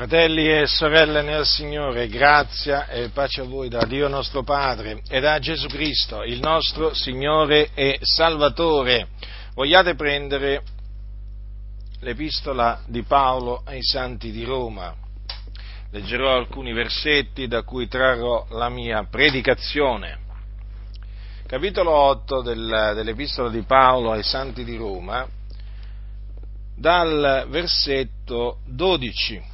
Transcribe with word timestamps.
Fratelli 0.00 0.48
e 0.48 0.66
sorelle 0.66 1.20
nel 1.20 1.44
Signore, 1.44 2.08
grazia 2.08 2.88
e 2.88 3.10
pace 3.10 3.42
a 3.42 3.44
voi 3.44 3.68
da 3.68 3.84
Dio 3.84 4.08
nostro 4.08 4.42
Padre 4.42 5.02
e 5.06 5.20
da 5.20 5.38
Gesù 5.38 5.66
Cristo, 5.66 6.22
il 6.22 6.40
nostro 6.40 6.94
Signore 6.94 7.68
e 7.74 7.98
Salvatore. 8.00 9.08
Vogliate 9.52 9.96
prendere 9.96 10.62
l'epistola 12.00 12.80
di 12.86 13.02
Paolo 13.02 13.60
ai 13.66 13.82
Santi 13.82 14.30
di 14.30 14.42
Roma. 14.42 14.96
Leggerò 15.90 16.34
alcuni 16.34 16.72
versetti 16.72 17.46
da 17.46 17.62
cui 17.62 17.86
trarrò 17.86 18.46
la 18.52 18.70
mia 18.70 19.04
predicazione. 19.04 20.18
Capitolo 21.46 21.90
8 21.90 22.40
del, 22.40 22.92
dell'epistola 22.94 23.50
di 23.50 23.64
Paolo 23.64 24.12
ai 24.12 24.22
Santi 24.22 24.64
di 24.64 24.76
Roma, 24.76 25.28
dal 26.74 27.44
versetto 27.50 28.60
12. 28.64 29.49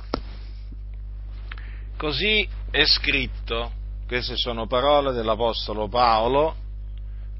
Così 1.96 2.46
è 2.70 2.84
scritto, 2.84 3.72
queste 4.06 4.36
sono 4.36 4.66
parole 4.66 5.12
dell'Apostolo 5.12 5.88
Paolo, 5.88 6.54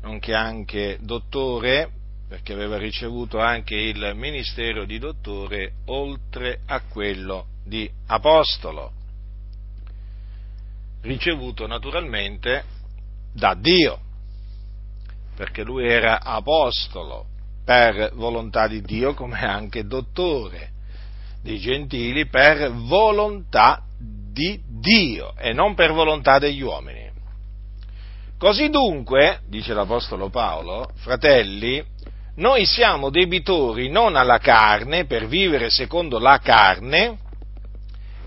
nonché 0.01 0.32
anche 0.32 0.96
dottore, 1.02 1.91
perché 2.27 2.55
aveva 2.55 2.79
ricevuto 2.79 3.38
anche 3.38 3.74
il 3.74 4.12
ministero 4.15 4.87
di 4.87 4.98
dottore 4.98 5.74
oltre 5.87 6.60
a 6.65 6.80
quello 6.80 7.48
di 7.66 7.91
apostolo, 8.06 8.92
ricevuto 11.02 11.66
naturalmente 11.66 12.65
da 13.34 13.52
Dio, 13.52 14.01
perché 15.37 15.65
lui 15.65 15.87
era 15.87 16.23
apostolo 16.23 17.27
per 17.62 18.12
volontà 18.15 18.66
di 18.68 18.80
Dio 18.80 19.12
come 19.12 19.38
anche 19.38 19.84
dottore 19.84 20.70
dei 21.43 21.59
gentili 21.59 22.27
per 22.27 22.73
volontà 22.73 23.82
di 24.36 24.60
Dio 24.68 25.32
e 25.38 25.54
non 25.54 25.74
per 25.74 25.95
volontà 25.95 26.38
degli 26.38 26.60
uomini. 26.60 27.10
Così 28.38 28.68
dunque, 28.68 29.40
dice 29.48 29.73
l'Apostolo 29.73 30.28
Paolo, 30.28 30.90
fratelli, 30.96 31.82
noi 32.34 32.66
siamo 32.66 33.09
debitori 33.09 33.88
non 33.88 34.15
alla 34.15 34.37
carne 34.37 35.06
per 35.06 35.26
vivere 35.26 35.70
secondo 35.70 36.18
la 36.18 36.38
carne, 36.38 37.16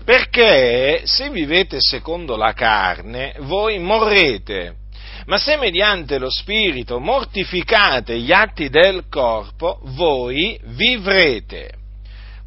perché 0.04 1.02
se 1.04 1.30
vivete 1.30 1.76
secondo 1.78 2.36
la 2.36 2.54
carne 2.54 3.36
voi 3.42 3.78
morrete, 3.78 4.78
ma 5.26 5.38
se 5.38 5.56
mediante 5.58 6.18
lo 6.18 6.28
Spirito 6.28 6.98
mortificate 6.98 8.18
gli 8.18 8.32
atti 8.32 8.68
del 8.68 9.04
corpo, 9.08 9.78
voi 9.84 10.58
vivrete, 10.64 11.70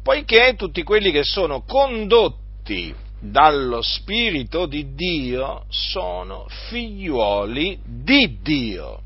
poiché 0.02 0.54
tutti 0.54 0.82
quelli 0.82 1.10
che 1.10 1.24
sono 1.24 1.62
condotti 1.62 2.94
dallo 3.30 3.80
Spirito 3.80 4.66
di 4.66 4.94
Dio 4.94 5.64
sono 5.68 6.46
figliuoli 6.68 7.78
di 7.84 8.38
Dio. 8.42 9.00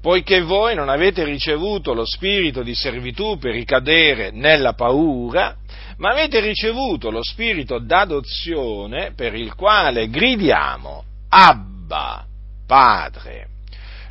Poiché 0.00 0.42
voi 0.42 0.74
non 0.74 0.88
avete 0.88 1.24
ricevuto 1.24 1.92
lo 1.92 2.04
spirito 2.04 2.62
di 2.62 2.74
servitù 2.74 3.38
per 3.38 3.52
ricadere 3.52 4.30
nella 4.30 4.74
paura, 4.74 5.56
ma 5.96 6.10
avete 6.10 6.40
ricevuto 6.40 7.10
lo 7.10 7.22
spirito 7.22 7.78
d'adozione 7.78 9.12
per 9.14 9.34
il 9.34 9.54
quale 9.54 10.08
gridiamo 10.08 11.04
Abba, 11.28 12.24
Padre. 12.66 13.48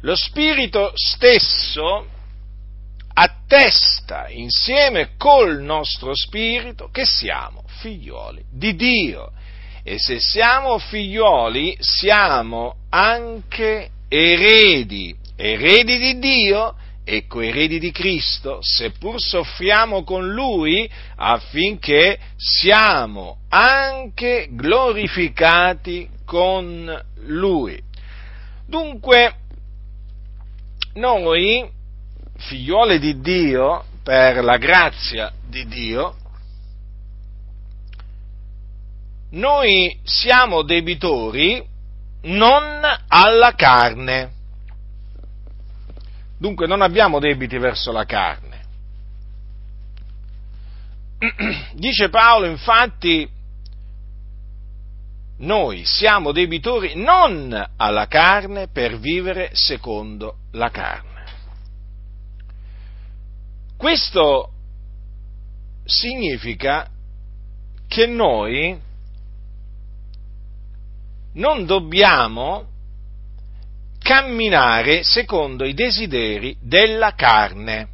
Lo 0.01 0.15
spirito 0.15 0.91
stesso 0.93 2.07
attesta 3.17 4.27
insieme 4.29 5.11
col 5.17 5.61
nostro 5.61 6.13
spirito 6.13 6.89
che 6.91 7.05
siamo 7.05 7.63
figlioli 7.79 8.43
di 8.51 8.75
Dio. 8.75 9.31
E 9.83 9.97
se 9.99 10.19
siamo 10.19 10.77
figlioli, 10.79 11.77
siamo 11.79 12.75
anche 12.89 13.89
eredi, 14.09 15.15
eredi 15.35 15.97
di 15.97 16.19
Dio 16.19 16.75
e 17.03 17.27
coeredi 17.27 17.77
di 17.79 17.91
Cristo, 17.91 18.59
seppur 18.61 19.21
soffriamo 19.21 20.03
con 20.03 20.33
Lui 20.33 20.89
affinché 21.15 22.17
siamo 22.35 23.37
anche 23.49 24.47
glorificati 24.49 26.09
con 26.25 27.03
Lui. 27.27 27.79
Dunque, 28.65 29.35
noi, 30.95 31.69
figliuole 32.37 32.99
di 32.99 33.19
Dio, 33.19 33.85
per 34.03 34.43
la 34.43 34.57
grazia 34.57 35.31
di 35.47 35.65
Dio, 35.67 36.15
noi 39.31 39.99
siamo 40.03 40.61
debitori 40.61 41.63
non 42.21 42.81
alla 43.07 43.53
carne. 43.55 44.31
Dunque 46.37 46.67
non 46.67 46.81
abbiamo 46.81 47.19
debiti 47.19 47.57
verso 47.57 47.91
la 47.91 48.05
carne. 48.05 48.63
Dice 51.73 52.09
Paolo 52.09 52.45
infatti, 52.45 53.27
noi 55.37 55.83
siamo 55.85 56.31
debitori 56.31 56.93
non 56.95 57.71
alla 57.75 58.07
carne 58.07 58.67
per 58.67 58.97
vivere 58.99 59.49
secondo 59.53 60.37
la 60.51 60.69
carne. 60.69 61.14
Questo 63.77 64.49
significa 65.83 66.89
che 67.87 68.07
noi 68.07 68.79
non 71.33 71.65
dobbiamo 71.65 72.67
camminare 73.99 75.03
secondo 75.03 75.65
i 75.65 75.73
desideri 75.73 76.55
della 76.61 77.13
carne, 77.15 77.87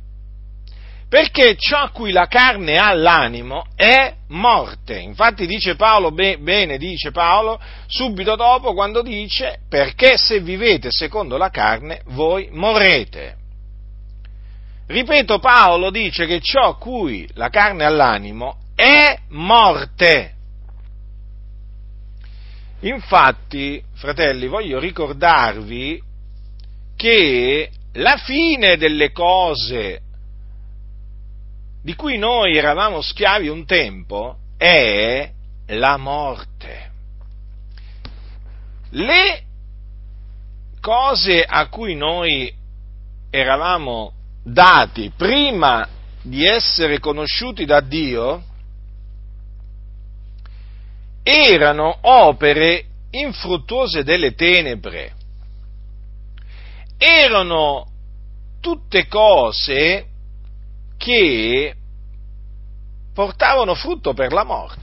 perché 1.09 1.55
ciò 1.57 1.79
a 1.79 1.89
cui 1.89 2.11
la 2.11 2.27
carne 2.27 2.77
ha 2.77 2.93
l'animo 2.93 3.65
è 3.75 4.13
morte. 4.27 4.99
Infatti 4.99 5.45
dice 5.47 5.75
Paolo, 5.75 6.11
bene 6.11 6.77
dice 6.77 7.11
Paolo, 7.11 7.59
subito 7.87 8.35
dopo 8.35 8.73
quando 8.73 9.01
dice, 9.01 9.59
perché 9.67 10.17
se 10.17 10.39
vivete 10.39 10.89
secondo 10.91 11.37
la 11.37 11.49
carne 11.49 12.01
voi 12.07 12.49
morrete. 12.51 13.40
Ripeto, 14.91 15.39
Paolo 15.39 15.89
dice 15.89 16.25
che 16.25 16.41
ciò 16.41 16.75
cui 16.75 17.25
la 17.35 17.47
carne 17.47 17.85
ha 17.85 17.89
l'animo 17.89 18.57
è 18.75 19.17
morte. 19.29 20.33
Infatti, 22.81 23.81
fratelli, 23.93 24.47
voglio 24.47 24.79
ricordarvi 24.79 26.03
che 26.97 27.71
la 27.93 28.17
fine 28.17 28.75
delle 28.75 29.13
cose 29.13 30.01
di 31.81 31.95
cui 31.95 32.17
noi 32.17 32.57
eravamo 32.57 33.01
schiavi 33.01 33.47
un 33.47 33.65
tempo 33.65 34.39
è 34.57 35.31
la 35.67 35.95
morte. 35.95 36.91
Le 38.89 39.43
cose 40.81 41.45
a 41.45 41.69
cui 41.69 41.95
noi 41.95 42.53
eravamo 43.29 44.15
dati 44.43 45.11
prima 45.15 45.87
di 46.21 46.45
essere 46.45 46.99
conosciuti 46.99 47.65
da 47.65 47.81
Dio 47.81 48.43
erano 51.23 51.97
opere 52.01 52.85
infruttuose 53.11 54.03
delle 54.03 54.33
tenebre, 54.33 55.13
erano 56.97 57.87
tutte 58.59 59.07
cose 59.07 60.05
che 60.97 61.75
portavano 63.13 63.75
frutto 63.75 64.13
per 64.13 64.31
la 64.31 64.43
morte. 64.43 64.79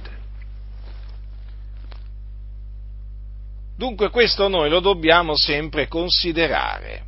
Dunque 3.77 4.11
questo 4.11 4.49
noi 4.49 4.69
lo 4.69 4.81
dobbiamo 4.81 5.37
sempre 5.37 5.87
considerare, 5.87 7.05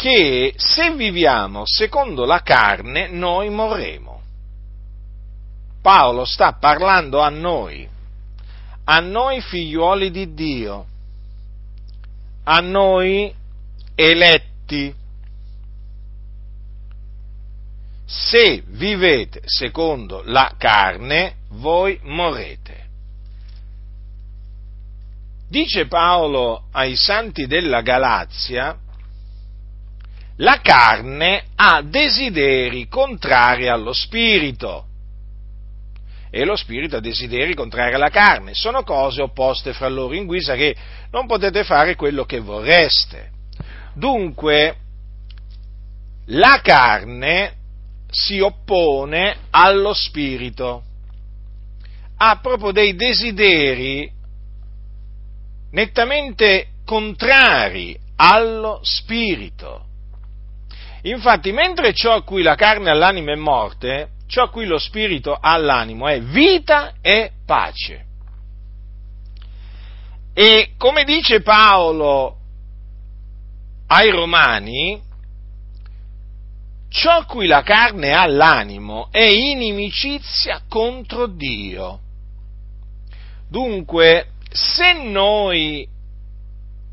che 0.00 0.54
se 0.56 0.94
viviamo 0.94 1.64
secondo 1.66 2.24
la 2.24 2.40
carne 2.40 3.08
noi 3.08 3.50
morremo. 3.50 4.22
Paolo 5.82 6.24
sta 6.24 6.54
parlando 6.54 7.20
a 7.20 7.28
noi, 7.28 7.86
a 8.84 9.00
noi 9.00 9.42
figliuoli 9.42 10.10
di 10.10 10.32
Dio, 10.32 10.86
a 12.44 12.60
noi 12.60 13.30
eletti. 13.94 14.94
Se 18.06 18.62
vivete 18.68 19.42
secondo 19.44 20.22
la 20.24 20.54
carne, 20.56 21.34
voi 21.50 22.00
morrete. 22.04 22.88
Dice 25.46 25.86
Paolo 25.86 26.68
ai 26.72 26.96
santi 26.96 27.46
della 27.46 27.82
Galazia, 27.82 28.78
la 30.40 30.60
carne 30.62 31.44
ha 31.54 31.82
desideri 31.82 32.88
contrari 32.88 33.68
allo 33.68 33.92
spirito 33.92 34.86
e 36.30 36.44
lo 36.44 36.56
spirito 36.56 36.96
ha 36.96 37.00
desideri 37.00 37.54
contrari 37.54 37.94
alla 37.94 38.08
carne. 38.08 38.54
Sono 38.54 38.82
cose 38.82 39.20
opposte 39.20 39.72
fra 39.72 39.88
loro 39.88 40.14
in 40.14 40.26
guisa 40.26 40.54
che 40.54 40.74
non 41.10 41.26
potete 41.26 41.64
fare 41.64 41.96
quello 41.96 42.24
che 42.24 42.40
vorreste. 42.40 43.30
Dunque, 43.94 44.76
la 46.26 46.60
carne 46.62 47.56
si 48.08 48.38
oppone 48.40 49.36
allo 49.50 49.92
spirito, 49.92 50.82
ha 52.16 52.38
proprio 52.40 52.70
dei 52.70 52.94
desideri 52.94 54.10
nettamente 55.72 56.68
contrari 56.84 57.98
allo 58.16 58.80
spirito. 58.82 59.88
Infatti, 61.02 61.52
mentre 61.52 61.94
ciò 61.94 62.14
a 62.14 62.22
cui 62.22 62.42
la 62.42 62.54
carne 62.54 62.90
all'anima 62.90 63.32
è 63.32 63.36
morte, 63.36 64.10
ciò 64.26 64.44
a 64.44 64.50
cui 64.50 64.66
lo 64.66 64.78
spirito 64.78 65.34
ha 65.34 65.56
l'animo 65.56 66.06
è 66.06 66.20
vita 66.20 66.94
e 67.00 67.32
pace. 67.44 68.06
E 70.32 70.74
come 70.76 71.04
dice 71.04 71.42
Paolo 71.42 72.36
ai 73.88 74.10
Romani, 74.10 75.00
ciò 76.88 77.18
a 77.18 77.24
cui 77.24 77.46
la 77.46 77.62
carne 77.62 78.12
ha 78.12 78.26
l'animo 78.26 79.08
è 79.10 79.22
inimicizia 79.22 80.62
contro 80.68 81.26
Dio. 81.26 82.00
Dunque, 83.48 84.28
se 84.48 84.92
noi 84.92 85.88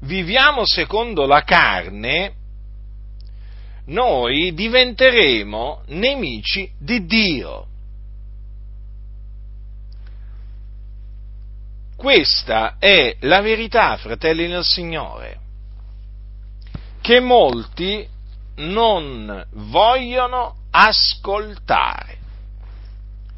viviamo 0.01 0.65
secondo 0.65 1.25
la 1.25 1.43
carne, 1.43 2.33
noi 3.87 4.53
diventeremo 4.53 5.83
nemici 5.87 6.69
di 6.77 7.05
Dio. 7.05 7.65
Questa 11.95 12.75
è 12.77 13.15
la 13.21 13.41
verità, 13.41 13.97
fratelli 13.97 14.47
nel 14.47 14.63
Signore, 14.63 15.39
che 17.01 17.19
molti 17.19 18.07
non 18.57 19.45
vogliono 19.51 20.55
ascoltare. 20.69 22.15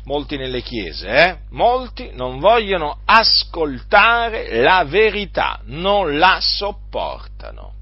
Molti 0.04 0.38
nelle 0.38 0.62
chiese, 0.62 1.07
eh? 1.07 1.38
Molti 1.52 2.10
non 2.13 2.40
vogliono 2.40 3.00
ascoltare 3.06 4.62
la 4.62 4.84
verità, 4.84 5.62
non 5.66 6.18
la 6.18 6.40
sopportano. 6.42 7.79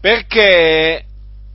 Perché 0.00 1.04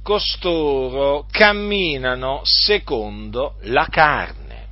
costoro 0.04 1.26
camminano 1.32 2.42
secondo 2.44 3.56
la 3.62 3.88
carne 3.90 4.68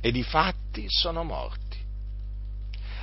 e 0.00 0.12
di 0.12 0.22
fatti 0.22 0.84
sono 0.88 1.24
morti. 1.24 1.78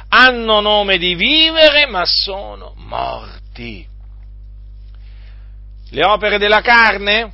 Hanno 0.09 0.61
nome 0.61 0.99
di 0.99 1.15
vivere 1.15 1.87
ma 1.87 2.05
sono 2.05 2.73
morti. 2.75 3.87
Le 5.89 6.05
opere 6.05 6.37
della 6.37 6.61
carne? 6.61 7.33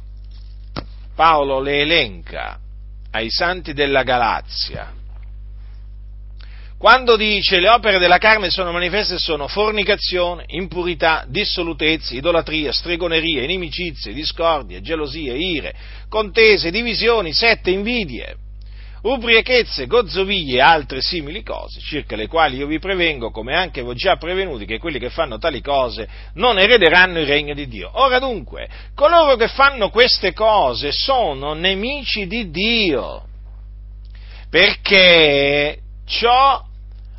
Paolo 1.13 1.59
le 1.59 1.81
elenca 1.81 2.57
ai 3.12 3.29
santi 3.29 3.74
della 3.74 4.03
Galazia. 4.03 4.94
Quando 6.81 7.15
dice 7.15 7.59
le 7.59 7.69
opere 7.69 7.99
della 7.99 8.17
carne 8.17 8.49
sono 8.49 8.71
manifeste 8.71 9.19
sono 9.19 9.47
fornicazione, 9.47 10.45
impurità, 10.47 11.25
dissolutezza, 11.27 12.15
idolatria, 12.15 12.73
stregoneria, 12.73 13.43
inimicizie, 13.43 14.13
discordie, 14.13 14.81
gelosie, 14.81 15.37
ire, 15.37 15.75
contese, 16.09 16.71
divisioni, 16.71 17.33
sette, 17.33 17.69
invidie, 17.69 18.35
ubriachezze, 19.03 19.85
gozzoviglie 19.85 20.57
e 20.57 20.61
altre 20.61 21.01
simili 21.01 21.43
cose, 21.43 21.79
circa 21.81 22.15
le 22.15 22.25
quali 22.25 22.57
io 22.57 22.65
vi 22.65 22.79
prevengo, 22.79 23.29
come 23.29 23.55
anche 23.55 23.81
ho 23.81 23.93
già 23.93 24.15
prevenuti, 24.15 24.65
che 24.65 24.79
quelli 24.79 24.97
che 24.97 25.11
fanno 25.11 25.37
tali 25.37 25.61
cose 25.61 26.09
non 26.33 26.57
erederanno 26.57 27.19
il 27.19 27.27
regno 27.27 27.53
di 27.53 27.67
Dio. 27.67 27.91
Ora 27.93 28.17
dunque, 28.17 28.67
coloro 28.95 29.35
che 29.35 29.49
fanno 29.49 29.91
queste 29.91 30.33
cose 30.33 30.91
sono 30.91 31.53
nemici 31.53 32.25
di 32.25 32.49
Dio, 32.49 33.27
perché 34.49 35.77
ciò 36.07 36.69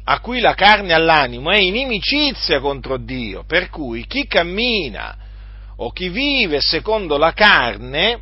a 0.04 0.20
cui 0.20 0.40
la 0.40 0.54
carne 0.54 0.92
ha 0.92 0.98
l'animo 0.98 1.50
è 1.50 1.58
inimicizia 1.58 2.60
contro 2.60 2.96
Dio, 2.96 3.44
per 3.46 3.68
cui 3.68 4.06
chi 4.06 4.26
cammina 4.26 5.16
o 5.76 5.90
chi 5.90 6.08
vive 6.08 6.60
secondo 6.60 7.16
la 7.16 7.32
carne 7.32 8.20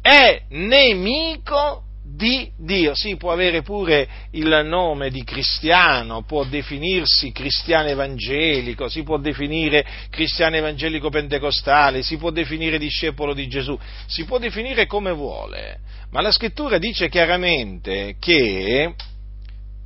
è 0.00 0.42
nemico 0.48 1.84
di 2.02 2.50
Dio. 2.56 2.94
Sì, 2.94 3.16
può 3.16 3.32
avere 3.32 3.62
pure 3.62 4.08
il 4.32 4.62
nome 4.64 5.10
di 5.10 5.22
cristiano, 5.22 6.22
può 6.22 6.44
definirsi 6.44 7.32
cristiano 7.32 7.88
evangelico, 7.88 8.88
si 8.88 9.02
può 9.02 9.18
definire 9.18 9.86
cristiano 10.10 10.56
evangelico 10.56 11.10
pentecostale, 11.10 12.02
si 12.02 12.16
può 12.16 12.30
definire 12.30 12.78
discepolo 12.78 13.34
di 13.34 13.46
Gesù, 13.48 13.78
si 14.06 14.24
può 14.24 14.38
definire 14.38 14.86
come 14.86 15.12
vuole, 15.12 15.78
ma 16.10 16.20
la 16.20 16.32
scrittura 16.32 16.78
dice 16.78 17.08
chiaramente 17.08 18.16
che 18.18 18.94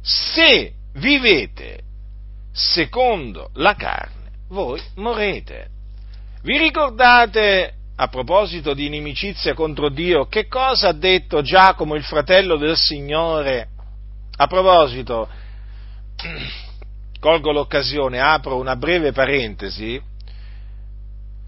se 0.00 0.73
vivete 0.94 1.81
secondo 2.52 3.50
la 3.55 3.75
carne, 3.75 4.31
voi 4.49 4.81
morrete. 4.96 5.69
Vi 6.43 6.58
ricordate 6.58 7.75
a 7.96 8.08
proposito 8.08 8.75
di 8.75 8.87
inimicizia 8.87 9.55
contro 9.55 9.88
Dio, 9.88 10.26
che 10.26 10.46
cosa 10.46 10.88
ha 10.88 10.93
detto 10.93 11.43
Giacomo, 11.43 11.94
il 11.94 12.05
fratello 12.05 12.56
del 12.56 12.76
Signore? 12.76 13.69
A 14.37 14.46
proposito, 14.46 15.29
colgo 17.20 17.52
l'occasione, 17.52 18.20
apro 18.20 18.56
una 18.56 18.76
breve 18.76 19.12
parentesi. 19.12 20.00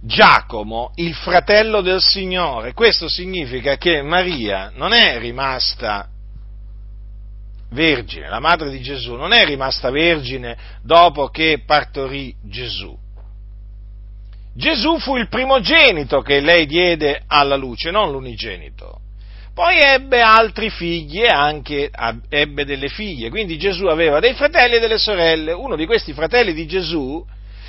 Giacomo, 0.00 0.92
il 0.96 1.14
fratello 1.14 1.80
del 1.80 2.00
Signore, 2.00 2.74
questo 2.74 3.08
significa 3.08 3.76
che 3.76 4.02
Maria 4.02 4.70
non 4.74 4.92
è 4.92 5.18
rimasta 5.18 6.08
vergine, 7.70 8.28
la 8.28 8.40
madre 8.40 8.70
di 8.70 8.80
Gesù 8.80 9.14
non 9.14 9.32
è 9.32 9.44
rimasta 9.44 9.90
vergine 9.90 10.56
dopo 10.82 11.28
che 11.28 11.62
partorì 11.66 12.34
Gesù 12.42 12.96
Gesù 14.56 14.98
fu 14.98 15.16
il 15.16 15.28
primogenito 15.28 16.22
che 16.22 16.40
lei 16.40 16.64
diede 16.64 17.22
alla 17.26 17.56
luce, 17.56 17.90
non 17.90 18.10
l'unigenito. 18.10 19.00
Poi 19.52 19.78
ebbe 19.78 20.22
altri 20.22 20.70
figli 20.70 21.22
e 21.22 21.28
anche 21.28 21.90
ebbe 22.30 22.64
delle 22.64 22.88
figlie, 22.88 23.28
quindi 23.28 23.58
Gesù 23.58 23.86
aveva 23.86 24.18
dei 24.18 24.32
fratelli 24.32 24.76
e 24.76 24.80
delle 24.80 24.98
sorelle. 24.98 25.52
Uno 25.52 25.76
di 25.76 25.84
questi 25.84 26.14
fratelli 26.14 26.54
di 26.54 26.66
Gesù 26.66 27.24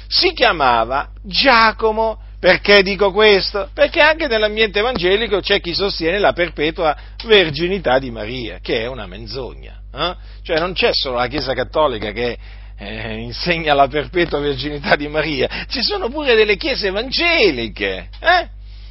si 0.07 0.31
chiamava 0.31 1.09
Giacomo. 1.23 2.23
Perché 2.39 2.83
dico 2.83 3.11
questo? 3.11 3.69
Perché 3.73 3.99
anche 3.99 4.27
nell'ambiente 4.27 4.79
evangelico 4.79 5.39
c'è 5.39 5.59
chi 5.59 5.73
sostiene 5.73 6.19
la 6.19 6.33
perpetua 6.33 6.95
verginità 7.25 7.97
di 7.97 8.11
Maria, 8.11 8.59
che 8.61 8.81
è 8.81 8.85
una 8.85 9.07
menzogna. 9.07 9.81
Eh? 9.97 10.15
Cioè 10.43 10.59
non 10.59 10.73
c'è 10.73 10.91
solo 10.93 11.17
la 11.17 11.27
Chiesa 11.27 11.53
Cattolica 11.53 12.11
che 12.11 12.37
eh, 12.77 13.17
insegna 13.17 13.73
la 13.73 13.87
perpetua 13.87 14.39
verginità 14.39 14.95
di 14.95 15.07
Maria, 15.07 15.65
ci 15.67 15.81
sono 15.81 16.09
pure 16.09 16.35
delle 16.35 16.55
chiese 16.57 16.87
evangeliche 16.87 18.09
eh, 18.19 18.49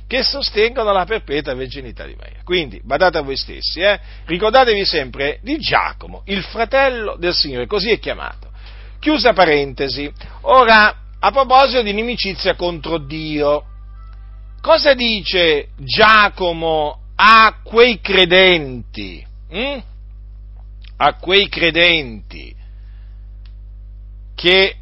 che 0.08 0.22
sostengono 0.22 0.92
la 0.92 1.04
perpetua 1.04 1.54
verginità 1.54 2.04
di 2.04 2.16
Maria. 2.18 2.40
Quindi 2.42 2.80
badate 2.82 3.18
a 3.18 3.22
voi 3.22 3.36
stessi, 3.36 3.80
eh, 3.80 3.98
ricordatevi 4.24 4.84
sempre 4.84 5.38
di 5.42 5.58
Giacomo, 5.58 6.22
il 6.26 6.42
fratello 6.42 7.16
del 7.16 7.34
Signore, 7.34 7.66
così 7.66 7.90
è 7.90 7.98
chiamato. 7.98 8.50
Chiusa 8.98 9.32
parentesi. 9.32 10.10
Ora, 10.42 10.96
a 11.18 11.30
proposito 11.30 11.82
di 11.82 11.90
inimicizia 11.90 12.56
contro 12.56 12.98
Dio, 12.98 13.64
cosa 14.60 14.94
dice 14.94 15.68
Giacomo 15.76 17.02
a 17.14 17.60
quei 17.62 18.00
credenti? 18.00 19.24
Hm? 19.48 19.82
A 20.96 21.14
quei 21.14 21.48
credenti 21.48 22.54
che 24.34 24.76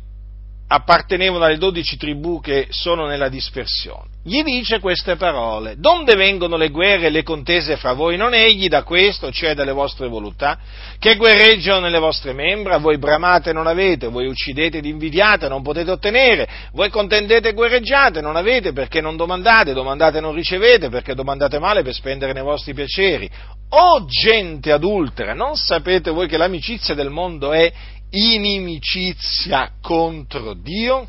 appartenevano 0.67 1.45
alle 1.45 1.59
dodici 1.59 1.97
tribù 1.97 2.41
che 2.41 2.67
sono 2.71 3.07
nella 3.07 3.29
dispersione. 3.29 4.14
Gli 4.27 4.43
dice 4.43 4.81
queste 4.81 5.17
parole, 5.17 5.75
donde 5.77 6.17
vengono 6.17 6.57
le 6.57 6.71
guerre 6.71 7.09
e 7.09 7.11
le 7.11 7.23
contese 7.23 7.77
fra 7.77 7.93
voi? 7.93 8.17
Non 8.17 8.33
egli 8.33 8.69
da 8.69 8.83
questo, 8.83 9.31
cioè 9.31 9.53
dalle 9.53 9.73
vostre 9.73 10.09
volontà, 10.09 10.59
che 10.99 11.17
guerreggiano 11.17 11.81
nelle 11.81 11.99
vostre 11.99 12.33
membra, 12.33 12.79
voi 12.79 12.97
bramate 12.97 13.51
e 13.51 13.53
non 13.53 13.67
avete, 13.67 14.09
voi 14.09 14.27
uccidete 14.27 14.79
ed 14.79 14.87
invidiate, 14.87 15.47
non 15.49 15.61
potete 15.61 15.91
ottenere, 15.91 16.49
voi 16.73 16.89
contendete 16.89 17.51
e 17.51 17.53
guerreggiate, 17.53 18.23
non 18.23 18.37
avete 18.37 18.73
perché 18.73 19.03
non 19.03 19.17
domandate, 19.17 19.75
domandate 19.75 20.17
e 20.17 20.23
non 20.23 20.35
ricevete 20.35 20.89
perché 20.89 21.15
domandate 21.15 21.59
male 21.59 21.83
per 21.83 21.93
spendere 21.93 22.33
nei 22.33 22.43
vostri 22.43 22.73
piaceri. 22.73 23.31
O 23.69 24.07
gente 24.07 24.73
adultera, 24.73 25.35
non 25.35 25.57
sapete 25.57 26.11
voi 26.11 26.29
che 26.29 26.39
l'amicizia 26.39 26.95
del 26.95 27.11
mondo 27.11 27.53
è 27.53 27.71
inimicizia 28.09 29.73
contro 29.83 30.55
Dio? 30.55 31.07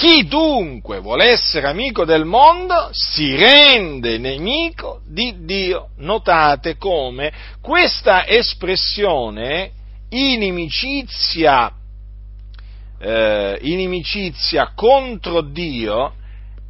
Chi 0.00 0.26
dunque 0.26 0.98
vuole 1.00 1.26
essere 1.26 1.68
amico 1.68 2.06
del 2.06 2.24
mondo 2.24 2.88
si 2.90 3.36
rende 3.36 4.16
nemico 4.16 5.02
di 5.06 5.44
Dio. 5.44 5.90
Notate 5.98 6.78
come 6.78 7.30
questa 7.60 8.26
espressione 8.26 9.72
inimicizia, 10.08 11.70
eh, 12.98 13.58
inimicizia 13.60 14.72
contro 14.74 15.42
Dio 15.42 16.14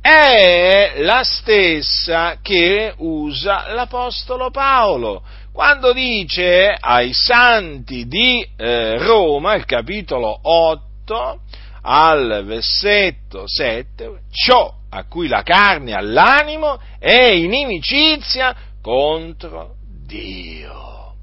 è 0.01 0.95
la 0.97 1.23
stessa 1.23 2.39
che 2.43 2.93
usa 2.97 3.73
l'Apostolo 3.73 4.51
Paolo 4.51 5.23
quando 5.53 5.93
dice 5.93 6.77
ai 6.77 7.13
santi 7.13 8.09
di 8.09 8.45
eh, 8.57 8.99
Roma, 8.99 9.55
il 9.55 9.67
capitolo 9.67 10.37
8, 10.43 11.43
al 11.83 12.43
versetto 12.45 13.45
7, 13.47 14.23
ciò 14.31 14.73
a 14.91 15.05
cui 15.05 15.29
la 15.29 15.43
carne 15.43 15.95
ha 15.95 16.01
l'animo 16.01 16.81
è 16.99 17.31
inimicizia 17.31 18.55
contro 18.83 19.77
Dio. 20.07 21.15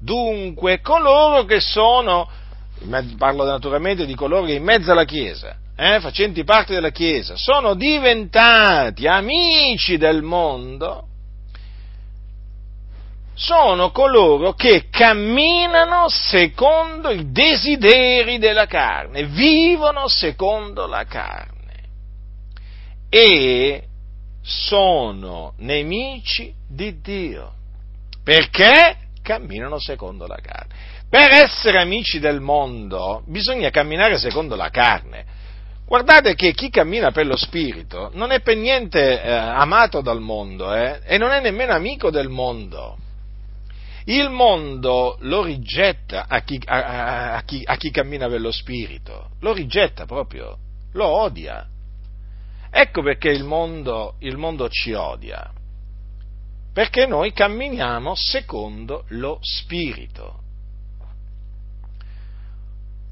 Dunque, 0.00 0.80
coloro 0.80 1.44
che 1.44 1.60
sono, 1.60 2.28
parlo 3.16 3.44
naturalmente 3.44 4.06
di 4.06 4.14
coloro 4.14 4.46
che 4.46 4.54
in 4.54 4.62
mezzo 4.62 4.92
alla 4.92 5.04
Chiesa, 5.04 5.56
eh, 5.76 5.98
facenti 6.00 6.44
parte 6.44 6.74
della 6.74 6.90
Chiesa, 6.90 7.34
sono 7.36 7.74
diventati 7.74 9.06
amici 9.06 9.96
del 9.96 10.22
mondo, 10.22 11.07
sono 13.38 13.92
coloro 13.92 14.54
che 14.54 14.88
camminano 14.90 16.08
secondo 16.08 17.10
i 17.10 17.30
desideri 17.30 18.38
della 18.38 18.66
carne, 18.66 19.26
vivono 19.26 20.08
secondo 20.08 20.88
la 20.88 21.04
carne 21.04 21.56
e 23.08 23.84
sono 24.42 25.54
nemici 25.58 26.52
di 26.68 27.00
Dio. 27.00 27.52
Perché? 28.24 28.96
Camminano 29.22 29.78
secondo 29.78 30.26
la 30.26 30.38
carne. 30.42 30.74
Per 31.08 31.30
essere 31.30 31.80
amici 31.80 32.18
del 32.18 32.40
mondo 32.40 33.22
bisogna 33.26 33.70
camminare 33.70 34.18
secondo 34.18 34.56
la 34.56 34.70
carne. 34.70 35.24
Guardate 35.86 36.34
che 36.34 36.52
chi 36.52 36.70
cammina 36.70 37.12
per 37.12 37.26
lo 37.26 37.36
Spirito 37.36 38.10
non 38.14 38.32
è 38.32 38.40
per 38.40 38.56
niente 38.56 39.22
eh, 39.22 39.30
amato 39.30 40.00
dal 40.00 40.20
mondo 40.20 40.74
eh, 40.74 41.00
e 41.04 41.18
non 41.18 41.30
è 41.30 41.40
nemmeno 41.40 41.72
amico 41.72 42.10
del 42.10 42.28
mondo. 42.28 42.98
Il 44.08 44.30
mondo 44.30 45.18
lo 45.20 45.42
rigetta 45.42 46.24
a 46.28 46.40
chi, 46.40 46.58
a, 46.64 47.34
a, 47.34 47.42
chi, 47.42 47.62
a 47.62 47.76
chi, 47.76 47.90
cammina 47.90 48.26
per 48.26 48.40
lo 48.40 48.50
spirito, 48.50 49.32
lo 49.40 49.52
rigetta 49.52 50.06
proprio, 50.06 50.56
lo 50.92 51.04
odia. 51.06 51.66
Ecco 52.70 53.02
perché 53.02 53.28
il 53.28 53.44
mondo, 53.44 54.14
il 54.20 54.38
mondo 54.38 54.70
ci 54.70 54.94
odia, 54.94 55.52
perché 56.72 57.04
noi 57.06 57.34
camminiamo 57.34 58.14
secondo 58.14 59.04
lo 59.08 59.40
spirito. 59.42 60.40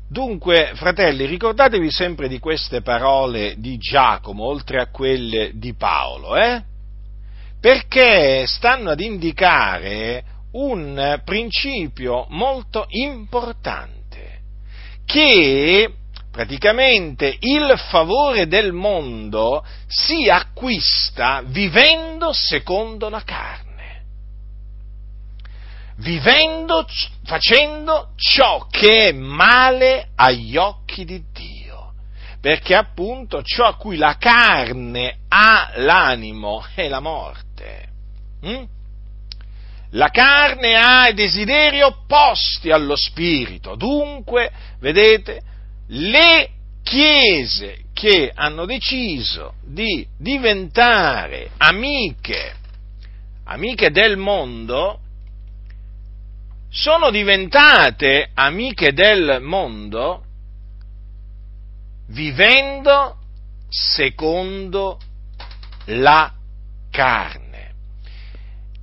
Dunque, 0.08 0.72
fratelli, 0.76 1.26
ricordatevi 1.26 1.90
sempre 1.90 2.26
di 2.26 2.38
queste 2.38 2.80
parole 2.80 3.56
di 3.58 3.76
Giacomo, 3.76 4.44
oltre 4.44 4.80
a 4.80 4.86
quelle 4.86 5.50
di 5.56 5.74
Paolo, 5.74 6.36
eh? 6.36 6.62
perché 7.60 8.46
stanno 8.46 8.90
ad 8.90 9.00
indicare 9.00 10.35
un 10.56 11.20
principio 11.24 12.26
molto 12.30 12.86
importante, 12.88 14.40
che 15.04 15.90
praticamente 16.30 17.36
il 17.40 17.74
favore 17.88 18.46
del 18.46 18.72
mondo 18.72 19.64
si 19.86 20.28
acquista 20.28 21.42
vivendo 21.44 22.32
secondo 22.32 23.08
la 23.08 23.22
carne, 23.22 24.02
vivendo, 25.96 26.86
facendo 27.24 28.12
ciò 28.16 28.66
che 28.70 29.08
è 29.08 29.12
male 29.12 30.08
agli 30.14 30.56
occhi 30.56 31.04
di 31.04 31.22
Dio, 31.32 31.92
perché 32.40 32.74
appunto 32.74 33.42
ciò 33.42 33.64
a 33.64 33.76
cui 33.76 33.96
la 33.96 34.16
carne 34.18 35.18
ha 35.28 35.72
l'animo 35.76 36.64
è 36.74 36.88
la 36.88 37.00
morte. 37.00 37.88
Mm? 38.44 38.75
La 39.96 40.10
carne 40.10 40.76
ha 40.76 41.08
i 41.08 41.14
desideri 41.14 41.80
opposti 41.80 42.70
allo 42.70 42.96
spirito, 42.96 43.76
dunque, 43.76 44.50
vedete, 44.78 45.40
le 45.88 46.50
chiese 46.82 47.84
che 47.94 48.30
hanno 48.34 48.66
deciso 48.66 49.54
di 49.64 50.06
diventare 50.18 51.50
amiche, 51.56 52.54
amiche 53.44 53.90
del 53.90 54.18
mondo, 54.18 55.00
sono 56.68 57.10
diventate 57.10 58.30
amiche 58.34 58.92
del 58.92 59.38
mondo 59.40 60.24
vivendo 62.08 63.16
secondo 63.70 65.00
la 65.86 66.30
carne. 66.90 67.45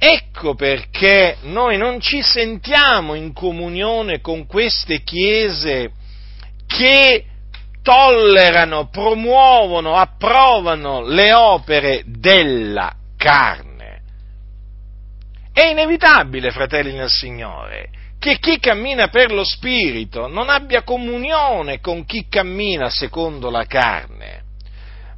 Ecco 0.05 0.53
perché 0.53 1.37
noi 1.43 1.77
non 1.77 2.01
ci 2.01 2.21
sentiamo 2.21 3.13
in 3.13 3.31
comunione 3.31 4.19
con 4.19 4.45
queste 4.47 5.01
chiese 5.01 5.93
che 6.67 7.23
tollerano, 7.81 8.89
promuovono, 8.89 9.95
approvano 9.95 11.07
le 11.07 11.31
opere 11.31 12.03
della 12.05 12.93
carne. 13.15 14.01
È 15.53 15.67
inevitabile, 15.67 16.51
fratelli 16.51 16.91
nel 16.91 17.09
Signore, 17.09 17.89
che 18.19 18.39
chi 18.39 18.59
cammina 18.59 19.07
per 19.07 19.31
lo 19.31 19.45
Spirito 19.45 20.27
non 20.27 20.49
abbia 20.49 20.83
comunione 20.83 21.79
con 21.79 22.03
chi 22.03 22.27
cammina 22.27 22.89
secondo 22.89 23.49
la 23.49 23.63
carne. 23.63 24.41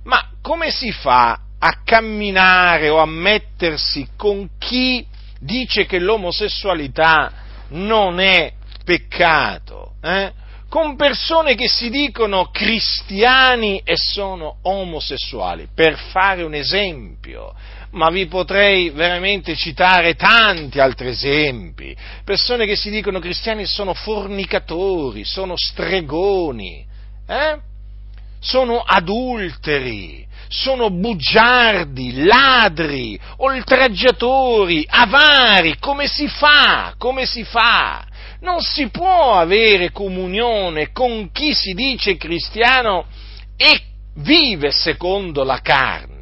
Ma 0.04 0.30
come 0.44 0.70
si 0.70 0.92
fa 0.92 1.40
a 1.66 1.80
camminare 1.84 2.90
o 2.90 3.00
a 3.00 3.08
mettersi 3.08 4.10
con 4.16 4.50
chi 4.60 5.04
dice 5.40 5.88
che 5.88 5.98
l'omosessualità 5.98 7.32
non 7.70 8.20
è 8.20 8.54
peccato, 8.84 9.94
eh? 10.00 10.32
con 10.70 10.96
persone 10.96 11.56
che 11.56 11.68
si 11.68 11.90
dicono 11.90 12.50
cristiani 12.52 13.82
e 13.84 13.96
sono 13.98 14.58
omosessuali, 14.62 15.70
per 15.74 15.98
fare 15.98 16.44
un 16.44 16.54
esempio. 16.54 17.56
Ma 17.92 18.10
vi 18.10 18.28
potrei 18.28 18.92
veramente 18.92 19.56
citare 19.56 20.16
tanti 20.16 20.80
altri 20.80 21.08
esempi. 21.08 21.96
Persone 22.26 22.68
che 22.68 22.76
si 22.76 22.92
dicono 22.92 23.20
cristiani 23.20 23.64
e 23.64 23.68
sono 23.68 23.94
fornicatori, 23.96 25.24
sono 25.24 25.54
stregoni, 25.56 26.86
eh? 27.26 27.58
sono 28.40 28.82
adulteri, 28.82 30.28
sono 30.48 30.90
bugiardi, 30.90 32.24
ladri, 32.24 33.20
oltraggiatori, 33.38 34.86
avari, 34.88 35.78
come 35.80 36.08
si 36.08 36.28
fa? 36.28 36.94
Come 36.98 37.26
si 37.26 37.44
fa? 37.44 38.06
Non 38.42 38.62
si 38.62 38.90
può 38.90 39.34
avere 39.34 39.92
comunione 39.92 40.92
con 40.92 41.32
chi 41.32 41.54
si 41.54 41.74
dice 41.74 42.18
cristiano 42.18 43.06
e 43.58 43.82
vive 44.16 44.72
secondo 44.72 45.44
la 45.44 45.60
carne. 45.62 46.14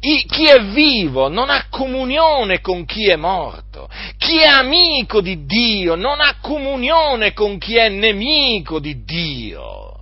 I, 0.00 0.24
chi 0.26 0.44
è 0.44 0.62
vivo 0.64 1.28
non 1.28 1.50
ha 1.50 1.66
comunione 1.70 2.60
con 2.60 2.84
chi 2.84 3.08
è 3.08 3.16
morto. 3.16 3.88
Chi 4.18 4.38
è 4.38 4.46
amico 4.46 5.20
di 5.20 5.44
Dio 5.44 5.94
non 5.94 6.20
ha 6.20 6.36
comunione 6.40 7.32
con 7.32 7.58
chi 7.58 7.76
è 7.76 7.88
nemico 7.88 8.78
di 8.78 9.04
Dio. 9.04 9.93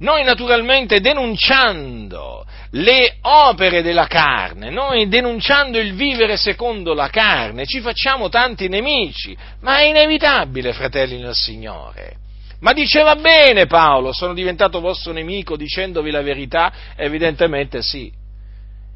Noi 0.00 0.24
naturalmente 0.24 1.00
denunciando 1.00 2.46
le 2.70 3.18
opere 3.20 3.82
della 3.82 4.06
carne, 4.06 4.70
noi 4.70 5.08
denunciando 5.08 5.78
il 5.78 5.94
vivere 5.94 6.36
secondo 6.36 6.94
la 6.94 7.08
carne, 7.08 7.66
ci 7.66 7.80
facciamo 7.80 8.28
tanti 8.28 8.68
nemici, 8.68 9.36
ma 9.60 9.78
è 9.78 9.84
inevitabile, 9.84 10.72
fratelli 10.72 11.18
nel 11.18 11.34
Signore. 11.34 12.16
Ma 12.60 12.72
diceva 12.72 13.16
bene 13.16 13.66
Paolo, 13.66 14.12
sono 14.12 14.32
diventato 14.32 14.80
vostro 14.80 15.12
nemico 15.12 15.56
dicendovi 15.56 16.10
la 16.10 16.22
verità? 16.22 16.72
Evidentemente 16.96 17.82
sì. 17.82 18.10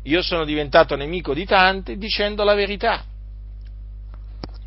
Io 0.05 0.23
sono 0.23 0.45
diventato 0.45 0.97
nemico 0.97 1.35
di 1.35 1.45
tanti 1.45 1.97
dicendo 1.97 2.45
la 2.45 2.55
verità. 2.55 3.03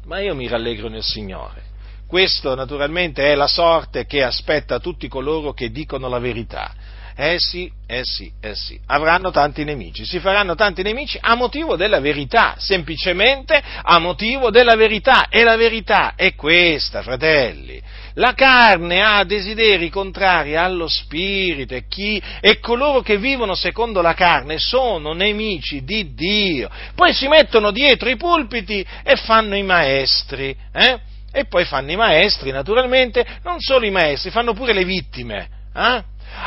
Ma 0.06 0.20
io 0.20 0.36
mi 0.36 0.48
rallegro 0.48 0.88
nel 0.88 1.04
Signore. 1.04 1.64
Questo 2.08 2.56
naturalmente 2.56 3.32
è 3.32 3.36
la 3.36 3.48
sorte 3.48 4.06
che 4.06 4.24
aspetta 4.24 4.80
tutti 4.80 5.10
coloro 5.10 5.52
che 5.52 5.72
dicono 5.72 6.08
la 6.08 6.20
verità. 6.20 6.74
Eh 7.20 7.38
sì, 7.40 7.70
eh 7.88 8.04
sì, 8.04 8.32
eh 8.40 8.54
sì, 8.54 8.80
avranno 8.86 9.32
tanti 9.32 9.64
nemici, 9.64 10.06
si 10.06 10.20
faranno 10.20 10.54
tanti 10.54 10.84
nemici 10.84 11.18
a 11.20 11.34
motivo 11.34 11.76
della 11.76 12.00
verità, 12.00 12.54
semplicemente 12.60 13.60
a 13.82 13.98
motivo 13.98 14.52
della 14.52 14.76
verità. 14.76 15.28
E 15.28 15.44
la 15.44 15.56
verità 15.56 16.14
è 16.16 16.36
questa, 16.36 17.02
fratelli. 17.02 17.82
La 18.14 18.34
carne 18.36 19.02
ha 19.02 19.24
desideri 19.24 19.90
contrari 19.90 20.56
allo 20.56 20.88
spirito 20.88 21.74
e, 21.74 21.88
chi, 21.88 22.22
e 22.40 22.60
coloro 22.60 23.02
che 23.02 23.18
vivono 23.18 23.56
secondo 23.56 24.02
la 24.02 24.14
carne 24.14 24.60
sono 24.60 25.14
nemici 25.14 25.84
di 25.84 26.14
Dio. 26.14 26.70
Poi 26.94 27.14
si 27.14 27.28
mettono 27.28 27.72
dietro 27.72 28.10
i 28.10 28.16
pulpiti 28.16 28.86
e 29.04 29.16
fanno 29.16 29.56
i 29.56 29.64
maestri. 29.64 30.56
Eh? 30.72 31.07
E 31.32 31.46
poi 31.46 31.66
fanno 31.66 31.92
i 31.92 31.96
maestri, 31.96 32.52
naturalmente, 32.52 33.26
non 33.44 33.60
solo 33.60 33.86
i 33.86 33.92
maestri, 33.92 34.32
fanno 34.32 34.54
pure 34.54 34.74
le 34.74 34.86
vittime. 34.86 35.50
Eh? 35.76 36.04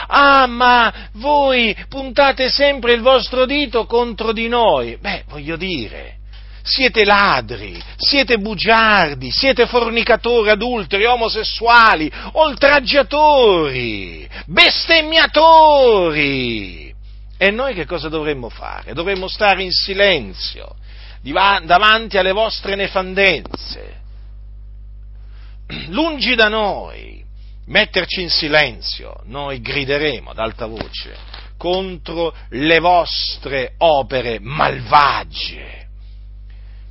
Ah, 0.09 0.47
ma 0.47 1.09
voi 1.15 1.77
puntate 1.89 2.49
sempre 2.49 2.93
il 2.93 3.01
vostro 3.01 3.47
dito 3.47 3.87
contro 3.87 4.33
di 4.33 4.49
noi. 4.49 4.97
Beh, 5.01 5.25
voglio 5.29 5.57
dire, 5.57 6.19
siete 6.63 7.05
ladri, 7.05 7.81
siete 7.97 8.39
bugiardi, 8.39 9.31
siete 9.31 9.67
fornicatori, 9.67 10.51
adulteri, 10.51 11.07
omosessuali, 11.07 12.13
oltraggiatori, 12.33 14.29
bestemmiatori. 14.47 16.95
E 17.37 17.51
noi 17.51 17.75
che 17.75 17.87
cosa 17.87 18.09
dovremmo 18.09 18.49
fare? 18.51 18.93
Dovremmo 18.93 19.27
stare 19.27 19.63
in 19.63 19.73
silenzio 19.73 20.77
davanti 21.23 22.19
alle 22.19 22.33
vostre 22.33 22.75
nefandenze. 22.75 24.00
Lungi 25.89 26.35
da 26.35 26.49
noi 26.49 27.23
metterci 27.67 28.23
in 28.23 28.31
silenzio, 28.31 29.21
noi 29.25 29.61
grideremo 29.61 30.31
ad 30.31 30.39
alta 30.39 30.67
voce 30.67 31.39
contro 31.57 32.35
le 32.51 32.79
vostre 32.81 33.75
opere 33.79 34.39
malvagie 34.41 35.81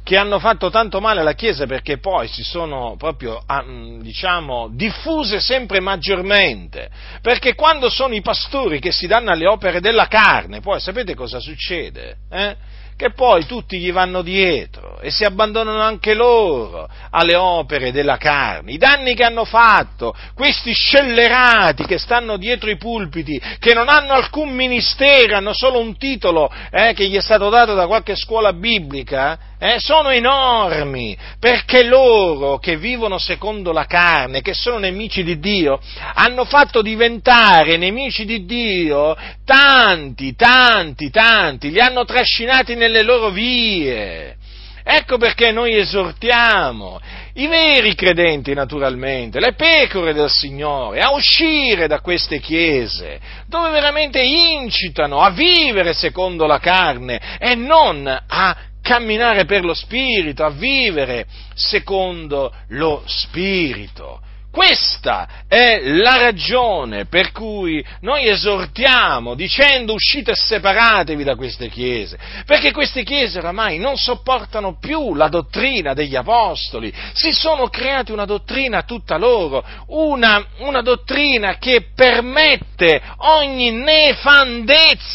che 0.09 0.17
hanno 0.17 0.39
fatto 0.39 0.71
tanto 0.71 1.00
male 1.00 1.19
alla 1.19 1.33
Chiesa 1.33 1.67
perché 1.67 2.00
poi 2.00 2.27
si 2.27 2.41
sono 2.41 2.95
proprio, 2.98 3.43
ah, 3.45 3.62
mm, 3.63 4.01
diciamo, 4.01 4.69
diffuse 4.71 5.39
sempre 5.39 5.79
maggiormente. 5.79 6.89
Perché 7.21 7.53
quando 7.53 7.89
sono 7.89 8.15
i 8.15 8.21
pastori 8.21 8.79
che 8.79 8.91
si 8.91 9.05
danno 9.05 9.29
alle 9.29 9.45
opere 9.45 9.79
della 9.79 10.07
carne, 10.07 10.62
poi 10.62 10.79
sapete 10.79 11.13
cosa 11.13 11.39
succede? 11.39 12.15
Eh? 12.27 12.55
Che 12.99 13.13
poi 13.13 13.45
tutti 13.45 13.79
gli 13.79 13.93
vanno 13.93 14.21
dietro 14.21 14.99
e 14.99 15.09
si 15.09 15.23
abbandonano 15.23 15.79
anche 15.79 16.13
loro 16.13 16.89
alle 17.11 17.33
opere 17.33 17.93
della 17.93 18.17
carne, 18.17 18.73
i 18.73 18.77
danni 18.77 19.15
che 19.15 19.23
hanno 19.23 19.45
fatto, 19.45 20.13
questi 20.35 20.73
scellerati 20.73 21.85
che 21.85 21.97
stanno 21.97 22.35
dietro 22.35 22.69
i 22.69 22.75
pulpiti, 22.75 23.41
che 23.57 23.73
non 23.73 23.87
hanno 23.87 24.11
alcun 24.11 24.49
ministero, 24.49 25.37
hanno 25.37 25.53
solo 25.53 25.79
un 25.79 25.97
titolo 25.97 26.51
eh, 26.71 26.91
che 26.93 27.07
gli 27.07 27.15
è 27.15 27.21
stato 27.21 27.47
dato 27.47 27.73
da 27.73 27.87
qualche 27.87 28.17
scuola 28.17 28.51
biblica, 28.51 29.39
eh, 29.61 29.75
sono 29.77 30.09
enormi, 30.09 31.17
perché 31.37 31.83
loro 31.83 32.59
che 32.59 32.77
vivono 32.77 33.17
secondo 33.17 33.73
la 33.73 33.85
carne, 33.85 34.41
che 34.41 34.53
sono 34.53 34.77
nemici 34.77 35.23
di 35.23 35.37
Dio, 35.39 35.79
hanno 36.15 36.45
fatto 36.45 36.81
diventare 36.81 37.75
nemici 37.75 38.23
di 38.23 38.45
Dio 38.45 39.17
tanti, 39.43 40.33
tanti, 40.35 41.09
tanti, 41.09 41.71
li 41.71 41.79
hanno 41.81 42.05
trascinati 42.05 42.75
nelle 42.89 43.03
loro 43.03 43.29
vie. 43.29 44.36
Ecco 44.84 45.17
perché 45.17 45.51
noi 45.51 45.77
esortiamo 45.77 47.00
i 47.34 47.46
veri 47.46 47.93
credenti 47.93 48.53
naturalmente, 48.55 49.39
le 49.39 49.53
pecore 49.53 50.13
del 50.13 50.31
Signore, 50.31 51.00
a 51.00 51.12
uscire 51.12 51.86
da 51.88 52.00
queste 52.01 52.39
chiese, 52.39 53.19
dove 53.48 53.69
veramente 53.69 54.22
incitano 54.22 55.22
a 55.22 55.29
vivere 55.29 55.93
secondo 55.93 56.48
la 56.48 56.58
carne 56.58 57.38
e 57.38 57.53
non 57.53 58.08
a 58.08 58.58
camminare 58.81 59.46
per 59.46 59.63
lo 59.63 59.75
Spirito, 59.75 60.43
a 60.43 60.50
vivere 60.50 61.27
secondo 61.53 62.51
lo 62.69 63.03
Spirito. 63.05 64.22
Questa 64.51 65.45
è 65.47 65.79
la 65.83 66.17
ragione 66.17 67.05
per 67.05 67.31
cui 67.31 67.85
noi 68.01 68.27
esortiamo 68.27 69.35
dicendo 69.35 69.93
uscite 69.93 70.31
e 70.31 70.35
separatevi 70.35 71.23
da 71.23 71.35
queste 71.35 71.69
chiese, 71.69 72.17
perché 72.47 72.71
queste 72.71 73.03
chiese 73.03 73.37
oramai 73.37 73.77
non 73.77 73.95
sopportano 73.95 74.79
più 74.79 75.13
la 75.13 75.27
dottrina 75.27 75.93
degli 75.93 76.15
apostoli, 76.15 76.91
si 77.13 77.31
sono 77.31 77.67
creati 77.67 78.11
una 78.11 78.25
dottrina 78.25 78.81
tutta 78.81 79.17
loro, 79.17 79.63
una, 79.89 80.43
una 80.57 80.81
dottrina 80.81 81.57
che 81.59 81.89
permette 81.93 82.99
ogni 83.17 83.69
nefandezza, 83.69 85.12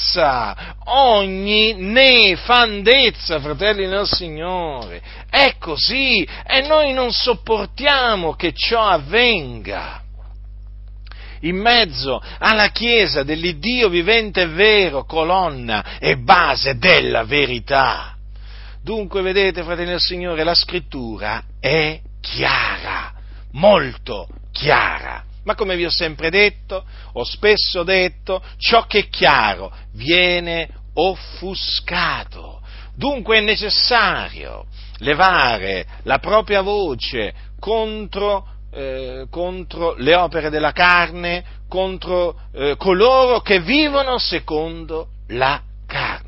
ogni 0.84 1.74
nefandezza, 1.74 3.40
fratelli 3.40 3.86
nel 3.86 4.06
Signore. 4.06 5.02
È 5.34 5.56
così 5.58 6.22
e 6.46 6.60
noi 6.60 6.92
non 6.92 7.10
sopportiamo 7.10 8.34
che 8.34 8.52
ciò 8.54 8.86
avvenga. 8.86 10.00
In 11.40 11.56
mezzo 11.56 12.22
alla 12.38 12.68
Chiesa 12.68 13.24
dell'Iddio 13.24 13.88
vivente 13.88 14.42
e 14.42 14.46
vero, 14.46 15.04
colonna 15.04 15.98
e 15.98 16.18
base 16.18 16.78
della 16.78 17.24
verità. 17.24 18.14
Dunque, 18.80 19.22
vedete, 19.22 19.64
fratelli 19.64 19.90
del 19.90 19.98
Signore, 19.98 20.44
la 20.44 20.54
scrittura 20.54 21.42
è 21.58 22.00
chiara, 22.20 23.12
molto 23.54 24.28
chiara. 24.52 25.24
Ma 25.42 25.56
come 25.56 25.74
vi 25.74 25.84
ho 25.84 25.90
sempre 25.90 26.30
detto, 26.30 26.84
ho 27.12 27.24
spesso 27.24 27.82
detto, 27.82 28.40
ciò 28.56 28.86
che 28.86 29.00
è 29.00 29.08
chiaro 29.08 29.72
viene 29.94 30.68
offuscato. 30.94 32.60
Dunque 32.94 33.38
è 33.38 33.40
necessario 33.40 34.66
levare 34.98 35.86
la 36.02 36.18
propria 36.18 36.62
voce 36.62 37.34
contro, 37.58 38.46
eh, 38.72 39.26
contro 39.30 39.94
le 39.96 40.14
opere 40.14 40.50
della 40.50 40.72
carne, 40.72 41.44
contro 41.68 42.36
eh, 42.52 42.76
coloro 42.76 43.40
che 43.40 43.60
vivono 43.60 44.18
secondo 44.18 45.08
la. 45.28 45.60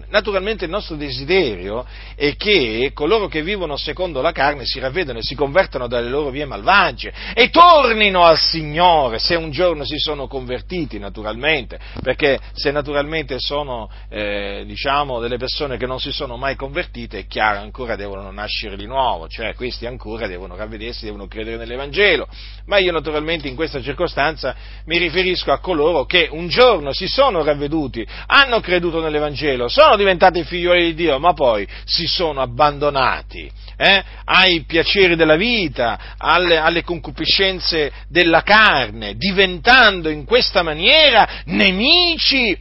Naturalmente 0.08 0.64
il 0.64 0.70
nostro 0.70 0.94
desiderio 0.94 1.84
è 2.14 2.36
che 2.36 2.90
coloro 2.94 3.26
che 3.26 3.42
vivono 3.42 3.76
secondo 3.76 4.20
la 4.20 4.30
carne 4.30 4.64
si 4.64 4.78
ravvedano 4.78 5.18
e 5.18 5.22
si 5.22 5.34
convertano 5.34 5.88
dalle 5.88 6.08
loro 6.08 6.30
vie 6.30 6.44
malvagie 6.44 7.12
e 7.34 7.50
tornino 7.50 8.24
al 8.24 8.38
Signore 8.38 9.18
se 9.18 9.34
un 9.34 9.50
giorno 9.50 9.84
si 9.84 9.98
sono 9.98 10.28
convertiti, 10.28 10.98
naturalmente, 10.98 11.78
perché 12.02 12.38
se 12.52 12.70
naturalmente 12.70 13.38
sono 13.40 13.90
eh, 14.08 14.62
diciamo, 14.64 15.18
delle 15.18 15.38
persone 15.38 15.76
che 15.76 15.86
non 15.86 15.98
si 15.98 16.12
sono 16.12 16.36
mai 16.36 16.54
convertite, 16.54 17.20
è 17.20 17.26
chiaro, 17.26 17.58
ancora 17.58 17.96
devono 17.96 18.30
nascere 18.30 18.76
di 18.76 18.86
nuovo, 18.86 19.26
cioè 19.28 19.54
questi 19.54 19.86
ancora 19.86 20.28
devono 20.28 20.54
ravvedersi, 20.54 21.04
devono 21.04 21.26
credere 21.26 21.56
nell'Evangelo. 21.56 22.28
Ma 22.66 22.78
io 22.78 22.92
naturalmente 22.92 23.48
in 23.48 23.56
questa 23.56 23.82
circostanza 23.82 24.54
mi 24.84 24.98
riferisco 24.98 25.50
a 25.50 25.58
coloro 25.58 26.04
che 26.04 26.28
un 26.30 26.48
giorno 26.48 26.92
si 26.92 27.08
sono 27.08 27.42
ravveduti, 27.42 28.06
hanno 28.26 28.60
creduto 28.60 29.00
nell'Evangelo, 29.00 29.68
sono 29.68 29.95
sono 29.96 30.10
diventati 30.10 30.44
figlioli 30.44 30.84
di 30.88 30.94
Dio, 30.94 31.18
ma 31.18 31.32
poi 31.32 31.66
si 31.84 32.06
sono 32.06 32.42
abbandonati 32.42 33.50
eh, 33.76 34.04
ai 34.24 34.64
piaceri 34.64 35.16
della 35.16 35.36
vita, 35.36 36.14
alle, 36.18 36.58
alle 36.58 36.82
concupiscenze 36.82 37.90
della 38.08 38.42
carne, 38.42 39.16
diventando 39.16 40.08
in 40.10 40.24
questa 40.24 40.62
maniera 40.62 41.42
nemici 41.46 42.56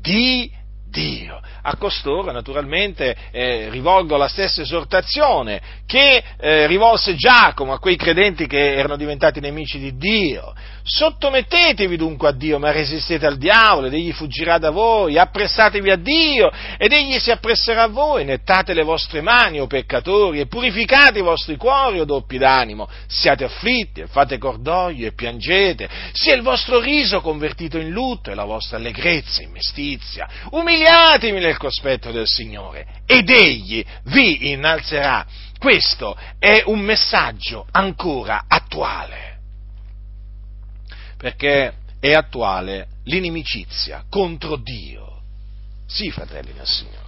di 0.00 0.50
Dio 0.90 1.40
a 1.66 1.76
costoro 1.76 2.30
naturalmente 2.30 3.16
eh, 3.30 3.68
rivolgo 3.70 4.16
la 4.16 4.28
stessa 4.28 4.60
esortazione 4.60 5.60
che 5.86 6.22
eh, 6.38 6.66
rivolse 6.66 7.14
Giacomo 7.14 7.72
a 7.72 7.78
quei 7.78 7.96
credenti 7.96 8.46
che 8.46 8.74
erano 8.74 8.96
diventati 8.96 9.40
nemici 9.40 9.78
di 9.78 9.96
Dio. 9.96 10.52
Sottomettetevi 10.86 11.96
dunque 11.96 12.28
a 12.28 12.32
Dio, 12.32 12.58
ma 12.58 12.70
resistete 12.70 13.24
al 13.24 13.38
diavolo 13.38 13.86
ed 13.86 13.94
egli 13.94 14.12
fuggirà 14.12 14.58
da 14.58 14.70
voi, 14.70 15.16
appressatevi 15.18 15.90
a 15.90 15.96
Dio 15.96 16.50
ed 16.76 16.92
egli 16.92 17.18
si 17.18 17.30
appresserà 17.30 17.84
a 17.84 17.88
voi, 17.88 18.26
nettate 18.26 18.74
le 18.74 18.82
vostre 18.82 19.22
mani, 19.22 19.60
o 19.60 19.66
peccatori, 19.66 20.40
e 20.40 20.46
purificate 20.46 21.20
i 21.20 21.22
vostri 21.22 21.56
cuori, 21.56 22.00
o 22.00 22.04
doppi 22.04 22.36
d'animo, 22.36 22.86
siate 23.06 23.44
afflitti 23.44 24.02
e 24.02 24.06
fate 24.08 24.36
cordoglio 24.36 25.06
e 25.06 25.14
piangete, 25.14 25.88
sia 26.12 26.34
il 26.34 26.42
vostro 26.42 26.80
riso 26.80 27.22
convertito 27.22 27.78
in 27.78 27.88
lutto 27.88 28.30
e 28.30 28.34
la 28.34 28.44
vostra 28.44 28.76
allegrezza 28.76 29.42
in 29.42 29.52
mestizia, 29.52 30.28
umiliatemi 30.50 31.40
nel 31.40 31.53
cospetto 31.56 32.10
del 32.10 32.26
Signore 32.26 33.02
ed 33.06 33.28
egli 33.30 33.84
vi 34.04 34.50
innalzerà. 34.50 35.26
Questo 35.58 36.16
è 36.38 36.62
un 36.66 36.80
messaggio 36.80 37.66
ancora 37.70 38.44
attuale 38.48 39.32
perché 41.24 41.72
è 42.00 42.12
attuale 42.12 42.88
l'inimicizia 43.04 44.04
contro 44.10 44.56
Dio. 44.56 45.22
Sì, 45.86 46.10
fratelli 46.10 46.52
del 46.52 46.66
Signore. 46.66 47.02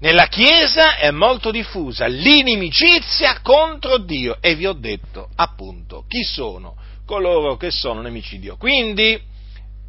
Nella 0.00 0.26
Chiesa 0.26 0.96
è 0.96 1.12
molto 1.12 1.52
diffusa 1.52 2.06
l'inimicizia 2.06 3.40
contro 3.40 3.98
Dio 3.98 4.38
e 4.40 4.56
vi 4.56 4.66
ho 4.66 4.72
detto 4.72 5.28
appunto 5.36 6.06
chi 6.08 6.24
sono 6.24 6.74
coloro 7.06 7.56
che 7.56 7.70
sono 7.70 8.00
nemici 8.00 8.34
di 8.34 8.40
Dio. 8.40 8.56
Quindi 8.56 9.22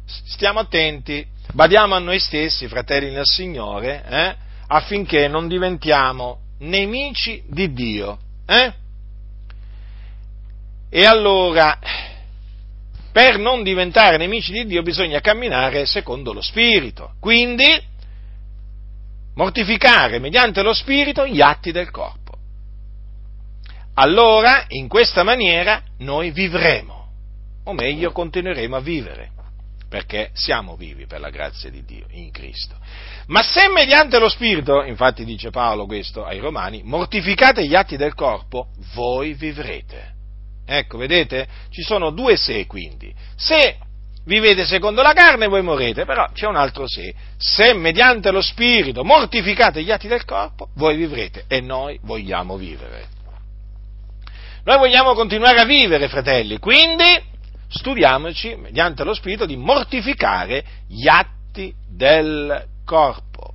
stiamo 0.04 0.60
attenti, 0.60 1.26
badiamo 1.52 1.94
a 1.94 1.98
noi 1.98 2.18
stessi, 2.18 2.68
fratelli 2.68 3.12
del 3.12 3.24
Signore, 3.24 4.04
eh, 4.08 4.36
affinché 4.68 5.28
non 5.28 5.48
diventiamo 5.48 6.38
nemici 6.60 7.42
di 7.46 7.72
Dio. 7.72 8.18
Eh? 8.46 8.72
E 10.90 11.04
allora, 11.04 11.78
per 13.12 13.38
non 13.38 13.62
diventare 13.62 14.16
nemici 14.16 14.52
di 14.52 14.66
Dio 14.66 14.82
bisogna 14.82 15.20
camminare 15.20 15.86
secondo 15.86 16.32
lo 16.32 16.40
Spirito. 16.40 17.14
Quindi, 17.20 17.82
mortificare 19.34 20.18
mediante 20.18 20.62
lo 20.62 20.72
Spirito 20.72 21.26
gli 21.26 21.40
atti 21.40 21.72
del 21.72 21.90
corpo. 21.90 22.22
Allora, 23.94 24.64
in 24.68 24.88
questa 24.88 25.22
maniera, 25.22 25.82
noi 25.98 26.30
vivremo, 26.30 27.08
o 27.64 27.72
meglio, 27.72 28.10
continueremo 28.10 28.76
a 28.76 28.80
vivere 28.80 29.30
perché 29.94 30.30
siamo 30.32 30.74
vivi 30.74 31.06
per 31.06 31.20
la 31.20 31.30
grazia 31.30 31.70
di 31.70 31.84
Dio 31.84 32.06
in 32.10 32.32
Cristo. 32.32 32.74
Ma 33.28 33.42
se 33.44 33.68
mediante 33.68 34.18
lo 34.18 34.28
Spirito, 34.28 34.82
infatti 34.82 35.24
dice 35.24 35.50
Paolo 35.50 35.86
questo 35.86 36.24
ai 36.24 36.40
Romani, 36.40 36.82
mortificate 36.82 37.64
gli 37.64 37.76
atti 37.76 37.96
del 37.96 38.12
corpo, 38.12 38.70
voi 38.94 39.34
vivrete. 39.34 40.14
Ecco, 40.66 40.98
vedete? 40.98 41.46
Ci 41.70 41.82
sono 41.82 42.10
due 42.10 42.36
se 42.36 42.66
quindi. 42.66 43.14
Se 43.36 43.76
vivete 44.24 44.66
secondo 44.66 45.00
la 45.00 45.12
carne 45.12 45.46
voi 45.46 45.62
morrete, 45.62 46.04
però 46.04 46.28
c'è 46.32 46.48
un 46.48 46.56
altro 46.56 46.88
se. 46.88 47.14
Se 47.38 47.72
mediante 47.72 48.32
lo 48.32 48.42
Spirito 48.42 49.04
mortificate 49.04 49.80
gli 49.84 49.92
atti 49.92 50.08
del 50.08 50.24
corpo, 50.24 50.70
voi 50.74 50.96
vivrete 50.96 51.44
e 51.46 51.60
noi 51.60 52.00
vogliamo 52.02 52.56
vivere. 52.56 53.06
Noi 54.64 54.76
vogliamo 54.76 55.14
continuare 55.14 55.60
a 55.60 55.64
vivere, 55.64 56.08
fratelli, 56.08 56.58
quindi 56.58 57.32
studiamoci, 57.74 58.54
mediante 58.56 59.02
lo 59.02 59.14
Spirito, 59.14 59.46
di 59.46 59.56
mortificare 59.56 60.64
gli 60.88 61.08
atti 61.08 61.74
del 61.88 62.66
corpo. 62.84 63.52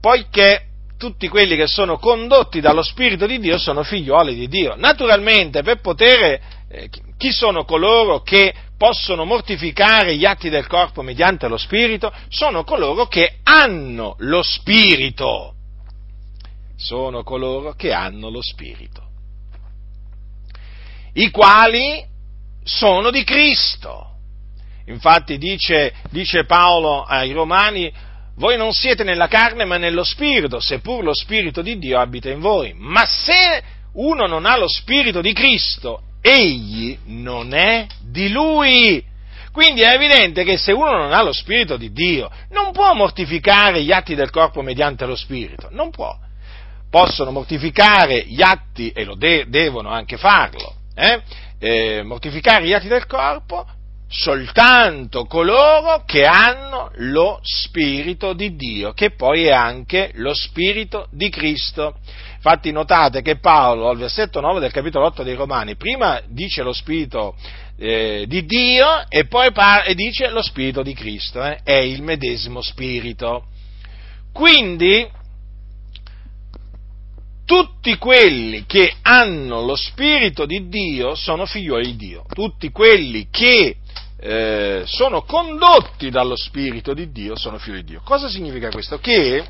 Poiché 0.00 0.66
tutti 0.96 1.28
quelli 1.28 1.56
che 1.56 1.66
sono 1.66 1.98
condotti 1.98 2.60
dallo 2.60 2.82
Spirito 2.82 3.26
di 3.26 3.38
Dio 3.38 3.58
sono 3.58 3.82
figlioli 3.82 4.34
di 4.34 4.48
Dio. 4.48 4.74
Naturalmente, 4.76 5.62
per 5.62 5.80
poter, 5.80 6.40
eh, 6.68 6.88
chi 7.16 7.32
sono 7.32 7.64
coloro 7.64 8.22
che 8.22 8.54
possono 8.78 9.24
mortificare 9.24 10.16
gli 10.16 10.24
atti 10.24 10.48
del 10.48 10.66
corpo 10.66 11.02
mediante 11.02 11.48
lo 11.48 11.56
Spirito? 11.56 12.12
Sono 12.28 12.62
coloro 12.64 13.06
che 13.06 13.38
hanno 13.42 14.14
lo 14.18 14.42
Spirito. 14.42 15.54
Sono 16.76 17.22
coloro 17.22 17.72
che 17.72 17.92
hanno 17.92 18.30
lo 18.30 18.42
Spirito. 18.42 19.02
I 21.14 21.30
quali 21.30 22.12
sono 22.64 23.10
di 23.10 23.22
Cristo. 23.22 24.08
Infatti 24.86 25.38
dice, 25.38 25.94
dice 26.10 26.44
Paolo 26.44 27.02
ai 27.02 27.32
Romani, 27.32 27.92
voi 28.36 28.56
non 28.56 28.72
siete 28.72 29.04
nella 29.04 29.28
carne 29.28 29.64
ma 29.64 29.76
nello 29.76 30.04
Spirito, 30.04 30.60
seppur 30.60 31.04
lo 31.04 31.14
Spirito 31.14 31.62
di 31.62 31.78
Dio 31.78 32.00
abita 32.00 32.30
in 32.30 32.40
voi. 32.40 32.74
Ma 32.76 33.06
se 33.06 33.62
uno 33.94 34.26
non 34.26 34.44
ha 34.44 34.56
lo 34.56 34.68
Spirito 34.68 35.20
di 35.20 35.32
Cristo, 35.32 36.02
egli 36.20 36.98
non 37.06 37.54
è 37.54 37.86
di 38.00 38.30
Lui. 38.30 39.04
Quindi 39.52 39.82
è 39.82 39.94
evidente 39.94 40.42
che 40.42 40.56
se 40.56 40.72
uno 40.72 40.96
non 40.96 41.12
ha 41.12 41.22
lo 41.22 41.32
Spirito 41.32 41.76
di 41.76 41.92
Dio, 41.92 42.28
non 42.50 42.72
può 42.72 42.92
mortificare 42.94 43.82
gli 43.82 43.92
atti 43.92 44.16
del 44.16 44.30
corpo 44.30 44.62
mediante 44.62 45.06
lo 45.06 45.14
Spirito, 45.14 45.68
non 45.70 45.90
può. 45.90 46.12
Possono 46.90 47.30
mortificare 47.30 48.24
gli 48.26 48.42
atti, 48.42 48.90
e 48.90 49.04
lo 49.04 49.14
de- 49.14 49.46
devono 49.48 49.90
anche 49.90 50.16
farlo, 50.16 50.74
eh? 50.96 51.22
Eh, 51.64 52.02
mortificare 52.02 52.66
gli 52.66 52.74
atti 52.74 52.88
del 52.88 53.06
corpo 53.06 53.66
soltanto 54.06 55.24
coloro 55.24 56.04
che 56.04 56.24
hanno 56.26 56.90
lo 56.96 57.40
Spirito 57.42 58.34
di 58.34 58.54
Dio, 58.54 58.92
che 58.92 59.12
poi 59.12 59.44
è 59.44 59.50
anche 59.50 60.10
lo 60.16 60.34
Spirito 60.34 61.08
di 61.10 61.30
Cristo. 61.30 61.96
Infatti 62.34 62.70
notate 62.70 63.22
che 63.22 63.38
Paolo 63.38 63.88
al 63.88 63.96
versetto 63.96 64.40
9 64.40 64.60
del 64.60 64.72
capitolo 64.72 65.06
8 65.06 65.22
dei 65.22 65.34
Romani 65.34 65.76
prima 65.76 66.20
dice 66.26 66.62
lo 66.62 66.74
Spirito 66.74 67.34
eh, 67.78 68.26
di 68.28 68.44
Dio 68.44 69.06
e 69.08 69.24
poi 69.24 69.50
par- 69.50 69.88
e 69.88 69.94
dice 69.94 70.28
lo 70.28 70.42
Spirito 70.42 70.82
di 70.82 70.92
Cristo, 70.92 71.42
eh? 71.42 71.60
è 71.64 71.78
il 71.78 72.02
medesimo 72.02 72.60
Spirito. 72.60 73.46
Quindi 74.34 75.08
tutti 77.44 77.96
quelli 77.96 78.64
che 78.66 78.94
hanno 79.02 79.62
lo 79.62 79.76
Spirito 79.76 80.46
di 80.46 80.68
Dio 80.68 81.14
sono 81.14 81.46
figlioli 81.46 81.96
di 81.96 81.96
Dio, 81.96 82.24
tutti 82.32 82.70
quelli 82.70 83.28
che 83.30 83.76
eh, 84.26 84.84
sono 84.86 85.22
condotti 85.22 86.08
dallo 86.08 86.34
Spirito 86.34 86.94
di 86.94 87.10
Dio 87.10 87.36
sono 87.36 87.58
figli 87.58 87.76
di 87.76 87.84
Dio. 87.84 88.00
Cosa 88.02 88.28
significa 88.28 88.70
questo? 88.70 88.98
Che 88.98 89.44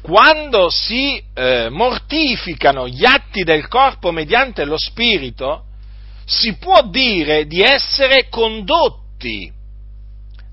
quando 0.00 0.70
si 0.70 1.20
eh, 1.34 1.68
mortificano 1.68 2.86
gli 2.86 3.04
atti 3.04 3.42
del 3.42 3.66
corpo 3.66 4.12
mediante 4.12 4.64
lo 4.64 4.78
Spirito, 4.78 5.64
si 6.24 6.54
può 6.56 6.88
dire 6.88 7.46
di 7.46 7.62
essere 7.62 8.28
condotti 8.28 9.50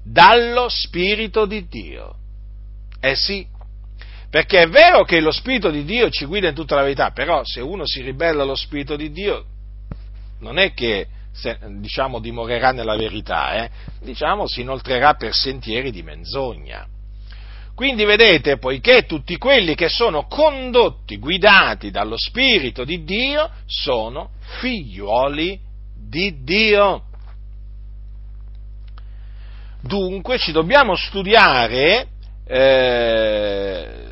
dallo 0.03 0.67
Spirito 0.69 1.45
di 1.45 1.67
Dio. 1.67 2.15
Eh 2.99 3.15
sì, 3.15 3.45
perché 4.33 4.61
è 4.61 4.67
vero 4.67 5.03
che 5.03 5.19
lo 5.19 5.29
Spirito 5.29 5.69
di 5.69 5.83
Dio 5.83 6.09
ci 6.09 6.25
guida 6.25 6.47
in 6.47 6.55
tutta 6.55 6.73
la 6.73 6.81
verità, 6.81 7.11
però 7.11 7.43
se 7.43 7.61
uno 7.61 7.85
si 7.85 8.01
ribella 8.01 8.41
allo 8.41 8.55
Spirito 8.55 8.95
di 8.95 9.11
Dio, 9.11 9.45
non 10.39 10.57
è 10.57 10.73
che 10.73 11.05
se, 11.31 11.59
diciamo, 11.77 12.17
dimorerà 12.17 12.71
nella 12.71 12.95
verità, 12.95 13.63
eh? 13.63 13.69
diciamo, 14.01 14.47
si 14.47 14.61
inoltrerà 14.61 15.13
per 15.13 15.35
sentieri 15.35 15.91
di 15.91 16.01
menzogna. 16.01 16.83
Quindi 17.75 18.05
vedete, 18.05 18.57
poiché 18.57 19.05
tutti 19.05 19.37
quelli 19.37 19.75
che 19.75 19.87
sono 19.87 20.25
condotti, 20.25 21.17
guidati 21.17 21.91
dallo 21.91 22.17
Spirito 22.17 22.83
di 22.83 23.03
Dio, 23.03 23.51
sono 23.67 24.31
figliuoli 24.59 25.59
di 25.95 26.41
Dio. 26.41 27.03
Dunque 29.79 30.39
ci 30.39 30.51
dobbiamo 30.51 30.95
studiare 30.95 32.07
eh, 32.47 34.02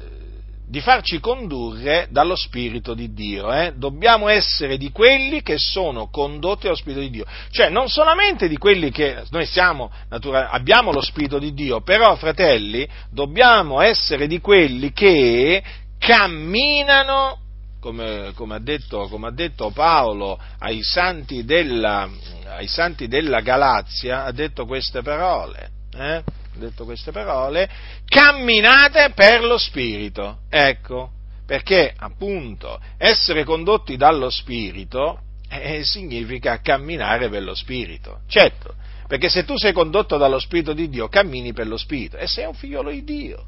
di 0.71 0.79
farci 0.79 1.19
condurre 1.19 2.07
dallo 2.11 2.37
Spirito 2.37 2.93
di 2.93 3.11
Dio. 3.11 3.51
Eh? 3.51 3.73
Dobbiamo 3.75 4.29
essere 4.29 4.77
di 4.77 4.89
quelli 4.89 5.41
che 5.41 5.57
sono 5.57 6.07
condotti 6.07 6.63
dallo 6.63 6.77
Spirito 6.77 7.01
di 7.01 7.09
Dio. 7.09 7.25
Cioè, 7.49 7.67
non 7.67 7.89
solamente 7.89 8.47
di 8.47 8.55
quelli 8.55 8.89
che 8.89 9.23
noi 9.31 9.45
siamo, 9.45 9.91
natura, 10.07 10.49
abbiamo 10.49 10.93
lo 10.93 11.01
Spirito 11.01 11.39
di 11.39 11.53
Dio, 11.53 11.81
però, 11.81 12.15
fratelli, 12.15 12.87
dobbiamo 13.09 13.81
essere 13.81 14.27
di 14.27 14.39
quelli 14.39 14.93
che 14.93 15.61
camminano, 15.99 17.37
come, 17.81 18.31
come, 18.33 18.55
ha, 18.55 18.59
detto, 18.61 19.09
come 19.09 19.27
ha, 19.27 19.33
detto, 19.33 19.71
Paolo 19.71 20.39
ai 20.59 20.81
santi, 20.83 21.43
della, 21.43 22.09
ai 22.45 22.67
santi 22.67 23.09
della 23.09 23.41
Galazia, 23.41 24.23
ha 24.23 24.31
detto 24.31 24.65
queste 24.65 25.01
parole. 25.01 25.69
Eh? 25.93 26.23
Detto 26.59 26.85
queste 26.85 27.11
parole, 27.11 27.69
camminate 28.05 29.11
per 29.13 29.43
lo 29.43 29.57
Spirito. 29.57 30.39
Ecco, 30.49 31.11
perché 31.45 31.93
appunto 31.95 32.79
essere 32.97 33.43
condotti 33.43 33.97
dallo 33.97 34.29
Spirito 34.29 35.21
eh, 35.49 35.83
significa 35.83 36.61
camminare 36.61 37.29
per 37.29 37.43
lo 37.43 37.53
Spirito. 37.53 38.21
Certo, 38.27 38.75
perché 39.07 39.29
se 39.29 39.43
tu 39.43 39.57
sei 39.57 39.73
condotto 39.73 40.17
dallo 40.17 40.39
Spirito 40.39 40.73
di 40.73 40.89
Dio, 40.89 41.09
cammini 41.09 41.53
per 41.53 41.67
lo 41.67 41.77
Spirito 41.77 42.17
e 42.17 42.27
sei 42.27 42.45
un 42.45 42.53
figliolo 42.53 42.89
di 42.89 43.03
Dio. 43.03 43.45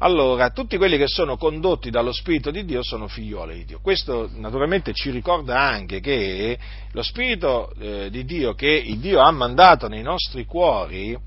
Allora, 0.00 0.50
tutti 0.50 0.76
quelli 0.76 0.96
che 0.96 1.08
sono 1.08 1.36
condotti 1.36 1.90
dallo 1.90 2.12
Spirito 2.12 2.52
di 2.52 2.64
Dio 2.64 2.84
sono 2.84 3.08
figlioli 3.08 3.54
di 3.54 3.64
Dio. 3.64 3.80
Questo 3.80 4.30
naturalmente 4.34 4.92
ci 4.92 5.10
ricorda 5.10 5.58
anche 5.58 5.98
che 5.98 6.56
lo 6.92 7.02
Spirito 7.02 7.72
eh, 7.80 8.08
di 8.08 8.24
Dio 8.24 8.54
che 8.54 8.68
il 8.68 8.98
Dio 8.98 9.18
ha 9.18 9.30
mandato 9.32 9.88
nei 9.88 10.02
nostri 10.02 10.44
cuori, 10.44 11.18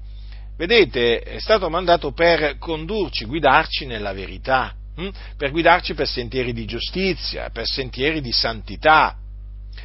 vedete, 0.55 1.19
è 1.19 1.39
stato 1.39 1.69
mandato 1.69 2.13
per 2.13 2.57
condurci, 2.60 3.25
guidarci 3.25 3.86
nella 3.86 4.13
verità, 4.13 4.73
hm? 4.95 5.10
per 5.36 5.51
guidarci 5.51 5.93
per 5.93 6.07
sentieri 6.07 6.53
di 6.53 6.63
giustizia, 6.63 7.49
per 7.49 7.65
sentieri 7.65 8.21
di 8.21 8.31
santità, 8.31 9.17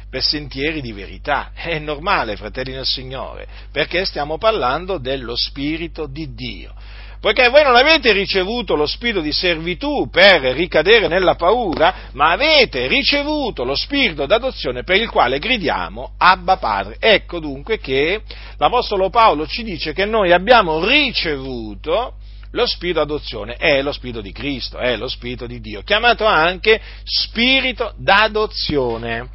per 0.09 0.23
sentieri 0.23 0.79
di 0.79 0.93
verità. 0.93 1.51
È 1.53 1.77
normale, 1.77 2.37
fratelli 2.37 2.71
del 2.71 2.85
Signore, 2.85 3.49
perché 3.69 4.05
stiamo 4.05 4.37
parlando 4.37 4.97
dello 4.97 5.35
Spirito 5.35 6.07
di 6.07 6.33
Dio 6.33 6.73
poiché 7.19 7.49
voi 7.49 7.63
non 7.63 7.75
avete 7.75 8.11
ricevuto 8.11 8.75
lo 8.75 8.85
spirito 8.85 9.21
di 9.21 9.31
servitù 9.31 10.09
per 10.09 10.41
ricadere 10.53 11.07
nella 11.07 11.35
paura, 11.35 12.09
ma 12.13 12.31
avete 12.31 12.87
ricevuto 12.87 13.63
lo 13.63 13.75
spirito 13.75 14.25
d'adozione 14.25 14.83
per 14.83 14.97
il 14.97 15.09
quale 15.09 15.39
gridiamo 15.39 16.13
Abba 16.17 16.57
Padre. 16.57 16.97
Ecco 16.99 17.39
dunque 17.39 17.79
che 17.79 18.21
l'Apostolo 18.57 19.09
Paolo 19.09 19.47
ci 19.47 19.63
dice 19.63 19.93
che 19.93 20.05
noi 20.05 20.31
abbiamo 20.31 20.85
ricevuto 20.85 22.13
lo 22.51 22.65
spirito 22.65 22.99
d'adozione, 22.99 23.55
è 23.55 23.81
lo 23.81 23.91
spirito 23.91 24.21
di 24.21 24.31
Cristo, 24.31 24.77
è 24.77 24.95
lo 24.95 25.07
spirito 25.07 25.47
di 25.47 25.59
Dio, 25.59 25.81
chiamato 25.81 26.25
anche 26.25 26.79
spirito 27.03 27.93
d'adozione. 27.97 29.29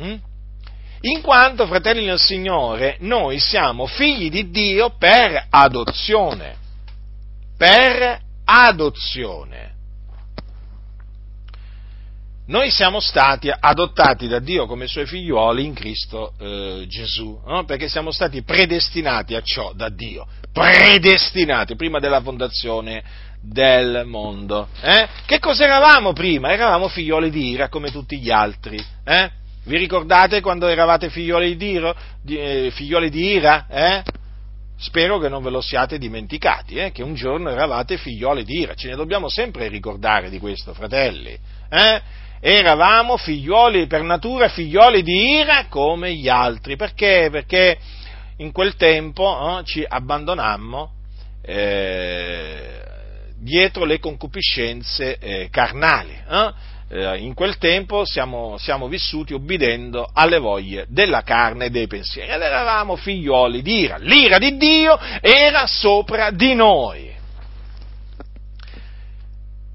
Mm? 0.00 0.14
In 1.00 1.20
quanto, 1.22 1.66
fratelli 1.66 2.04
del 2.04 2.18
Signore, 2.18 2.96
noi 3.00 3.38
siamo 3.38 3.86
figli 3.86 4.30
di 4.30 4.50
Dio 4.50 4.94
per 4.98 5.46
adozione 5.50 6.64
per 7.56 8.20
adozione. 8.44 9.74
noi 12.46 12.70
siamo 12.70 13.00
stati 13.00 13.50
adottati 13.50 14.28
da 14.28 14.38
Dio 14.38 14.66
come 14.66 14.86
suoi 14.86 15.04
figlioli 15.06 15.64
in 15.64 15.74
Cristo 15.74 16.34
eh, 16.38 16.84
Gesù, 16.88 17.40
no? 17.44 17.64
perché 17.64 17.88
siamo 17.88 18.12
stati 18.12 18.42
predestinati 18.42 19.34
a 19.34 19.42
ciò 19.42 19.72
da 19.72 19.88
Dio, 19.88 20.26
predestinati 20.52 21.74
prima 21.74 21.98
della 21.98 22.20
fondazione 22.20 23.02
del 23.40 24.04
mondo. 24.06 24.68
Eh? 24.80 25.08
Che 25.24 25.38
cosa 25.40 25.64
eravamo 25.64 26.12
prima? 26.12 26.52
Eravamo 26.52 26.88
figlioli 26.88 27.30
di 27.30 27.50
ira 27.50 27.68
come 27.68 27.90
tutti 27.90 28.18
gli 28.20 28.30
altri. 28.30 28.84
Eh? 29.04 29.30
Vi 29.64 29.76
ricordate 29.76 30.40
quando 30.40 30.68
eravate 30.68 31.10
figlioli 31.10 31.56
di, 31.56 31.70
ira? 31.70 31.94
Di, 32.22 32.38
eh, 32.38 32.70
figlioli 32.72 33.10
di 33.10 33.32
ira? 33.32 33.66
Eh? 33.68 34.02
Spero 34.78 35.18
che 35.18 35.28
non 35.28 35.42
ve 35.42 35.50
lo 35.50 35.62
siate 35.62 35.96
dimenticati, 35.96 36.76
eh? 36.76 36.92
che 36.92 37.02
un 37.02 37.14
giorno 37.14 37.48
eravate 37.50 37.96
figlioli 37.96 38.44
di 38.44 38.60
ira. 38.60 38.74
Ce 38.74 38.88
ne 38.88 38.96
dobbiamo 38.96 39.28
sempre 39.28 39.68
ricordare 39.68 40.28
di 40.28 40.38
questo, 40.38 40.74
fratelli. 40.74 41.36
Eh? 41.70 42.02
Eravamo 42.40 43.16
figlioli 43.16 43.86
per 43.86 44.02
natura, 44.02 44.48
figlioli 44.48 45.02
di 45.02 45.38
ira 45.38 45.66
come 45.68 46.14
gli 46.14 46.28
altri. 46.28 46.76
Perché? 46.76 47.28
Perché 47.30 47.78
in 48.38 48.52
quel 48.52 48.76
tempo 48.76 49.62
ci 49.64 49.82
abbandonammo 49.86 50.90
eh, 51.40 52.80
dietro 53.38 53.86
le 53.86 53.98
concupiscenze 53.98 55.16
eh, 55.18 55.48
carnali. 55.50 56.14
Eh? 56.88 57.18
In 57.18 57.34
quel 57.34 57.58
tempo 57.58 58.04
siamo, 58.04 58.56
siamo, 58.58 58.86
vissuti 58.88 59.32
ubbidendo 59.32 60.08
alle 60.12 60.38
voglie 60.38 60.86
della 60.88 61.22
carne 61.22 61.66
e 61.66 61.70
dei 61.70 61.86
pensieri 61.86 62.30
ed 62.30 62.40
eravamo 62.40 62.96
figlioli 62.96 63.62
di 63.62 63.80
ira. 63.80 63.96
L'ira 63.98 64.38
di 64.38 64.56
Dio 64.56 64.98
era 65.20 65.66
sopra 65.66 66.30
di 66.30 66.54
noi. 66.54 67.14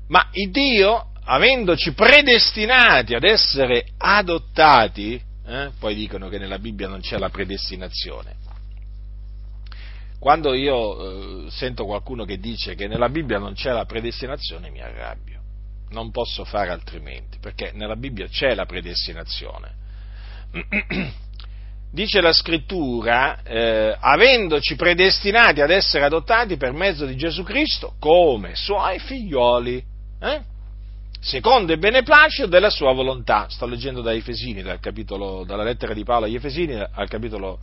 Ma 0.08 0.28
il 0.32 0.52
Dio, 0.52 1.12
avendoci 1.24 1.94
predestinati 1.94 3.14
ad 3.14 3.24
essere 3.24 3.86
adottati, 3.98 5.22
eh, 5.48 5.72
poi 5.80 5.96
dicono 5.96 6.28
che 6.30 6.38
nella 6.38 6.60
Bibbia 6.60 6.88
non 6.88 7.00
c'è 7.00 7.18
la 7.18 7.30
predestinazione, 7.30 8.36
quando 10.20 10.54
io 10.54 11.46
eh, 11.48 11.50
sento 11.50 11.86
qualcuno 11.86 12.26
che 12.26 12.38
dice 12.38 12.76
che 12.76 12.88
nella 12.88 13.10
Bibbia 13.10 13.40
non 13.40 13.54
c'è 13.54 13.72
la 13.72 13.86
predestinazione 13.86 14.70
mi 14.70 14.80
arrabbio, 14.80 15.31
non 15.92 16.12
posso 16.12 16.44
fare 16.44 16.70
altrimenti, 16.72 17.38
perché 17.40 17.72
nella 17.74 17.96
Bibbia 17.96 18.28
c'è 18.28 18.54
la 18.56 18.66
predestinazione. 18.66 19.80
Dice 21.92 22.22
la 22.22 22.32
scrittura, 22.32 23.42
eh, 23.44 23.96
avendoci 24.00 24.76
predestinati 24.76 25.60
ad 25.60 25.72
essere 25.72 26.06
adottati 26.06 26.56
per 26.56 26.72
mezzo 26.72 27.06
di 27.06 27.18
Gesù 27.18 27.44
Cristo 27.44 27.96
come 28.00 28.56
suoi 28.56 28.98
figlioli, 29.00 29.84
eh? 30.22 30.42
secondo 31.20 31.74
il 31.74 31.80
beneplacito 31.80 32.48
della 32.48 32.70
sua 32.70 32.94
volontà. 32.94 33.48
Sto 33.50 33.66
leggendo 33.66 34.02
da 34.02 34.14
Efesini, 34.14 34.62
dal 34.62 34.80
capitolo, 34.80 35.44
dalla 35.44 35.64
lettera 35.64 35.94
di 35.94 36.04
Paolo 36.04 36.26
agli 36.26 36.36
Efesini 36.36 36.76
al 36.76 37.10
capitolo 37.10 37.60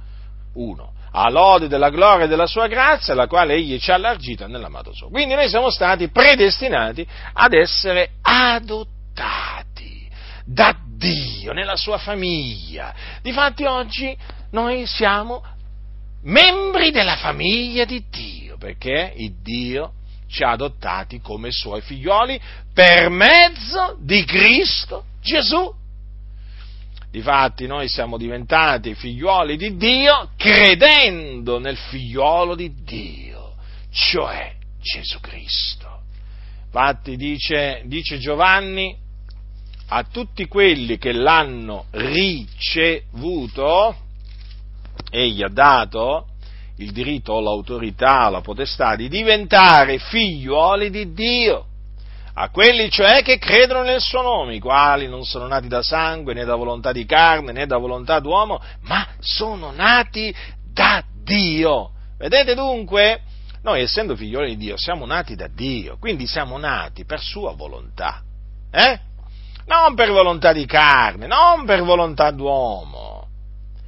1 0.58 0.92
a 1.10 1.30
lode 1.30 1.68
della 1.68 1.90
gloria 1.90 2.26
e 2.26 2.28
della 2.28 2.46
sua 2.46 2.66
grazia, 2.66 3.14
la 3.14 3.26
quale 3.26 3.54
egli 3.54 3.78
ci 3.78 3.90
ha 3.90 3.94
allargita 3.94 4.46
nell'amato 4.46 4.92
suo. 4.92 5.08
Quindi 5.08 5.34
noi 5.34 5.48
siamo 5.48 5.70
stati 5.70 6.08
predestinati 6.08 7.06
ad 7.32 7.54
essere 7.54 8.10
adottati 8.20 10.06
da 10.44 10.76
Dio 10.96 11.52
nella 11.52 11.76
sua 11.76 11.98
famiglia. 11.98 12.94
Difatti 13.22 13.64
oggi 13.64 14.16
noi 14.50 14.86
siamo 14.86 15.42
membri 16.24 16.90
della 16.90 17.16
famiglia 17.16 17.84
di 17.84 18.04
Dio, 18.10 18.56
perché 18.58 19.12
il 19.16 19.40
Dio 19.42 19.92
ci 20.28 20.42
ha 20.42 20.50
adottati 20.50 21.20
come 21.20 21.50
suoi 21.50 21.80
figlioli 21.80 22.38
per 22.74 23.08
mezzo 23.08 23.96
di 24.00 24.24
Cristo 24.24 25.04
Gesù. 25.22 25.74
Difatti 27.10 27.66
noi 27.66 27.88
siamo 27.88 28.18
diventati 28.18 28.94
figlioli 28.94 29.56
di 29.56 29.76
Dio 29.76 30.30
credendo 30.36 31.58
nel 31.58 31.76
figliolo 31.76 32.54
di 32.54 32.82
Dio, 32.84 33.54
cioè 33.90 34.54
Gesù 34.80 35.18
Cristo. 35.20 36.02
Infatti 36.66 37.16
dice, 37.16 37.80
dice 37.86 38.18
Giovanni 38.18 38.94
a 39.88 40.02
tutti 40.04 40.46
quelli 40.46 40.98
che 40.98 41.12
l'hanno 41.12 41.86
ricevuto, 41.92 42.36
egli 45.10 45.42
ha 45.42 45.48
dato 45.48 46.26
il 46.76 46.92
diritto 46.92 47.32
o 47.32 47.40
l'autorità, 47.40 48.28
la 48.28 48.42
potestà 48.42 48.96
di 48.96 49.08
diventare 49.08 49.98
figlioli 49.98 50.90
di 50.90 51.14
Dio 51.14 51.64
a 52.40 52.50
quelli 52.50 52.88
cioè 52.88 53.22
che 53.22 53.36
credono 53.38 53.82
nel 53.82 54.00
suo 54.00 54.22
nome, 54.22 54.54
i 54.54 54.60
quali 54.60 55.08
non 55.08 55.24
sono 55.24 55.48
nati 55.48 55.66
da 55.66 55.82
sangue, 55.82 56.34
né 56.34 56.44
da 56.44 56.54
volontà 56.54 56.92
di 56.92 57.04
carne, 57.04 57.50
né 57.50 57.66
da 57.66 57.78
volontà 57.78 58.20
d'uomo, 58.20 58.62
ma 58.82 59.04
sono 59.18 59.72
nati 59.72 60.32
da 60.72 61.02
Dio. 61.24 61.90
Vedete 62.16 62.54
dunque? 62.54 63.22
Noi 63.62 63.82
essendo 63.82 64.14
figlioli 64.14 64.50
di 64.50 64.66
Dio 64.66 64.76
siamo 64.76 65.04
nati 65.04 65.34
da 65.34 65.48
Dio, 65.48 65.96
quindi 65.98 66.28
siamo 66.28 66.58
nati 66.58 67.04
per 67.04 67.20
sua 67.20 67.54
volontà. 67.54 68.22
Eh? 68.70 69.00
Non 69.66 69.96
per 69.96 70.10
volontà 70.10 70.52
di 70.52 70.64
carne, 70.64 71.26
non 71.26 71.64
per 71.64 71.82
volontà 71.82 72.30
d'uomo, 72.30 73.26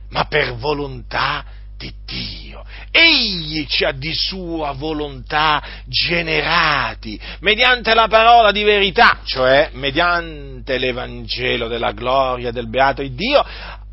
ma 0.09 0.25
per 0.25 0.57
volontà 0.57 1.45
di 1.81 1.93
Dio. 2.05 2.63
Egli 2.91 3.67
ci 3.67 3.85
ha 3.85 3.93
di 3.93 4.13
sua 4.13 4.73
volontà 4.73 5.63
generati 5.87 7.19
mediante 7.41 7.95
la 7.95 8.07
parola 8.07 8.53
di 8.53 8.63
verità, 8.63 9.21
cioè 9.25 9.71
mediante 9.73 10.77
l'Evangelo 10.77 11.69
della 11.69 11.93
gloria 11.93 12.51
del 12.51 12.69
beato 12.69 13.03
Dio, 13.03 13.43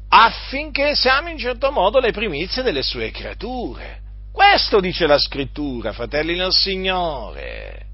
affinché 0.09 0.95
siamo 0.95 1.29
in 1.29 1.37
certo 1.37 1.71
modo 1.71 1.99
le 1.99 2.11
primizie 2.11 2.61
delle 2.61 2.83
sue 2.83 3.11
creature. 3.11 4.01
Questo 4.33 4.81
dice 4.81 5.07
la 5.07 5.17
scrittura, 5.17 5.93
fratelli 5.93 6.35
nel 6.35 6.51
Signore. 6.51 7.85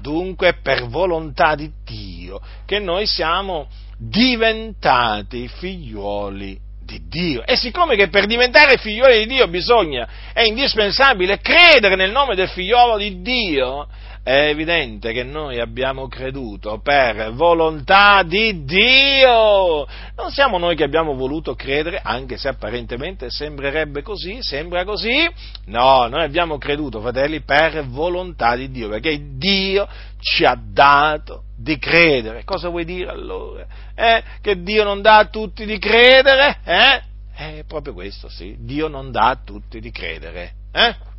Dunque 0.00 0.48
è 0.48 0.54
per 0.60 0.86
volontà 0.86 1.54
di 1.54 1.70
Dio 1.84 2.40
che 2.64 2.78
noi 2.78 3.06
siamo 3.06 3.68
diventati 3.98 5.48
figliuoli 5.48 6.65
di 6.86 7.02
Dio. 7.08 7.44
E 7.44 7.56
siccome 7.56 7.96
che 7.96 8.08
per 8.08 8.26
diventare 8.26 8.78
figlioli 8.78 9.18
di 9.18 9.34
Dio 9.34 9.48
bisogna, 9.48 10.08
è 10.32 10.42
indispensabile 10.42 11.40
credere 11.40 11.96
nel 11.96 12.12
nome 12.12 12.34
del 12.34 12.48
figliolo 12.48 12.96
di 12.96 13.20
Dio, 13.20 13.88
è 14.26 14.48
evidente 14.48 15.12
che 15.12 15.22
noi 15.22 15.60
abbiamo 15.60 16.08
creduto 16.08 16.80
per 16.82 17.30
volontà 17.34 18.24
di 18.24 18.64
Dio. 18.64 19.86
Non 20.16 20.32
siamo 20.32 20.58
noi 20.58 20.74
che 20.74 20.82
abbiamo 20.82 21.14
voluto 21.14 21.54
credere, 21.54 22.00
anche 22.02 22.36
se 22.36 22.48
apparentemente 22.48 23.30
sembrerebbe 23.30 24.02
così, 24.02 24.38
sembra 24.40 24.82
così. 24.84 25.24
No, 25.66 26.08
noi 26.08 26.24
abbiamo 26.24 26.58
creduto, 26.58 27.00
fratelli, 27.00 27.42
per 27.42 27.86
volontà 27.86 28.56
di 28.56 28.68
Dio, 28.72 28.88
perché 28.88 29.16
Dio 29.36 29.86
ci 30.18 30.44
ha 30.44 30.58
dato 30.60 31.44
di 31.56 31.78
credere. 31.78 32.42
Cosa 32.42 32.68
vuoi 32.68 32.84
dire 32.84 33.08
allora? 33.08 33.64
Eh? 33.94 34.24
Che 34.40 34.60
Dio 34.60 34.82
non 34.82 35.02
dà 35.02 35.18
a 35.18 35.26
tutti 35.26 35.64
di 35.64 35.78
credere? 35.78 36.58
Eh? 36.64 37.02
È 37.32 37.64
proprio 37.64 37.92
questo, 37.92 38.28
sì. 38.28 38.56
Dio 38.58 38.88
non 38.88 39.12
dà 39.12 39.28
a 39.28 39.36
tutti 39.44 39.78
di 39.78 39.92
credere. 39.92 40.50
Eh? 40.72 41.14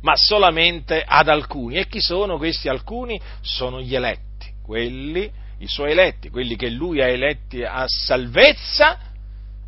Ma 0.00 0.14
solamente 0.16 1.02
ad 1.06 1.28
alcuni. 1.28 1.76
E 1.76 1.86
chi 1.86 2.00
sono 2.00 2.36
questi 2.36 2.68
alcuni? 2.68 3.20
Sono 3.40 3.80
gli 3.80 3.94
eletti, 3.94 4.52
quelli, 4.64 5.30
i 5.58 5.68
suoi 5.68 5.92
eletti, 5.92 6.30
quelli 6.30 6.56
che 6.56 6.68
lui 6.68 7.00
ha 7.00 7.08
eletti 7.08 7.62
a 7.62 7.84
salvezza 7.86 8.98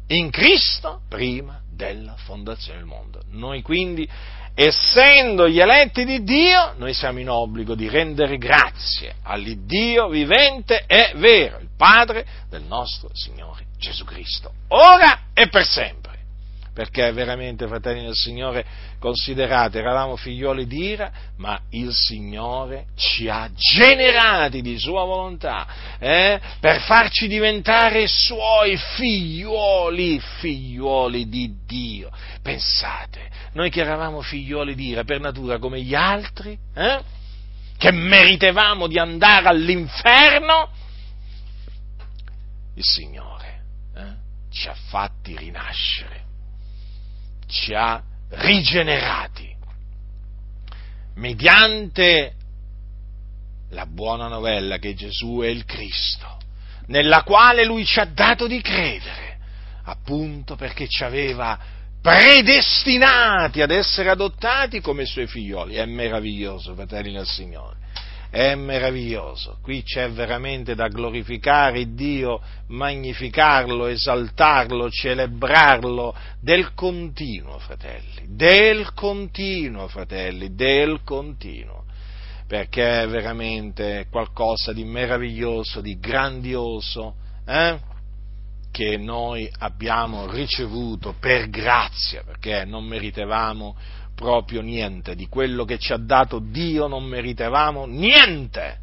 in 0.09 0.31
Cristo 0.31 1.03
prima 1.09 1.61
della 1.71 2.15
fondazione 2.17 2.79
del 2.79 2.87
mondo. 2.87 3.23
Noi 3.31 3.63
quindi, 3.63 4.09
essendo 4.55 5.49
gli 5.49 5.61
eletti 5.61 6.05
di 6.05 6.23
Dio, 6.23 6.75
noi 6.77 6.93
siamo 6.93 7.19
in 7.21 7.31
obbligo 7.31 7.75
di 7.75 7.89
rendere 7.89 8.37
grazie 8.37 9.15
all'Iddio 9.23 10.09
vivente 10.09 10.85
e 10.87 11.13
vero, 11.17 11.59
il 11.59 11.71
Padre 11.77 12.27
del 12.49 12.63
nostro 12.63 13.09
Signore 13.15 13.67
Gesù 13.79 14.05
Cristo, 14.05 14.53
ora 14.69 15.29
e 15.33 15.49
per 15.49 15.65
sempre 15.65 16.00
perché 16.73 17.11
veramente, 17.13 17.67
fratelli 17.67 18.03
del 18.03 18.15
Signore, 18.15 18.65
considerate, 18.99 19.79
eravamo 19.79 20.17
figlioli 20.17 20.67
di 20.67 20.85
ira, 20.91 21.11
ma 21.37 21.61
il 21.71 21.93
Signore 21.93 22.87
ci 22.95 23.29
ha 23.29 23.51
generati 23.55 24.63
di 24.63 24.79
sua 24.79 25.05
volontà 25.05 25.67
eh, 25.99 26.41
per 26.61 26.81
farci 26.81 27.27
diventare 27.27 28.07
suoi 28.07 28.77
figlioli, 28.77 30.21
figlioli 30.39 31.29
di 31.29 31.57
Dio. 31.67 32.11
Pensate, 32.43 33.29
noi 33.53 33.71
che 33.71 33.81
eravamo 33.81 34.21
figlioli 34.21 34.75
di 34.75 34.89
ira 34.89 35.05
per 35.05 35.21
natura 35.21 35.59
come 35.59 35.81
gli 35.81 35.95
altri, 35.95 36.57
eh, 36.75 37.01
che 37.77 37.91
meritevamo 37.91 38.87
di 38.87 38.99
andare 38.99 39.49
all'inferno, 39.49 40.71
il 42.75 42.85
Signore 42.85 43.63
eh, 43.97 44.03
ci 44.51 44.69
ha 44.69 44.75
fatti 44.75 45.37
rinascere 45.37 46.29
ci 47.51 47.75
ha 47.75 48.03
rigenerati 48.31 49.51
mediante 51.21 52.35
la 53.71 53.87
buona 53.87 54.27
novella 54.27 54.79
che 54.79 54.95
Gesù 54.95 55.41
è 55.43 55.47
il 55.47 55.65
Cristo, 55.65 56.39
nella 56.87 57.23
quale 57.23 57.65
lui 57.65 57.85
ci 57.85 58.01
ha 58.01 58.07
dato 58.07 58.47
di 58.47 58.61
credere, 58.61 59.39
appunto 59.85 60.57
perché 60.57 60.89
ci 60.89 61.05
aveva 61.05 61.59
predestinati 62.01 63.61
ad 63.61 63.71
essere 63.71 64.09
adottati 64.09 64.81
come 64.81 65.05
suoi 65.05 65.27
figlioli. 65.27 65.75
È 65.75 65.85
meraviglioso, 65.85 66.75
fratelli 66.75 67.13
del 67.13 67.27
Signore. 67.27 67.77
È 68.31 68.55
meraviglioso. 68.55 69.59
Qui 69.61 69.83
c'è 69.83 70.09
veramente 70.11 70.77
da 70.77 70.87
glorificare 70.87 71.95
Dio, 71.95 72.41
magnificarlo, 72.69 73.87
esaltarlo, 73.87 74.89
celebrarlo 74.89 76.15
del 76.41 76.73
continuo, 76.75 77.59
fratelli. 77.59 78.27
Del 78.29 78.95
continuo, 78.95 79.89
fratelli, 79.89 80.55
del 80.55 81.01
continuo. 81.03 81.85
Perché 82.47 83.03
è 83.03 83.09
veramente 83.09 84.07
qualcosa 84.11 84.73
di 84.73 84.85
meraviglioso, 84.85 85.81
di 85.81 85.99
grandioso, 85.99 87.15
eh? 87.47 87.79
che 88.71 88.97
noi 88.97 89.51
abbiamo 89.59 90.31
ricevuto 90.31 91.15
per 91.19 91.49
grazia, 91.51 92.23
perché 92.23 92.65
non 92.65 92.85
meritevamo 92.85 93.77
proprio 94.21 94.61
niente, 94.61 95.15
di 95.15 95.29
quello 95.29 95.65
che 95.65 95.79
ci 95.79 95.95
ha 95.95 95.97
dato 95.97 96.41
Dio 96.41 96.87
non 96.87 97.05
meritevamo 97.05 97.87
niente. 97.87 98.77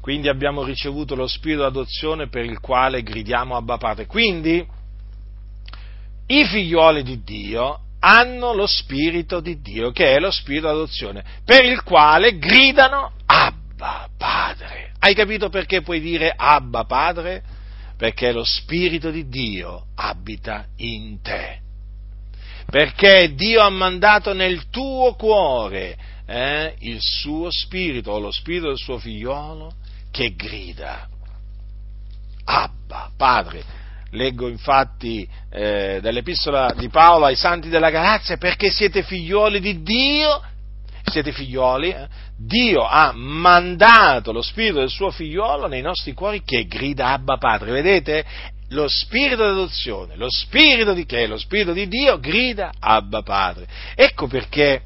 Quindi 0.00 0.28
abbiamo 0.28 0.64
ricevuto 0.64 1.14
lo 1.14 1.26
spirito 1.26 1.60
d'adozione 1.60 2.28
per 2.28 2.46
il 2.46 2.58
quale 2.58 3.02
gridiamo 3.02 3.54
Abba 3.54 3.76
Padre. 3.76 4.06
Quindi 4.06 4.66
i 6.28 6.46
figlioli 6.46 7.02
di 7.02 7.22
Dio 7.22 7.80
hanno 8.00 8.54
lo 8.54 8.66
spirito 8.66 9.40
di 9.40 9.60
Dio, 9.60 9.90
che 9.90 10.14
è 10.14 10.18
lo 10.18 10.30
spirito 10.30 10.68
d'adozione, 10.68 11.22
per 11.44 11.62
il 11.66 11.82
quale 11.82 12.38
gridano 12.38 13.12
Abba 13.26 14.08
Padre. 14.16 14.92
Hai 15.00 15.14
capito 15.14 15.50
perché 15.50 15.82
puoi 15.82 16.00
dire 16.00 16.32
Abba 16.34 16.84
Padre? 16.84 17.42
perché 17.96 18.32
lo 18.32 18.42
Spirito 18.44 19.10
di 19.10 19.28
Dio 19.28 19.86
abita 19.94 20.66
in 20.76 21.20
te. 21.22 21.63
Perché 22.74 23.32
Dio 23.36 23.60
ha 23.60 23.70
mandato 23.70 24.32
nel 24.32 24.68
tuo 24.68 25.14
cuore 25.14 25.96
eh, 26.26 26.74
il 26.80 26.98
suo 27.00 27.46
Spirito, 27.48 28.10
o 28.10 28.18
lo 28.18 28.32
Spirito 28.32 28.66
del 28.66 28.78
suo 28.78 28.98
figliolo, 28.98 29.74
che 30.10 30.34
grida. 30.34 31.06
Abba, 32.46 33.12
Padre. 33.16 33.62
Leggo 34.10 34.48
infatti 34.48 35.24
eh, 35.52 36.00
dall'epistola 36.02 36.74
di 36.76 36.88
Paolo 36.88 37.26
ai 37.26 37.36
santi 37.36 37.68
della 37.68 37.90
Galazia 37.90 38.38
perché 38.38 38.72
siete 38.72 39.04
figlioli 39.04 39.60
di 39.60 39.80
Dio 39.82 40.42
siete 41.04 41.32
figlioli, 41.32 41.90
eh? 41.90 42.08
Dio 42.36 42.84
ha 42.84 43.12
mandato 43.14 44.32
lo 44.32 44.42
spirito 44.42 44.80
del 44.80 44.88
suo 44.88 45.10
figliolo 45.10 45.68
nei 45.68 45.82
nostri 45.82 46.12
cuori 46.12 46.42
che 46.42 46.66
grida 46.66 47.12
Abba 47.12 47.36
Padre. 47.36 47.70
Vedete? 47.70 48.24
Lo 48.74 48.88
spirito 48.88 49.44
d'adozione, 49.44 50.16
lo 50.16 50.28
spirito 50.28 50.92
di 50.94 51.06
che? 51.06 51.28
Lo 51.28 51.38
spirito 51.38 51.72
di 51.72 51.86
Dio 51.86 52.18
grida 52.18 52.72
Abba 52.80 53.22
Padre. 53.22 53.66
Ecco 53.94 54.26
perché, 54.26 54.82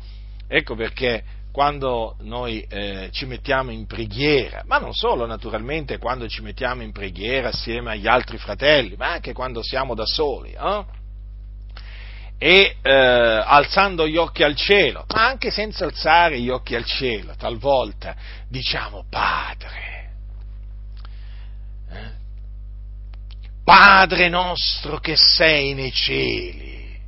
ecco 0.47 0.75
perché 0.75 1.25
quando 1.51 2.17
noi 2.21 2.61
eh, 2.69 3.09
ci 3.13 3.25
mettiamo 3.25 3.71
in 3.71 3.87
preghiera, 3.87 4.63
ma 4.67 4.79
non 4.79 4.93
solo 4.93 5.25
naturalmente 5.25 5.97
quando 5.97 6.29
ci 6.29 6.43
mettiamo 6.43 6.83
in 6.83 6.93
preghiera 6.93 7.49
assieme 7.49 7.93
agli 7.93 8.07
altri 8.07 8.37
fratelli, 8.37 8.95
ma 8.97 9.13
anche 9.13 9.33
quando 9.33 9.63
siamo 9.63 9.95
da 9.95 10.05
soli, 10.05 10.53
eh? 10.53 10.85
e 12.37 12.77
eh, 12.81 12.93
alzando 12.93 14.07
gli 14.07 14.17
occhi 14.17 14.43
al 14.43 14.55
cielo, 14.55 15.07
ma 15.15 15.27
anche 15.27 15.51
senza 15.51 15.87
alzare 15.87 16.39
gli 16.39 16.51
occhi 16.51 16.77
al 16.77 16.85
cielo, 16.85 17.35
talvolta 17.37 18.15
diciamo 18.49 19.07
Padre, 19.09 20.11
eh? 21.91 22.17
Padre 23.69 24.31
nostro 24.31 24.99
che 24.99 25.15
sei 25.15 25.75
nei 25.75 25.93
cieli, 25.93 26.99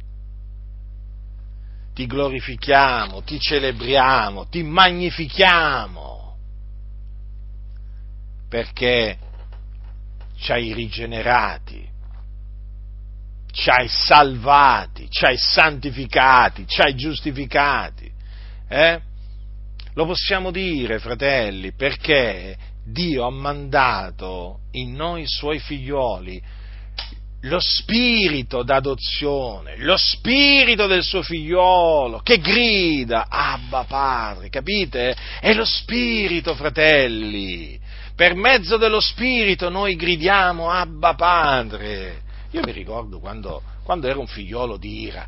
ti 1.94 2.04
glorifichiamo, 2.04 3.22
ti 3.22 3.40
celebriamo, 3.40 4.46
ti 4.46 4.62
magnifichiamo, 4.62 6.36
perché 8.46 9.16
ci 10.36 10.52
hai 10.52 10.74
rigenerati 10.74 11.88
ci 13.52 13.68
hai 13.70 13.88
salvati, 13.88 15.08
ci 15.10 15.24
hai 15.24 15.38
santificati, 15.38 16.66
ci 16.68 16.82
hai 16.82 16.94
giustificati. 16.94 18.08
Eh? 18.68 19.00
Lo 19.94 20.04
possiamo 20.06 20.50
dire, 20.50 20.98
fratelli, 20.98 21.72
perché 21.72 22.56
Dio 22.84 23.26
ha 23.26 23.30
mandato 23.30 24.60
in 24.72 24.94
noi 24.94 25.26
suoi 25.26 25.58
figlioli 25.58 26.58
lo 27.44 27.58
spirito 27.58 28.62
d'adozione, 28.62 29.76
lo 29.78 29.96
spirito 29.96 30.86
del 30.86 31.02
suo 31.02 31.22
figliolo 31.22 32.20
che 32.20 32.38
grida 32.38 33.26
Abba 33.28 33.84
Padre, 33.84 34.50
capite? 34.50 35.16
È 35.40 35.54
lo 35.54 35.64
spirito, 35.64 36.54
fratelli. 36.54 37.78
Per 38.14 38.34
mezzo 38.34 38.76
dello 38.76 39.00
spirito 39.00 39.70
noi 39.70 39.96
gridiamo 39.96 40.70
Abba 40.70 41.14
Padre. 41.14 42.28
Io 42.52 42.62
mi 42.64 42.72
ricordo 42.72 43.20
quando, 43.20 43.62
quando 43.84 44.08
ero 44.08 44.18
un 44.18 44.26
figliolo 44.26 44.76
di 44.76 45.02
ira, 45.02 45.24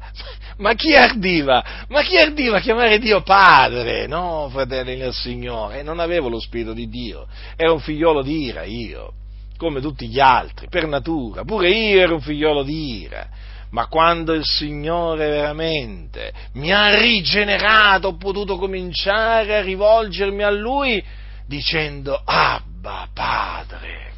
ma 0.58 0.74
chi 0.74 0.96
ardiva? 0.96 1.64
Ma 1.88 2.02
chi 2.02 2.16
ardiva 2.16 2.56
a 2.56 2.60
chiamare 2.60 2.98
Dio 2.98 3.22
padre? 3.22 4.08
No, 4.08 4.48
fratelli 4.50 4.96
del 4.96 5.14
Signore, 5.14 5.82
non 5.82 6.00
avevo 6.00 6.28
lo 6.28 6.40
spirito 6.40 6.72
di 6.72 6.88
Dio, 6.88 7.28
ero 7.54 7.74
un 7.74 7.80
figliolo 7.80 8.22
di 8.22 8.42
ira 8.46 8.64
io, 8.64 9.12
come 9.56 9.80
tutti 9.80 10.08
gli 10.08 10.18
altri, 10.18 10.66
per 10.68 10.88
natura, 10.88 11.44
pure 11.44 11.70
io 11.70 12.00
ero 12.00 12.14
un 12.14 12.20
figliolo 12.20 12.64
di 12.64 13.02
ira. 13.02 13.28
Ma 13.70 13.86
quando 13.86 14.34
il 14.34 14.44
Signore 14.44 15.28
veramente 15.28 16.30
mi 16.54 16.72
ha 16.72 16.94
rigenerato, 16.98 18.08
ho 18.08 18.16
potuto 18.16 18.58
cominciare 18.58 19.56
a 19.56 19.62
rivolgermi 19.62 20.42
a 20.42 20.50
Lui 20.50 21.02
dicendo 21.46 22.20
Abba 22.22 23.08
Padre. 23.14 24.11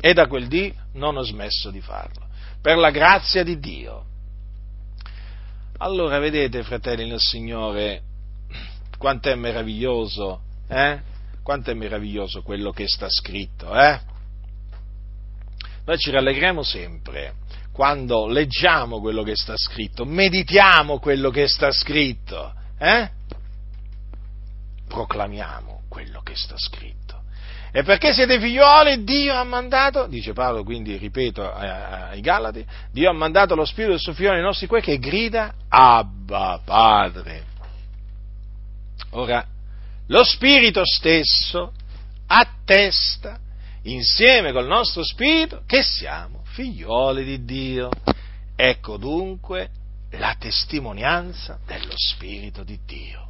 E 0.00 0.12
da 0.12 0.26
quel 0.26 0.46
dì 0.46 0.72
non 0.94 1.16
ho 1.16 1.22
smesso 1.22 1.70
di 1.70 1.80
farlo, 1.80 2.26
per 2.60 2.76
la 2.76 2.90
grazia 2.90 3.42
di 3.42 3.58
Dio. 3.58 4.04
Allora 5.78 6.18
vedete, 6.18 6.62
fratelli 6.62 7.08
nel 7.08 7.20
Signore, 7.20 8.02
quanto 8.96 9.28
è 9.28 9.34
meraviglioso, 9.34 10.42
eh? 10.68 11.00
Quanto 11.42 11.70
è 11.70 11.74
meraviglioso 11.74 12.42
quello 12.42 12.70
che 12.72 12.86
sta 12.86 13.06
scritto, 13.08 13.74
eh? 13.74 14.00
Noi 15.84 15.98
ci 15.98 16.10
rallegriamo 16.10 16.62
sempre 16.62 17.34
quando 17.78 18.26
leggiamo 18.26 18.98
quello 18.98 19.22
che 19.22 19.36
sta 19.36 19.54
scritto, 19.56 20.04
meditiamo 20.04 20.98
quello 20.98 21.30
che 21.30 21.46
sta 21.46 21.70
scritto, 21.70 22.52
eh? 22.76 23.08
Proclamiamo 24.88 25.84
quello 25.88 26.20
che 26.22 26.34
sta 26.34 26.56
scritto. 26.58 27.07
E 27.78 27.84
perché 27.84 28.12
siete 28.12 28.40
figlioli, 28.40 29.04
Dio 29.04 29.34
ha 29.34 29.44
mandato, 29.44 30.08
dice 30.08 30.32
Paolo, 30.32 30.64
quindi 30.64 30.96
ripeto 30.96 31.48
ai 31.48 32.20
Galati, 32.20 32.66
Dio 32.90 33.08
ha 33.08 33.12
mandato 33.12 33.54
lo 33.54 33.64
Spirito 33.64 33.92
del 33.92 34.00
suo 34.00 34.14
figlio 34.14 34.32
nei 34.32 34.42
nostri 34.42 34.66
cuori 34.66 34.82
che 34.82 34.98
grida 34.98 35.54
Abba 35.68 36.60
Padre. 36.64 37.44
Ora, 39.10 39.46
lo 40.08 40.24
Spirito 40.24 40.84
stesso 40.84 41.72
attesta 42.26 43.38
insieme 43.82 44.50
col 44.50 44.66
nostro 44.66 45.04
Spirito 45.04 45.62
che 45.64 45.84
siamo 45.84 46.42
figlioli 46.46 47.22
di 47.22 47.44
Dio. 47.44 47.90
Ecco 48.56 48.96
dunque 48.96 49.70
la 50.14 50.34
testimonianza 50.36 51.60
dello 51.64 51.94
Spirito 51.94 52.64
di 52.64 52.76
Dio 52.84 53.28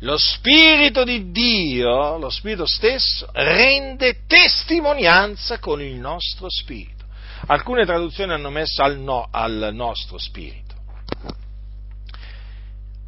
lo 0.00 0.16
Spirito 0.16 1.02
di 1.02 1.30
Dio, 1.30 2.18
lo 2.18 2.30
Spirito 2.30 2.66
stesso, 2.66 3.28
rende 3.32 4.24
testimonianza 4.26 5.58
con 5.58 5.82
il 5.82 5.96
nostro 5.96 6.48
Spirito. 6.48 7.06
Alcune 7.46 7.84
traduzioni 7.84 8.32
hanno 8.32 8.50
messo 8.50 8.82
al, 8.82 8.98
no, 8.98 9.28
al 9.30 9.70
nostro 9.72 10.18
Spirito. 10.18 10.74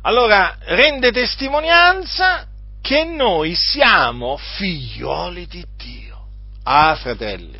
Allora, 0.02 0.56
rende 0.60 1.12
testimonianza 1.12 2.46
che 2.80 3.04
noi 3.04 3.54
siamo 3.54 4.36
figlioli 4.36 5.46
di 5.46 5.64
Dio. 5.76 6.26
Ah, 6.62 6.96
fratelli, 6.96 7.58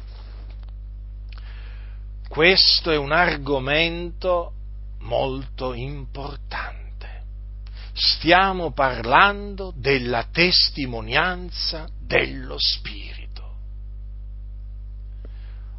questo 2.29 2.91
è 2.91 2.97
un 2.97 3.13
argomento 3.13 4.53
molto 5.01 5.73
importante 5.75 6.90
stiamo 7.93 8.73
parlando 8.73 9.73
della 9.77 10.27
testimonianza 10.31 11.89
dello 12.01 12.57
Spirito. 12.59 13.57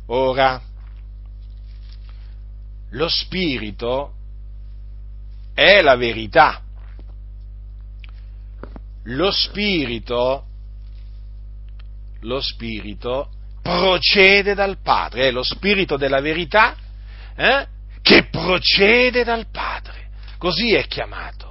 Ora, 0.07 0.61
lo 2.89 3.07
Spirito 3.07 4.13
è 5.53 5.81
la 5.81 5.95
verità. 5.95 6.61
Lo 9.05 9.31
Spirito, 9.31 10.45
lo 12.19 12.41
Spirito 12.41 13.29
procede 13.61 14.53
dal 14.53 14.77
Padre, 14.81 15.27
è 15.27 15.31
lo 15.31 15.43
Spirito 15.43 15.97
della 15.97 16.19
verità 16.19 16.75
eh, 17.35 17.67
che 18.01 18.25
procede 18.25 19.23
dal 19.23 19.47
Padre, 19.51 20.09
così 20.37 20.73
è 20.73 20.85
chiamato, 20.87 21.50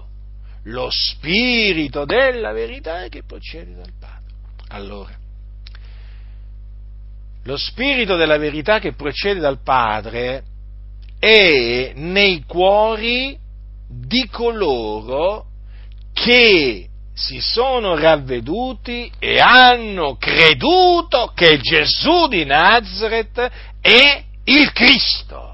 lo 0.64 0.88
Spirito 0.90 2.04
della 2.04 2.52
verità 2.52 3.08
che 3.08 3.22
procede 3.24 3.74
dal 3.74 3.92
Padre. 3.98 4.34
Allora, 4.68 5.18
lo 7.44 7.56
Spirito 7.56 8.16
della 8.16 8.38
verità 8.38 8.78
che 8.78 8.92
procede 8.92 9.40
dal 9.40 9.62
Padre 9.62 10.44
è 11.18 11.92
nei 11.94 12.44
cuori 12.46 13.38
di 13.88 14.28
coloro 14.28 15.46
che 16.12 16.88
si 17.12 17.40
sono 17.40 17.96
ravveduti 17.96 19.10
e 19.18 19.38
hanno 19.38 20.16
creduto 20.16 21.32
che 21.34 21.58
Gesù 21.58 22.28
di 22.28 22.44
Nazareth 22.44 23.50
è 23.80 24.24
il 24.44 24.72
Cristo. 24.72 25.49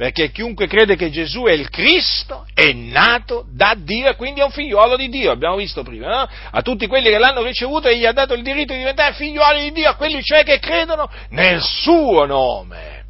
Perché 0.00 0.30
chiunque 0.30 0.66
crede 0.66 0.96
che 0.96 1.10
Gesù 1.10 1.42
è 1.42 1.52
il 1.52 1.68
Cristo 1.68 2.46
è 2.54 2.72
nato 2.72 3.44
da 3.52 3.74
Dio 3.76 4.08
e 4.08 4.16
quindi 4.16 4.40
è 4.40 4.44
un 4.44 4.50
figliuolo 4.50 4.96
di 4.96 5.10
Dio, 5.10 5.30
abbiamo 5.30 5.56
visto 5.56 5.82
prima, 5.82 6.06
no? 6.08 6.28
A 6.52 6.62
tutti 6.62 6.86
quelli 6.86 7.10
che 7.10 7.18
l'hanno 7.18 7.42
ricevuto 7.42 7.86
e 7.86 7.98
gli 7.98 8.06
ha 8.06 8.12
dato 8.12 8.32
il 8.32 8.42
diritto 8.42 8.72
di 8.72 8.78
diventare 8.78 9.12
figliuoli 9.12 9.64
di 9.64 9.72
Dio, 9.72 9.90
a 9.90 9.96
quelli 9.96 10.22
cioè 10.22 10.42
che 10.42 10.58
credono 10.58 11.06
nel 11.28 11.60
suo 11.60 12.24
nome. 12.24 13.04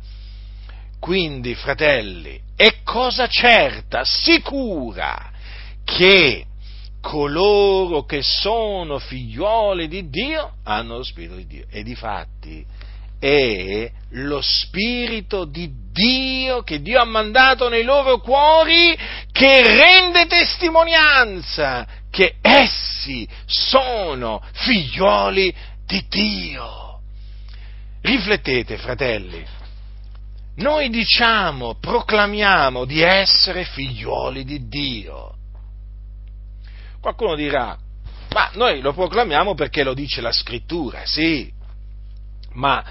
Quindi, 0.98 1.54
fratelli, 1.54 2.40
è 2.56 2.82
cosa 2.82 3.28
certa, 3.28 4.02
sicura, 4.02 5.30
che 5.84 6.44
coloro 7.00 8.02
che 8.02 8.18
sono 8.20 8.98
figlioli 8.98 9.86
di 9.86 10.10
Dio 10.10 10.54
hanno 10.64 10.96
lo 10.96 11.04
Spirito 11.04 11.36
di 11.36 11.46
Dio. 11.46 11.66
E 11.70 11.84
di 11.84 11.94
fatti 11.94 12.66
è 13.20 13.88
lo 14.10 14.40
Spirito 14.40 15.44
di 15.44 15.70
Dio 15.92 16.62
che 16.62 16.80
Dio 16.80 17.00
ha 17.00 17.04
mandato 17.04 17.68
nei 17.68 17.84
loro 17.84 18.18
cuori 18.18 18.98
che 19.30 19.62
rende 19.62 20.26
testimonianza 20.26 21.86
che 22.10 22.38
essi 22.40 23.28
sono 23.46 24.42
figlioli 24.52 25.54
di 25.86 26.04
Dio. 26.08 27.00
Riflettete, 28.02 28.78
fratelli. 28.78 29.46
Noi 30.56 30.88
diciamo, 30.88 31.76
proclamiamo 31.78 32.84
di 32.84 33.00
essere 33.00 33.64
figlioli 33.64 34.44
di 34.44 34.66
Dio 34.66 35.34
Qualcuno 37.00 37.34
dirà, 37.34 37.76
ma 38.32 38.50
noi 38.54 38.80
lo 38.80 38.92
proclamiamo 38.92 39.54
perché 39.54 39.82
lo 39.82 39.94
dice 39.94 40.20
la 40.20 40.32
scrittura, 40.32 41.00
sì, 41.06 41.50
ma 42.52 42.84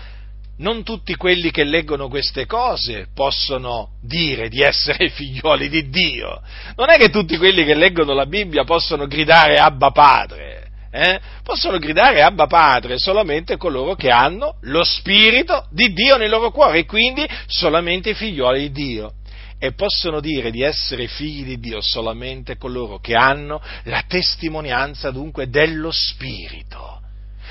non 0.59 0.83
tutti 0.83 1.15
quelli 1.15 1.51
che 1.51 1.63
leggono 1.63 2.07
queste 2.07 2.45
cose 2.45 3.07
possono 3.13 3.91
dire 4.01 4.49
di 4.49 4.61
essere 4.61 5.09
figlioli 5.11 5.69
di 5.69 5.89
Dio. 5.89 6.41
Non 6.75 6.89
è 6.89 6.97
che 6.97 7.09
tutti 7.09 7.37
quelli 7.37 7.65
che 7.65 7.75
leggono 7.75 8.13
la 8.13 8.25
Bibbia 8.25 8.63
possono 8.63 9.07
gridare 9.07 9.57
Abba 9.57 9.91
Padre. 9.91 10.67
Eh? 10.91 11.19
Possono 11.43 11.77
gridare 11.77 12.23
Abba 12.23 12.47
Padre 12.47 12.97
solamente 12.97 13.57
coloro 13.57 13.93
che 13.93 14.09
hanno 14.09 14.57
lo 14.61 14.83
Spirito 14.83 15.67
di 15.69 15.93
Dio 15.93 16.17
nel 16.17 16.31
loro 16.31 16.49
cuore 16.49 16.79
e 16.79 16.85
quindi 16.85 17.27
solamente 17.45 18.09
i 18.09 18.15
figlioli 18.15 18.59
di 18.59 18.71
Dio 18.71 19.13
e 19.59 19.73
possono 19.73 20.19
dire 20.19 20.51
di 20.51 20.63
essere 20.63 21.07
figli 21.07 21.43
di 21.43 21.59
Dio 21.59 21.81
solamente 21.81 22.57
coloro 22.57 22.99
che 22.99 23.13
hanno 23.13 23.61
la 23.83 24.03
testimonianza 24.07 25.11
dunque 25.11 25.49
dello 25.49 25.91
Spirito. 25.91 27.01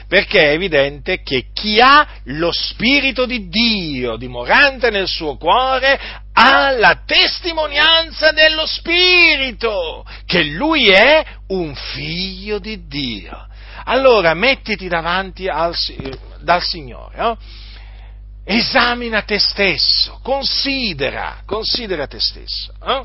Perché 0.08 0.40
è 0.40 0.52
evidente 0.52 1.20
che 1.22 1.50
chi 1.52 1.80
ha 1.80 2.06
lo 2.24 2.50
Spirito 2.50 3.26
di 3.26 3.48
Dio 3.48 4.16
dimorante 4.16 4.88
nel 4.88 5.06
suo 5.06 5.36
cuore 5.36 6.00
ha 6.32 6.70
la 6.70 7.02
testimonianza 7.04 8.32
dello 8.32 8.64
Spirito, 8.64 10.06
che 10.24 10.44
lui 10.44 10.88
è 10.88 11.24
un 11.48 11.74
figlio 11.74 12.58
di 12.58 12.86
Dio. 12.86 13.46
Allora 13.84 14.32
mettiti 14.32 14.88
davanti 14.88 15.46
al, 15.46 15.74
dal 16.40 16.62
Signore. 16.62 17.16
No? 17.16 17.38
esamina 18.48 19.20
te 19.22 19.38
stesso, 19.38 20.20
considera, 20.22 21.42
considera 21.44 22.06
te 22.06 22.18
stesso. 22.18 22.72
Eh? 22.82 23.04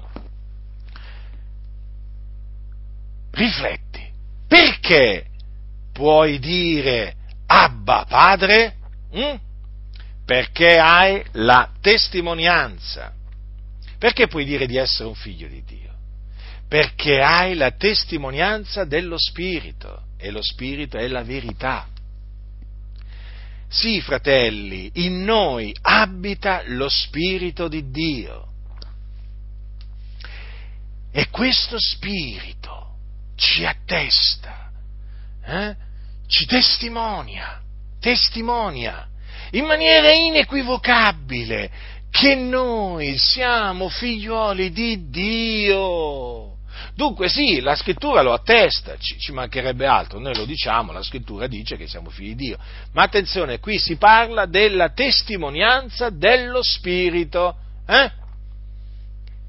Rifletti, 3.31 4.09
perché 4.47 5.25
puoi 5.93 6.39
dire 6.39 7.15
Abba 7.45 8.05
Padre? 8.07 8.75
Mm? 9.15 9.35
Perché 10.25 10.77
hai 10.79 11.23
la 11.33 11.69
testimonianza. 11.79 13.13
Perché 13.97 14.27
puoi 14.27 14.43
dire 14.43 14.65
di 14.65 14.75
essere 14.75 15.07
un 15.07 15.15
figlio 15.15 15.47
di 15.47 15.63
Dio? 15.63 15.93
Perché 16.67 17.21
hai 17.21 17.55
la 17.55 17.71
testimonianza 17.71 18.83
dello 18.83 19.17
Spirito 19.17 20.07
e 20.17 20.31
lo 20.31 20.41
Spirito 20.41 20.97
è 20.97 21.07
la 21.07 21.23
verità. 21.23 21.87
Sì, 23.69 24.01
fratelli, 24.01 24.89
in 24.95 25.23
noi 25.23 25.75
abita 25.81 26.63
lo 26.65 26.89
Spirito 26.89 27.67
di 27.67 27.89
Dio. 27.89 28.47
E 31.11 31.29
questo 31.29 31.77
Spirito 31.79 32.95
ci 33.35 33.65
attesta, 33.65 34.71
eh? 35.45 35.75
Ci 36.27 36.45
testimonia, 36.45 37.61
testimonia 37.99 39.07
in 39.51 39.65
maniera 39.65 40.11
inequivocabile 40.11 41.71
che 42.09 42.35
noi 42.35 43.17
siamo 43.17 43.89
figlioli 43.89 44.71
di 44.71 45.09
Dio. 45.09 46.57
Dunque 46.95 47.27
sì, 47.27 47.59
la 47.59 47.75
scrittura 47.75 48.21
lo 48.21 48.33
attesta, 48.33 48.97
ci, 48.97 49.17
ci, 49.17 49.31
mancherebbe 49.31 49.87
altro, 49.87 50.19
noi 50.19 50.35
lo 50.35 50.45
diciamo, 50.45 50.91
la 50.91 51.01
scrittura 51.01 51.47
dice 51.47 51.75
che 51.75 51.87
siamo 51.87 52.11
figli 52.11 52.35
di 52.35 52.47
Dio, 52.47 52.57
ma 52.91 53.01
attenzione, 53.03 53.59
qui 53.59 53.79
si 53.79 53.95
parla 53.95 54.45
della 54.45 54.89
testimonianza 54.89 56.11
dello 56.11 56.61
Spirito, 56.61 57.55
eh? 57.87 58.11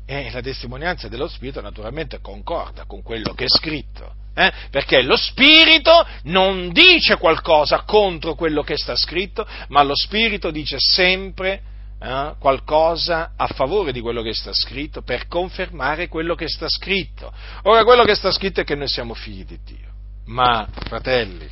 E 0.07 0.31
la 0.31 0.41
testimonianza 0.41 1.09
dello 1.09 1.29
Spirito 1.29 1.61
naturalmente 1.61 2.21
concorda 2.21 2.85
con 2.87 3.03
quello 3.03 3.35
che 3.35 3.45
è 3.45 3.49
scritto, 3.49 4.15
eh? 4.35 4.53
perché 4.71 5.03
lo 5.03 5.17
Spirito 5.17 6.07
non 6.25 6.73
dice 6.73 7.17
qualcosa 7.17 7.83
contro 7.83 8.35
quello 8.35 8.63
che 8.63 8.77
sta 8.77 8.97
scritto, 8.97 9.47
ma 9.69 9.83
lo 9.83 9.95
Spirito 9.95 10.51
dice 10.51 10.77
sempre 10.79 11.63
eh, 12.01 12.35
qualcosa 12.39 13.33
a 13.37 13.47
favore 13.47 13.93
di 13.93 14.01
quello 14.01 14.23
che 14.23 14.35
sta 14.35 14.53
scritto 14.53 15.03
per 15.03 15.27
confermare 15.27 16.09
quello 16.09 16.35
che 16.35 16.49
sta 16.49 16.69
scritto. 16.69 17.33
Ora, 17.63 17.85
quello 17.85 18.05
che 18.05 18.15
sta 18.15 18.31
scritto 18.31 18.61
è 18.61 18.65
che 18.65 18.75
noi 18.75 18.89
siamo 18.89 19.15
figli 19.15 19.45
di 19.45 19.59
Dio. 19.65 19.93
Ma, 20.27 20.67
fratelli, 20.87 21.49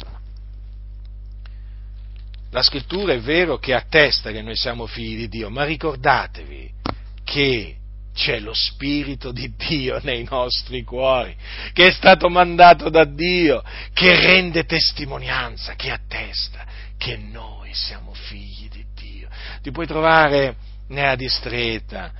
la 2.50 2.62
scrittura 2.62 3.12
è 3.12 3.20
vero 3.20 3.58
che 3.58 3.74
attesta 3.74 4.30
che 4.30 4.42
noi 4.42 4.56
siamo 4.56 4.86
figli 4.86 5.16
di 5.16 5.28
Dio, 5.28 5.48
ma 5.48 5.64
ricordatevi 5.64 6.70
che 7.24 7.76
c'è 8.14 8.38
lo 8.40 8.52
Spirito 8.54 9.32
di 9.32 9.52
Dio 9.56 9.98
nei 10.02 10.26
nostri 10.28 10.84
cuori, 10.84 11.34
che 11.72 11.86
è 11.86 11.90
stato 11.90 12.28
mandato 12.28 12.88
da 12.90 13.04
Dio, 13.04 13.62
che 13.92 14.14
rende 14.14 14.64
testimonianza, 14.64 15.74
che 15.74 15.90
attesta 15.90 16.64
che 16.96 17.16
noi 17.16 17.74
siamo 17.74 18.12
figli 18.14 18.68
di 18.68 18.84
Dio. 18.94 19.28
Ti 19.60 19.72
puoi 19.72 19.86
trovare 19.86 20.56
nella 20.88 21.16
distretta, 21.16 22.12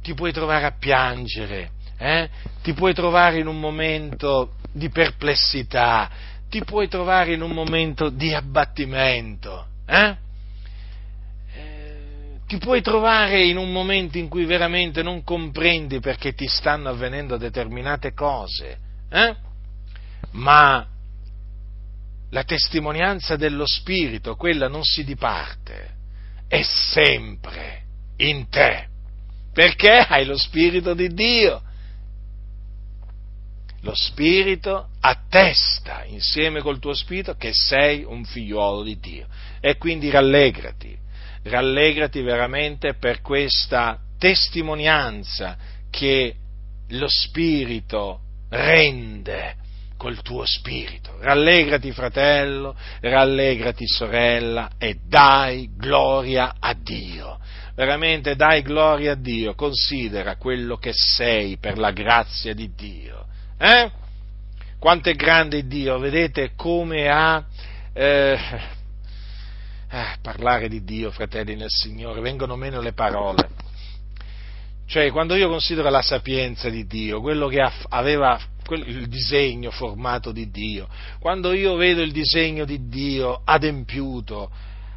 ti 0.00 0.14
puoi 0.14 0.32
trovare 0.32 0.64
a 0.64 0.72
piangere, 0.78 1.72
eh? 1.98 2.28
ti 2.62 2.72
puoi 2.72 2.94
trovare 2.94 3.40
in 3.40 3.46
un 3.46 3.60
momento 3.60 4.54
di 4.72 4.88
perplessità, 4.88 6.08
ti 6.48 6.64
puoi 6.64 6.88
trovare 6.88 7.34
in 7.34 7.42
un 7.42 7.50
momento 7.50 8.08
di 8.08 8.32
abbattimento, 8.32 9.66
eh? 9.86 10.16
Ti 12.50 12.58
puoi 12.58 12.82
trovare 12.82 13.46
in 13.46 13.56
un 13.56 13.70
momento 13.70 14.18
in 14.18 14.28
cui 14.28 14.44
veramente 14.44 15.04
non 15.04 15.22
comprendi 15.22 16.00
perché 16.00 16.32
ti 16.32 16.48
stanno 16.48 16.88
avvenendo 16.88 17.36
determinate 17.36 18.12
cose, 18.12 18.76
eh? 19.08 19.36
ma 20.32 20.84
la 22.30 22.42
testimonianza 22.42 23.36
dello 23.36 23.64
Spirito, 23.68 24.34
quella 24.34 24.66
non 24.66 24.82
si 24.82 25.04
diparte, 25.04 25.94
è 26.48 26.60
sempre 26.62 27.82
in 28.16 28.48
te, 28.48 28.88
perché 29.52 29.98
hai 29.98 30.24
lo 30.24 30.36
Spirito 30.36 30.92
di 30.92 31.06
Dio. 31.06 31.62
Lo 33.82 33.94
Spirito 33.94 34.88
attesta 34.98 36.02
insieme 36.04 36.62
col 36.62 36.80
tuo 36.80 36.94
Spirito 36.94 37.36
che 37.36 37.52
sei 37.52 38.02
un 38.02 38.24
figliuolo 38.24 38.82
di 38.82 38.98
Dio. 38.98 39.28
E 39.60 39.76
quindi 39.76 40.10
rallegrati, 40.10 40.98
rallegrati 41.44 42.20
veramente 42.22 42.94
per 42.94 43.20
questa 43.20 43.98
testimonianza 44.18 45.56
che 45.90 46.34
lo 46.88 47.06
Spirito 47.08 48.20
rende 48.50 49.56
col 50.00 50.22
tuo 50.22 50.46
spirito. 50.46 51.18
Rallegrati 51.20 51.92
fratello, 51.92 52.74
rallegrati 53.00 53.86
sorella 53.86 54.70
e 54.78 54.96
dai 55.06 55.70
gloria 55.76 56.54
a 56.58 56.74
Dio. 56.74 57.38
Veramente 57.74 58.34
dai 58.34 58.62
gloria 58.62 59.12
a 59.12 59.14
Dio, 59.14 59.54
considera 59.54 60.36
quello 60.36 60.78
che 60.78 60.92
sei 60.94 61.58
per 61.58 61.76
la 61.76 61.90
grazia 61.90 62.54
di 62.54 62.72
Dio. 62.74 63.26
Eh? 63.58 63.90
Quanto 64.78 65.10
è 65.10 65.14
grande 65.14 65.66
Dio, 65.66 65.98
vedete 65.98 66.52
come 66.56 67.08
ha... 67.08 67.44
Eh, 67.92 68.38
eh, 69.90 70.16
parlare 70.22 70.68
di 70.68 70.84
Dio, 70.84 71.10
fratelli 71.10 71.56
nel 71.56 71.68
Signore, 71.68 72.20
vengono 72.20 72.56
meno 72.56 72.80
le 72.80 72.92
parole. 72.92 73.48
Cioè, 74.86 75.10
quando 75.10 75.34
io 75.34 75.48
considero 75.48 75.88
la 75.90 76.02
sapienza 76.02 76.68
di 76.68 76.86
Dio, 76.86 77.20
quello 77.20 77.48
che 77.48 77.60
aveva 77.88 78.40
il 78.70 79.08
disegno 79.08 79.70
formato 79.70 80.30
di 80.32 80.50
Dio, 80.50 80.88
quando 81.18 81.52
io 81.52 81.74
vedo 81.74 82.02
il 82.02 82.12
disegno 82.12 82.64
di 82.64 82.88
Dio 82.88 83.42
adempiuto, 83.44 84.50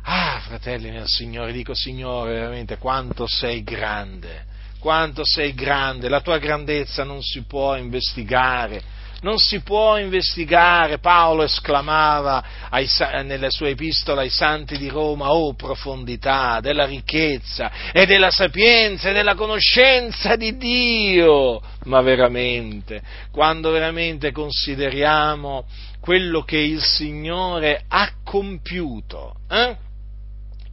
ah, 0.04 0.40
fratelli 0.42 0.90
nel 0.90 1.08
Signore, 1.08 1.52
dico, 1.52 1.74
Signore, 1.74 2.34
veramente 2.34 2.78
quanto 2.78 3.26
sei 3.28 3.64
grande, 3.64 4.46
quanto 4.80 5.24
sei 5.26 5.54
grande, 5.54 6.10
la 6.10 6.22
tua 6.22 6.38
grandezza 6.38 7.04
non 7.04 7.22
si 7.22 7.44
può 7.44 7.76
investigare, 7.76 8.82
non 9.24 9.38
si 9.40 9.62
può 9.62 9.98
investigare, 9.98 11.00
Paolo 11.00 11.44
esclamava 11.44 12.44
ai, 12.70 12.88
nelle 13.24 13.50
sue 13.50 13.70
epistole 13.70 14.22
ai 14.22 14.30
santi 14.30 14.78
di 14.78 14.90
Roma, 14.90 15.32
oh 15.32 15.56
profondità 15.56 16.60
della 16.60 16.86
ricchezza 16.86 17.92
e 17.92 18.06
della 18.06 18.32
sapienza 18.32 19.10
e 19.10 19.14
della 19.14 19.36
conoscenza 19.36 20.36
di 20.36 20.58
Dio, 20.58 21.62
ma 21.86 22.02
veramente, 22.02 23.02
quando 23.32 23.72
veramente 23.72 24.32
consideriamo 24.32 25.66
quello 26.00 26.44
che 26.44 26.58
il 26.58 26.82
Signore 26.82 27.86
ha 27.88 28.12
compiuto 28.24 29.36
eh, 29.50 29.78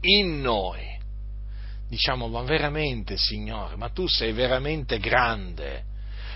in 0.01 0.41
noi, 0.41 0.81
diciamo, 1.87 2.27
ma 2.27 2.41
veramente 2.41 3.15
Signore, 3.15 3.77
ma 3.77 3.87
tu 3.87 4.07
sei 4.07 4.33
veramente 4.33 4.99
grande, 4.99 5.85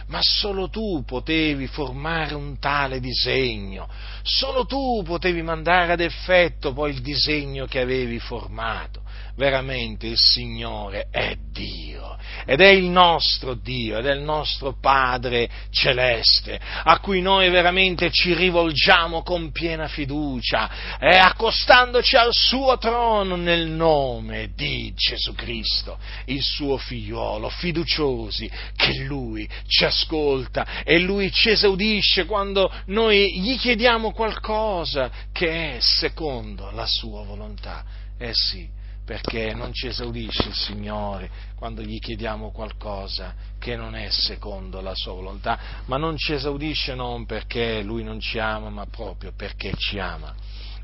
ma 0.07 0.19
solo 0.21 0.69
tu 0.69 1.03
potevi 1.05 1.67
formare 1.67 2.35
un 2.35 2.59
tale 2.59 2.99
disegno, 2.99 3.87
solo 4.21 4.65
tu 4.65 5.01
potevi 5.03 5.41
mandare 5.41 5.93
ad 5.93 5.99
effetto 5.99 6.73
poi 6.73 6.91
il 6.91 7.01
disegno 7.01 7.65
che 7.65 7.79
avevi 7.79 8.19
formato 8.19 9.01
veramente 9.35 10.07
il 10.07 10.17
Signore 10.17 11.07
è 11.11 11.35
Dio 11.51 12.17
ed 12.45 12.61
è 12.61 12.69
il 12.69 12.85
nostro 12.85 13.53
Dio 13.53 13.97
ed 13.97 14.05
è 14.05 14.13
il 14.13 14.21
nostro 14.21 14.77
Padre 14.79 15.49
celeste 15.71 16.59
a 16.83 16.99
cui 16.99 17.21
noi 17.21 17.49
veramente 17.49 18.11
ci 18.11 18.33
rivolgiamo 18.33 19.23
con 19.23 19.51
piena 19.51 19.87
fiducia 19.87 20.97
e 20.99 21.17
accostandoci 21.17 22.15
al 22.15 22.29
suo 22.31 22.77
trono 22.77 23.35
nel 23.35 23.67
nome 23.67 24.51
di 24.55 24.93
Gesù 24.95 25.33
Cristo, 25.33 25.97
il 26.25 26.41
suo 26.41 26.77
figliuolo, 26.77 27.49
fiduciosi 27.49 28.49
che 28.75 28.99
Lui 29.03 29.47
ci 29.67 29.85
ascolta 29.85 30.83
e 30.83 30.99
Lui 30.99 31.31
ci 31.31 31.49
esaudisce 31.49 32.25
quando 32.25 32.71
noi 32.87 33.39
gli 33.39 33.57
chiediamo 33.57 34.11
qualcosa 34.11 35.09
che 35.31 35.75
è 35.75 35.79
secondo 35.79 36.71
la 36.71 36.85
sua 36.85 37.23
volontà. 37.23 37.83
Eh 38.17 38.31
sì, 38.33 38.67
perché 39.05 39.53
non 39.53 39.71
ci 39.71 39.87
esaudisce 39.87 40.47
il 40.47 40.55
Signore 40.55 41.29
quando 41.55 41.81
gli 41.81 41.99
chiediamo 41.99 42.51
qualcosa 42.51 43.35
che 43.59 43.75
non 43.75 43.95
è 43.95 44.09
secondo 44.09 44.81
la 44.81 44.95
sua 44.95 45.13
volontà, 45.13 45.59
ma 45.85 45.97
non 45.97 46.17
ci 46.17 46.33
esaudisce 46.33 46.95
non 46.95 47.25
perché 47.25 47.83
Lui 47.83 48.03
non 48.03 48.19
ci 48.19 48.39
ama, 48.39 48.69
ma 48.69 48.85
proprio 48.87 49.31
perché 49.35 49.73
ci 49.77 49.99
ama. 49.99 50.33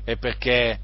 E 0.04 0.16
perché 0.16 0.80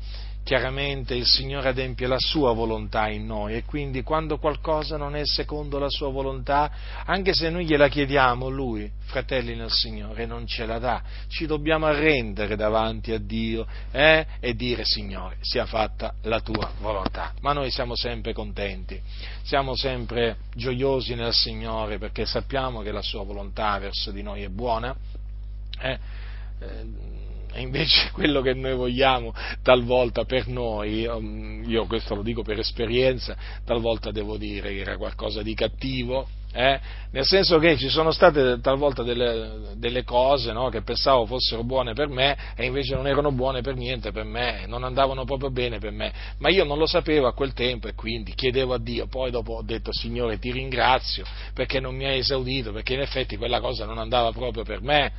chiaramente 0.49 1.15
il 1.15 1.27
Signore 1.27 1.69
adempie 1.69 2.07
la 2.07 2.17
sua 2.17 2.55
volontà 2.55 3.11
in 3.11 3.27
noi 3.27 3.53
e 3.55 3.65
quindi 3.65 4.03
quando 4.03 4.39
qualcosa 4.39 4.97
non 4.97 5.15
è 5.15 5.21
secondo 5.27 5.79
la 5.79 5.91
sua 5.91 6.09
volontà, 6.09 6.73
anche 7.05 7.35
se 7.35 7.51
noi 7.51 7.67
gliela 7.67 7.89
chiediamo, 7.89 8.49
Lui, 8.49 8.91
fratelli 9.05 9.55
nel 9.55 9.71
Signore, 9.71 10.25
non 10.25 10.47
ce 10.47 10.65
la 10.65 10.79
dà. 10.79 11.03
Ci 11.29 11.45
dobbiamo 11.45 11.85
arrendere 11.85 12.57
davanti 12.57 13.13
a 13.13 13.19
Dio 13.19 13.67
eh? 13.91 14.27
e 14.41 14.55
dire 14.55 14.85
Signore, 14.87 15.37
sia 15.43 15.67
fatta 15.67 16.15
la 16.23 16.41
tua 16.41 16.73
volontà. 16.81 17.35
Ma 17.43 17.53
noi 17.53 17.71
siamo 17.71 17.95
sempre 17.95 18.33
contenti, 18.33 18.99
siamo 19.43 19.77
sempre 19.77 20.39
gioiosi 20.55 21.15
nel 21.15 21.35
Signore 21.35 21.99
perché 21.99 22.25
sappiamo 22.25 22.81
che 22.81 22.91
la 22.91 23.03
sua 23.03 23.23
volontà 23.23 23.79
verso 23.79 24.11
di 24.13 24.23
noi 24.23 24.45
è 24.45 24.49
buona. 24.49 24.97
Eh? 25.79 25.99
Eh, 26.61 27.27
e 27.53 27.61
invece 27.61 28.11
quello 28.13 28.41
che 28.41 28.55
noi 28.55 28.75
vogliamo 28.75 29.35
talvolta 29.63 30.25
per 30.25 30.47
noi, 30.49 31.01
io 31.67 31.87
questo 31.87 32.15
lo 32.15 32.23
dico 32.23 32.43
per 32.43 32.59
esperienza, 32.59 33.37
talvolta 33.65 34.11
devo 34.11 34.37
dire 34.37 34.71
che 34.71 34.81
era 34.81 34.97
qualcosa 34.97 35.43
di 35.43 35.55
cattivo, 35.55 36.29
eh? 36.53 36.81
nel 37.11 37.27
senso 37.27 37.59
che 37.59 37.77
ci 37.77 37.89
sono 37.89 38.11
state 38.11 38.59
talvolta 38.61 39.03
delle, 39.03 39.75
delle 39.77 40.03
cose 40.03 40.53
no, 40.53 40.71
che 40.71 40.81
pensavo 40.81 41.27
fossero 41.27 41.63
buone 41.63 41.93
per 41.93 42.09
me 42.09 42.37
e 42.57 42.65
invece 42.65 42.95
non 42.95 43.07
erano 43.07 43.31
buone 43.33 43.61
per 43.61 43.75
niente 43.75 44.13
per 44.13 44.25
me, 44.25 44.65
non 44.67 44.83
andavano 44.83 45.25
proprio 45.25 45.51
bene 45.51 45.79
per 45.79 45.93
me, 45.93 46.13
ma 46.39 46.49
io 46.49 46.65
non 46.65 46.79
lo 46.79 46.87
sapevo 46.87 47.27
a 47.27 47.35
quel 47.35 47.53
tempo 47.53 47.87
e 47.87 47.95
quindi 47.95 48.35
chiedevo 48.35 48.75
a 48.75 48.79
Dio, 48.79 49.07
poi 49.07 49.31
dopo 49.31 49.55
ho 49.55 49.63
detto 49.63 49.93
Signore 49.93 50.39
ti 50.39 50.51
ringrazio 50.51 51.25
perché 51.53 51.81
non 51.81 51.95
mi 51.95 52.07
hai 52.07 52.19
esaudito, 52.19 52.73
perché 52.73 52.95
in 52.95 53.01
effetti 53.01 53.37
quella 53.37 53.61
cosa 53.61 53.85
non 53.85 53.99
andava 53.99 54.33
proprio 54.33 54.65
per 54.65 54.81
me 54.81 55.13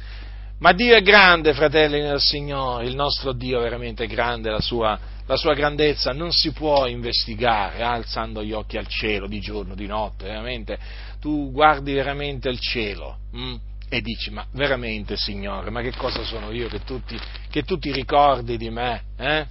ma 0.59 0.73
Dio 0.73 0.95
è 0.95 1.01
grande, 1.01 1.53
fratelli 1.53 2.01
nel 2.01 2.19
Signore, 2.19 2.85
il 2.85 2.95
nostro 2.95 3.31
Dio 3.31 3.59
è 3.59 3.63
veramente 3.63 4.07
grande, 4.07 4.49
la 4.49 4.59
sua, 4.59 4.99
la 5.25 5.37
sua 5.37 5.53
grandezza 5.53 6.11
non 6.11 6.31
si 6.31 6.51
può 6.51 6.85
investigare 6.85 7.81
alzando 7.81 8.43
gli 8.43 8.51
occhi 8.51 8.77
al 8.77 8.87
cielo 8.87 9.27
di 9.27 9.39
giorno, 9.39 9.73
di 9.73 9.87
notte, 9.87 10.25
veramente. 10.25 10.77
Tu 11.21 11.51
guardi 11.51 11.93
veramente 11.93 12.49
il 12.49 12.59
cielo 12.59 13.19
hm? 13.31 13.55
e 13.87 14.01
dici, 14.01 14.31
ma 14.31 14.45
veramente 14.51 15.15
Signore, 15.15 15.69
ma 15.69 15.81
che 15.81 15.93
cosa 15.95 16.23
sono 16.23 16.51
io 16.51 16.67
che 16.67 16.83
tu 16.83 17.01
ti, 17.05 17.17
che 17.49 17.63
tu 17.63 17.77
ti 17.77 17.93
ricordi 17.93 18.57
di 18.57 18.69
me? 18.69 19.03
Eh? 19.17 19.45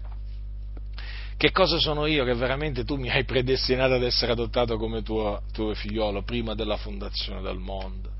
Che 1.38 1.52
cosa 1.52 1.78
sono 1.78 2.04
io 2.04 2.24
che 2.24 2.34
veramente 2.34 2.84
tu 2.84 2.96
mi 2.96 3.08
hai 3.08 3.24
predestinato 3.24 3.94
ad 3.94 4.02
essere 4.02 4.32
adottato 4.32 4.76
come 4.76 5.02
tuo, 5.02 5.42
tuo 5.52 5.72
figliolo 5.72 6.22
prima 6.22 6.54
della 6.54 6.76
fondazione 6.76 7.40
del 7.40 7.58
mondo? 7.58 8.16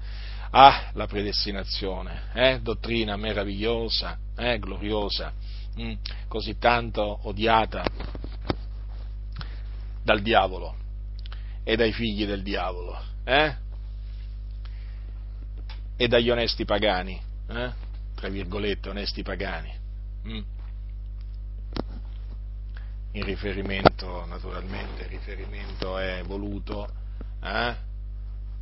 Ah, 0.51 0.91
la 0.95 1.07
predestinazione, 1.07 2.31
eh? 2.33 2.61
dottrina 2.63 3.17
meravigliosa, 3.17 4.19
eh? 4.35 4.59
gloriosa, 4.59 5.33
mm? 5.79 5.93
così 6.27 6.57
tanto 6.57 7.21
odiata 7.25 7.85
dal 10.03 10.23
diavolo 10.23 10.75
e 11.63 11.77
dai 11.77 11.93
figli 11.93 12.25
del 12.25 12.43
diavolo 12.43 12.99
eh? 13.25 13.57
e 15.97 16.09
dagli 16.09 16.31
onesti 16.31 16.65
pagani, 16.65 17.21
eh? 17.49 17.73
tra 18.15 18.29
virgolette 18.31 18.89
onesti 18.89 19.23
pagani. 19.23 19.71
Mm? 20.29 20.43
In 23.13 23.25
riferimento, 23.25 24.25
naturalmente, 24.25 25.03
il 25.03 25.09
riferimento 25.09 25.99
è 25.99 26.23
voluto 26.25 26.89
eh? 27.43 27.88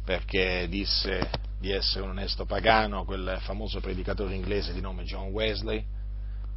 Perché 0.06 0.68
disse 0.68 1.28
di 1.58 1.72
essere 1.72 2.04
un 2.04 2.10
onesto 2.10 2.46
pagano, 2.46 3.04
quel 3.04 3.38
famoso 3.40 3.80
predicatore 3.80 4.36
inglese 4.36 4.72
di 4.72 4.80
nome 4.80 5.02
John 5.02 5.30
Wesley, 5.30 5.84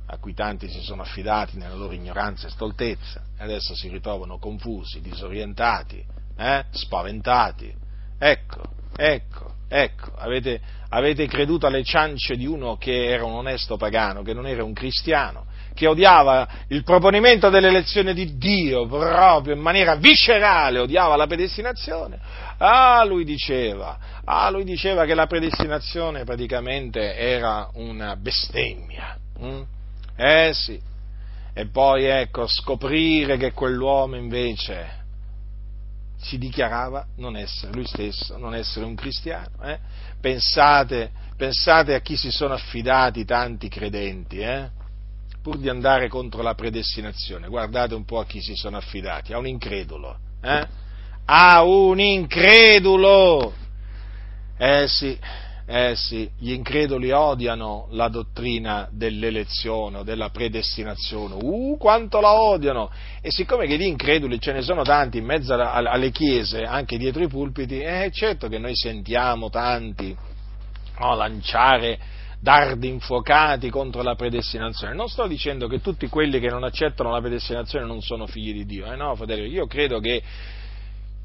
a 0.05 0.17
cui 0.19 0.35
tanti 0.35 0.69
si 0.69 0.79
sono 0.81 1.01
affidati 1.01 1.57
nella 1.57 1.73
loro 1.73 1.93
ignoranza 1.93 2.45
e 2.45 2.51
stoltezza, 2.51 3.23
e 3.39 3.43
adesso 3.43 3.73
si 3.73 3.89
ritrovano 3.89 4.37
confusi, 4.37 5.01
disorientati, 5.01 6.05
eh? 6.37 6.65
spaventati. 6.69 7.73
Ecco, 8.19 8.61
ecco, 8.95 9.55
ecco, 9.67 10.13
avete, 10.15 10.61
avete 10.89 11.25
creduto 11.25 11.65
alle 11.65 11.83
ciance 11.83 12.35
di 12.35 12.45
uno 12.45 12.77
che 12.77 13.07
era 13.07 13.25
un 13.25 13.33
onesto 13.33 13.77
pagano, 13.77 14.21
che 14.21 14.35
non 14.35 14.45
era 14.45 14.63
un 14.63 14.73
cristiano, 14.73 15.47
che 15.79 15.87
odiava 15.87 16.45
il 16.67 16.83
proponimento 16.83 17.49
dell'elezione 17.49 18.13
di 18.13 18.35
Dio 18.37 18.85
proprio 18.85 19.55
in 19.55 19.61
maniera 19.61 19.95
viscerale, 19.95 20.79
odiava 20.79 21.15
la 21.15 21.25
predestinazione. 21.25 22.19
Ah, 22.57 23.01
lui 23.05 23.23
diceva, 23.23 23.97
ah, 24.25 24.49
lui 24.49 24.65
diceva 24.65 25.05
che 25.05 25.15
la 25.15 25.25
predestinazione 25.25 26.25
praticamente 26.25 27.15
era 27.15 27.69
una 27.75 28.17
bestemmia. 28.17 29.17
Hm? 29.39 29.61
Eh 30.17 30.51
sì. 30.53 30.77
E 31.53 31.65
poi 31.67 32.03
ecco, 32.03 32.45
scoprire 32.45 33.37
che 33.37 33.53
quell'uomo 33.53 34.17
invece 34.17 34.97
si 36.17 36.37
dichiarava 36.37 37.05
non 37.15 37.37
essere 37.37 37.71
lui 37.71 37.87
stesso, 37.87 38.37
non 38.37 38.53
essere 38.53 38.83
un 38.83 38.95
cristiano. 38.95 39.63
Eh? 39.63 39.79
Pensate, 40.19 41.09
pensate, 41.37 41.93
a 41.93 42.01
chi 42.01 42.17
si 42.17 42.31
sono 42.31 42.53
affidati 42.53 43.23
tanti 43.23 43.69
credenti, 43.69 44.39
eh? 44.39 44.78
Pur 45.41 45.57
di 45.57 45.69
andare 45.69 46.07
contro 46.07 46.41
la 46.41 46.53
predestinazione. 46.55 47.47
Guardate 47.47 47.95
un 47.95 48.05
po' 48.05 48.19
a 48.19 48.25
chi 48.25 48.41
si 48.41 48.55
sono 48.55 48.77
affidati, 48.77 49.33
a 49.33 49.37
un 49.37 49.47
incredulo. 49.47 50.17
Eh? 50.41 50.67
A 51.25 51.63
un 51.63 51.99
incredulo! 51.99 53.53
Eh 54.57 54.87
sì, 54.87 55.17
Eh 55.71 55.93
sì, 55.95 56.27
gli 56.39 56.51
increduli 56.51 57.11
odiano 57.11 57.85
la 57.91 58.07
dottrina 58.07 58.89
dell'elezione 58.91 60.03
della 60.03 60.31
predestinazione. 60.31 61.35
Uh, 61.39 61.77
quanto 61.77 62.19
la 62.19 62.33
odiano! 62.33 62.89
E 63.21 63.29
siccome 63.29 63.67
che 63.67 63.77
di 63.77 63.87
increduli 63.87 64.39
ce 64.39 64.51
ne 64.51 64.63
sono 64.63 64.81
tanti 64.81 65.19
in 65.19 65.25
mezzo 65.25 65.53
alle 65.53 66.09
chiese, 66.09 66.63
anche 66.63 66.97
dietro 66.97 67.21
i 67.21 67.27
pulpiti, 67.27 67.81
eh, 67.81 68.09
certo 68.11 68.47
che 68.47 68.57
noi 68.57 68.75
sentiamo 68.75 69.51
tanti 69.51 70.17
no, 70.97 71.15
lanciare 71.15 71.99
dardi 72.39 72.87
infuocati 72.87 73.69
contro 73.69 74.01
la 74.01 74.15
predestinazione. 74.15 74.93
Non 74.93 75.09
sto 75.09 75.27
dicendo 75.27 75.67
che 75.67 75.81
tutti 75.81 76.07
quelli 76.07 76.39
che 76.39 76.47
non 76.47 76.63
accettano 76.63 77.11
la 77.11 77.19
predestinazione 77.19 77.85
non 77.85 78.01
sono 78.01 78.27
figli 78.27 78.53
di 78.53 78.65
Dio, 78.65 78.91
eh 78.91 78.95
no, 78.95 79.15
fratello, 79.15 79.45
io 79.45 79.67
credo 79.67 79.99
che 79.99 80.21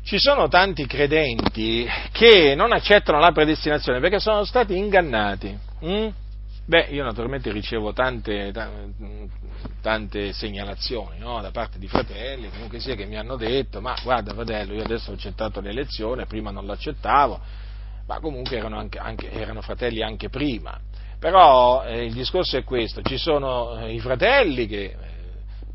ci 0.03 0.19
sono 0.19 0.49
tanti 0.49 0.87
credenti 0.87 1.89
che 2.13 2.55
non 2.55 2.73
accettano 2.73 3.19
la 3.19 3.33
predestinazione 3.33 4.01
perché 4.01 4.19
sono 4.19 4.45
stati 4.45 4.77
ingannati. 4.77 5.57
Mm? 5.85 6.09
Beh, 6.67 6.89
io 6.91 7.05
naturalmente 7.05 7.53
ricevo 7.53 7.93
tante, 7.93 8.51
tante 9.83 10.33
segnalazioni 10.33 11.19
no? 11.19 11.43
da 11.43 11.51
parte 11.51 11.79
di 11.79 11.87
fratelli, 11.87 12.49
comunque 12.49 12.81
sia, 12.81 12.95
che 12.95 13.05
mi 13.05 13.17
hanno 13.17 13.37
detto, 13.37 13.83
ma 13.83 13.95
guarda 14.03 14.33
fratello, 14.33 14.73
io 14.73 14.83
adesso 14.83 15.11
ho 15.11 15.15
accettato 15.15 15.61
l'elezione, 15.61 16.25
prima 16.25 16.51
non 16.51 16.65
l'accettavo, 16.65 17.39
ma 18.07 18.19
comunque 18.19 18.57
erano, 18.57 18.79
anche, 18.79 18.99
anche, 18.99 19.31
erano 19.31 19.61
fratelli 19.61 20.03
anche 20.03 20.31
prima. 20.31 20.79
Però 21.25 21.83
eh, 21.87 22.05
il 22.05 22.13
discorso 22.13 22.59
è 22.59 22.65
questo, 22.65 23.01
ci 23.01 23.17
sono 23.17 23.79
eh, 23.79 23.95
i 23.95 23.99
fratelli 23.99 24.67
che, 24.67 24.85
eh, 24.85 24.97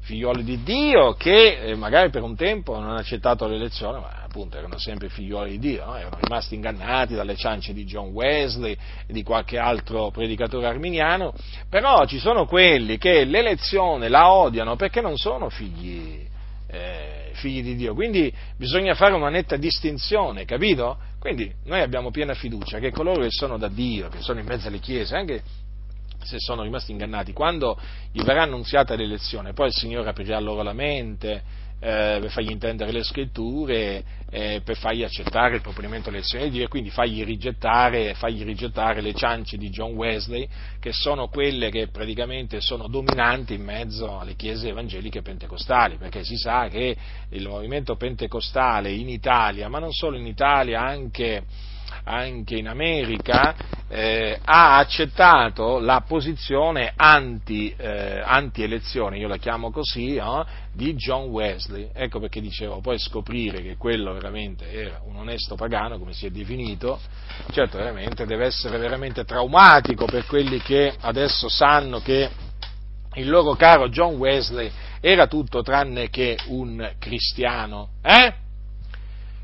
figlioli 0.02 0.43
di 0.43 0.62
Dio, 0.62 1.14
che 1.14 1.58
eh, 1.58 1.76
magari 1.76 2.12
per 2.12 2.22
un 2.22 2.36
tempo 2.36 2.76
non 2.76 2.89
hanno 2.89 3.00
accettato 3.00 3.47
l'elezione, 3.47 3.97
ma 3.97 4.22
appunto 4.24 4.58
erano 4.58 4.78
sempre 4.78 5.10
figlioli 5.10 5.58
di 5.58 5.58
Dio, 5.58 5.86
no? 5.86 5.95
erano 5.95 6.20
rimasti 6.22 6.54
ingannati 6.54 7.16
dalle 7.16 7.36
ciance 7.36 7.74
di 7.74 7.84
John 7.86 8.10
Wesley 8.10 8.78
e 9.08 9.12
di 9.12 9.24
qualche 9.24 9.58
altro 9.58 10.12
predicatore 10.12 10.68
arminiano, 10.68 11.34
però 11.68 12.06
ci 12.06 12.20
sono 12.20 12.45
quelli 12.45 13.00
che 13.00 13.24
l'elezione 13.24 14.08
la 14.08 14.32
odiano 14.32 14.76
perché 14.76 15.02
non 15.02 15.18
sono 15.18 15.50
figli, 15.50 16.28
eh, 16.72 17.32
figli 17.34 17.63
di 17.63 17.76
Dio, 17.76 17.93
quindi 17.93 18.32
bisogna 18.55 18.93
fare 18.93 19.13
una 19.13 19.30
netta 19.30 19.57
distinzione, 19.57 20.45
capito? 20.45 20.97
Quindi 21.20 21.51
noi 21.65 21.82
abbiamo 21.82 22.11
piena 22.11 22.34
fiducia 22.34 22.80
che 22.80 22.91
coloro 22.91 23.22
che 23.22 23.32
sono 23.32 23.57
da 23.57 23.67
Dio, 23.67 24.09
che 24.09 24.22
sono 24.22 24.39
in 24.39 24.45
mezzo 24.45 24.67
alle 24.67 24.80
chiese, 24.80 25.15
anche 25.15 25.41
se 26.22 26.38
sono 26.39 26.63
rimasti 26.63 26.91
ingannati, 26.91 27.34
quando 27.34 27.80
gli 28.11 28.22
verrà 28.22 28.43
annunziata 28.43 28.95
l'elezione, 28.95 29.53
poi 29.53 29.67
il 29.67 29.74
Signore 29.74 30.09
aprirà 30.09 30.39
loro 30.39 30.61
la 30.61 30.74
mente, 30.74 31.43
eh, 31.82 32.17
per 32.19 32.30
fargli 32.30 32.51
intendere 32.51 32.91
le 32.91 33.03
scritture, 33.03 34.03
eh, 34.30 34.61
per 34.63 34.77
fargli 34.77 35.03
accettare 35.03 35.55
il 35.55 35.61
proponimento 35.61 36.09
dell'elezione 36.09 36.45
di 36.45 36.51
Dio 36.51 36.65
e 36.65 36.67
quindi 36.67 36.89
fargli 36.89 37.23
rigettare, 37.23 38.13
fargli 38.15 38.43
rigettare, 38.43 39.01
le 39.01 39.13
ciance 39.13 39.57
di 39.57 39.69
John 39.69 39.93
Wesley, 39.93 40.47
che 40.80 40.91
sono 40.91 41.27
quelle 41.30 41.69
che 41.69 41.88
praticamente 41.88 42.59
sono 42.59 42.88
dominanti 42.88 43.53
in 43.53 43.63
mezzo 43.63 44.19
alle 44.19 44.36
chiese 44.36 44.69
evangeliche 44.69 45.21
pentecostali, 45.21 45.95
perché 45.95 46.23
si 46.23 46.36
sa 46.36 46.67
che 46.67 46.95
il 47.30 47.47
movimento 47.47 47.95
pentecostale 47.95 48.91
in 48.91 49.07
Italia, 49.07 49.69
ma 49.69 49.80
non 49.80 49.91
solo 49.93 50.17
in 50.17 50.25
Italia, 50.25 50.82
anche 50.82 51.43
anche 52.04 52.56
in 52.56 52.68
America, 52.68 53.56
eh, 53.88 54.40
ha 54.44 54.78
accettato 54.78 55.80
la 55.80 56.04
posizione 56.06 56.94
anti, 56.96 57.74
eh, 57.76 58.22
anti-elezione, 58.24 59.18
io 59.18 59.28
la 59.28 59.38
chiamo 59.38 59.72
così, 59.72 60.16
no? 60.16 60.46
di 60.72 60.96
John 60.96 61.28
Wesley. 61.28 61.90
Ecco 61.94 62.20
perché 62.20 62.42
dicevo, 62.42 62.80
poi 62.80 63.00
scoprire 63.00 63.62
che 63.62 63.76
quello 63.78 64.14
veramente 64.14 64.72
era 64.72 65.02
un 65.04 65.16
onesto 65.16 65.56
pagano, 65.56 65.98
come 65.98 66.14
si 66.14 66.26
è 66.26 66.30
definito, 66.30 67.00
certo 67.52 67.78
veramente 67.78 68.26
deve 68.26 68.46
essere 68.46 68.78
veramente 68.78 69.26
traumatico 69.26 70.06
per 70.06 70.26
quelli 70.26 70.60
che 70.60 70.94
adesso 71.00 71.50
sanno 71.50 72.00
che 72.00 72.30
il 73.16 73.30
loro 73.30 73.56
caro 73.56 73.90
John 73.90 74.16
Wesley 74.16 74.72
era 75.02 75.28
tutto 75.28 75.62
tranne 75.62 76.10
che 76.10 76.38
un 76.48 76.94
cristiano. 77.00 77.90
Eh? 78.02 78.48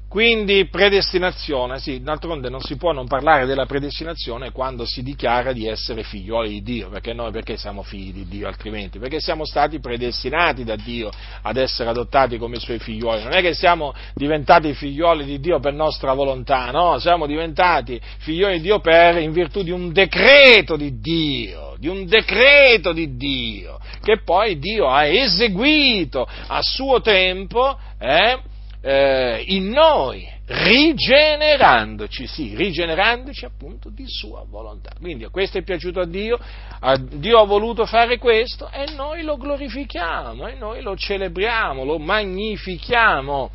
Quindi 0.08 0.68
predestinazione, 0.70 1.80
sì, 1.80 2.02
d'altronde 2.02 2.50
non 2.50 2.62
si 2.62 2.78
può 2.78 2.94
non 2.94 3.06
parlare 3.06 3.46
della 3.46 3.66
predestinazione 3.66 4.52
quando 4.52 4.86
si 4.86 5.04
dichiara 5.04 5.52
di 5.52 5.68
essere 5.68 6.04
figlioli 6.04 6.50
di 6.50 6.62
Dio, 6.62 6.90
perché 6.90 7.12
noi 7.12 7.32
perché 7.32 7.58
siamo 7.58 7.84
figli 7.84 8.14
di 8.14 8.28
Dio 8.28 8.48
altrimenti? 8.48 8.98
Perché 8.98 9.20
siamo 9.20 9.46
stati 9.46 9.80
predestinati 9.80 10.64
da 10.64 10.76
Dio 10.76 11.12
ad 11.42 11.58
essere 11.58 11.90
adottati 11.90 12.38
come 12.38 12.60
suoi 12.60 12.80
figlioli, 12.80 13.24
non 13.24 13.34
è 13.34 13.42
che 13.42 13.54
siamo 13.54 13.94
diventati 14.14 14.74
figlioli 14.74 15.26
di 15.26 15.40
Dio 15.40 15.60
per 15.60 15.74
nostra 15.74 16.14
volontà, 16.14 16.72
no, 16.72 16.98
siamo 17.00 17.26
diventati 17.26 18.00
figlioli 18.20 18.58
di 18.58 18.62
Dio 18.62 18.80
per, 18.80 19.18
in 19.18 19.34
virtù 19.34 19.64
di 19.64 19.72
un 19.72 19.92
decreto 19.92 20.78
di 20.78 21.00
Dio, 21.00 21.76
di 21.78 21.90
un 21.90 22.06
decreto 22.06 22.94
di 22.94 23.18
Dio, 23.18 23.80
che 24.02 24.22
poi 24.24 24.60
Dio 24.60 24.88
ha 24.88 25.06
eseguito 25.06 26.26
a 26.48 26.60
suo 26.62 27.02
tempo, 27.02 27.78
eh, 28.00 28.54
eh, 28.88 29.44
in 29.48 29.70
noi, 29.70 30.32
rigenerandoci, 30.46 32.28
sì, 32.28 32.56
rigenerandoci 32.56 33.44
appunto 33.44 33.90
di 33.90 34.04
sua 34.06 34.46
volontà. 34.48 34.92
Quindi 35.00 35.26
questo 35.32 35.58
è 35.58 35.64
piaciuto 35.64 36.02
a 36.02 36.06
Dio, 36.06 36.38
a 36.82 36.96
Dio 36.96 37.40
ha 37.40 37.46
voluto 37.46 37.88
fare 37.88 38.20
questo 38.20 38.70
e 38.70 38.92
noi 38.96 39.24
lo 39.24 39.38
glorifichiamo, 39.38 40.48
e 40.48 40.54
noi 40.54 40.84
lo 40.84 40.96
celebriamo, 40.96 41.84
lo 41.84 41.98
magnifichiamo. 41.98 43.50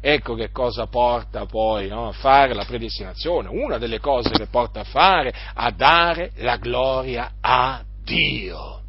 Ecco 0.00 0.34
che 0.34 0.50
cosa 0.50 0.86
porta 0.86 1.44
poi 1.44 1.88
no, 1.88 2.08
a 2.08 2.12
fare 2.12 2.54
la 2.54 2.64
predestinazione, 2.64 3.50
una 3.50 3.76
delle 3.76 4.00
cose 4.00 4.30
che 4.30 4.46
porta 4.46 4.80
a 4.80 4.84
fare, 4.84 5.34
a 5.52 5.70
dare 5.70 6.32
la 6.36 6.56
gloria 6.56 7.32
a 7.42 7.84
Dio. 8.02 8.81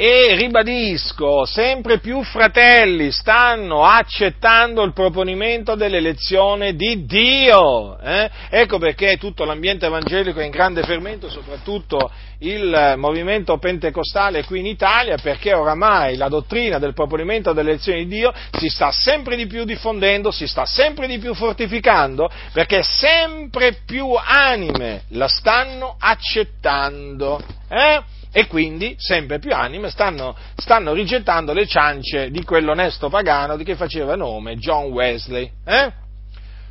E 0.00 0.36
ribadisco, 0.36 1.44
sempre 1.44 1.98
più 1.98 2.22
fratelli 2.22 3.10
stanno 3.10 3.84
accettando 3.84 4.84
il 4.84 4.92
proponimento 4.92 5.74
dell'elezione 5.74 6.76
di 6.76 7.04
Dio. 7.04 7.98
Eh? 7.98 8.30
Ecco 8.48 8.78
perché 8.78 9.16
tutto 9.16 9.44
l'ambiente 9.44 9.86
evangelico 9.86 10.38
è 10.38 10.44
in 10.44 10.52
grande 10.52 10.84
fermento, 10.84 11.28
soprattutto 11.28 12.12
il 12.38 12.94
movimento 12.96 13.58
pentecostale 13.58 14.44
qui 14.44 14.60
in 14.60 14.66
Italia, 14.66 15.16
perché 15.20 15.52
oramai 15.52 16.16
la 16.16 16.28
dottrina 16.28 16.78
del 16.78 16.94
proponimento 16.94 17.52
dell'elezione 17.52 18.04
di 18.04 18.06
Dio 18.06 18.32
si 18.52 18.68
sta 18.68 18.92
sempre 18.92 19.34
di 19.34 19.48
più 19.48 19.64
diffondendo, 19.64 20.30
si 20.30 20.46
sta 20.46 20.64
sempre 20.64 21.08
di 21.08 21.18
più 21.18 21.34
fortificando, 21.34 22.30
perché 22.52 22.84
sempre 22.84 23.78
più 23.84 24.14
anime 24.14 25.06
la 25.08 25.26
stanno 25.26 25.96
accettando. 25.98 27.42
Eh? 27.68 28.16
E 28.30 28.46
quindi 28.46 28.94
sempre 28.98 29.38
più 29.38 29.52
anime 29.52 29.90
stanno, 29.90 30.36
stanno, 30.56 30.92
rigettando 30.92 31.52
le 31.52 31.66
ciance 31.66 32.30
di 32.30 32.44
quell'onesto 32.44 33.08
pagano 33.08 33.56
di 33.56 33.64
che 33.64 33.74
faceva 33.74 34.16
nome 34.16 34.56
John 34.56 34.86
Wesley. 34.86 35.50
Eh? 35.64 35.92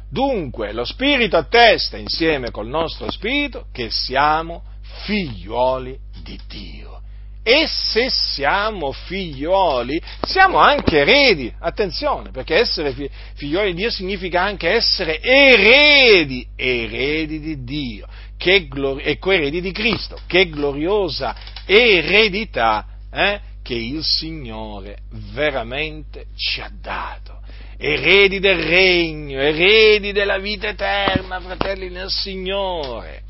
Dunque 0.09 0.71
lo 0.71 0.85
Spirito 0.85 1.35
attesta 1.35 1.97
insieme 1.97 2.51
col 2.51 2.67
nostro 2.67 3.11
Spirito 3.11 3.65
che 3.73 3.89
siamo 3.89 4.63
figliuoli 5.05 5.97
di 6.23 6.39
Dio. 6.47 6.95
E 7.43 7.65
se 7.65 8.09
siamo 8.09 8.91
figlioli, 8.91 10.01
siamo 10.23 10.57
anche 10.57 10.99
eredi. 10.99 11.53
Attenzione, 11.59 12.29
perché 12.29 12.55
essere 12.55 12.93
figlioli 13.35 13.73
di 13.73 13.81
Dio 13.81 13.89
significa 13.89 14.41
anche 14.41 14.69
essere 14.69 15.21
eredi, 15.21 16.45
eredi 16.57 17.39
di 17.39 17.63
Dio 17.63 18.05
glori- 18.37 19.03
e 19.03 19.17
coeredi 19.17 19.61
di 19.61 19.71
Cristo. 19.71 20.19
Che 20.25 20.49
gloriosa 20.49 21.35
eredità 21.65 22.85
eh, 23.11 23.41
che 23.61 23.73
il 23.73 24.03
Signore 24.03 24.99
veramente 25.33 26.27
ci 26.35 26.61
ha 26.61 26.71
dato. 26.71 27.41
Eredi 27.77 28.39
del 28.39 28.59
regno, 28.59 29.39
eredi 29.39 30.11
della 30.11 30.37
vita 30.37 30.69
eterna, 30.69 31.39
fratelli 31.39 31.89
nel 31.89 32.09
Signore. 32.09 33.23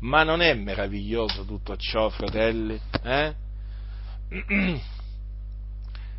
Ma 0.00 0.22
non 0.22 0.42
è 0.42 0.52
meraviglioso 0.54 1.44
tutto 1.44 1.76
ciò, 1.76 2.08
fratelli? 2.08 2.78
Eh? 3.02 3.34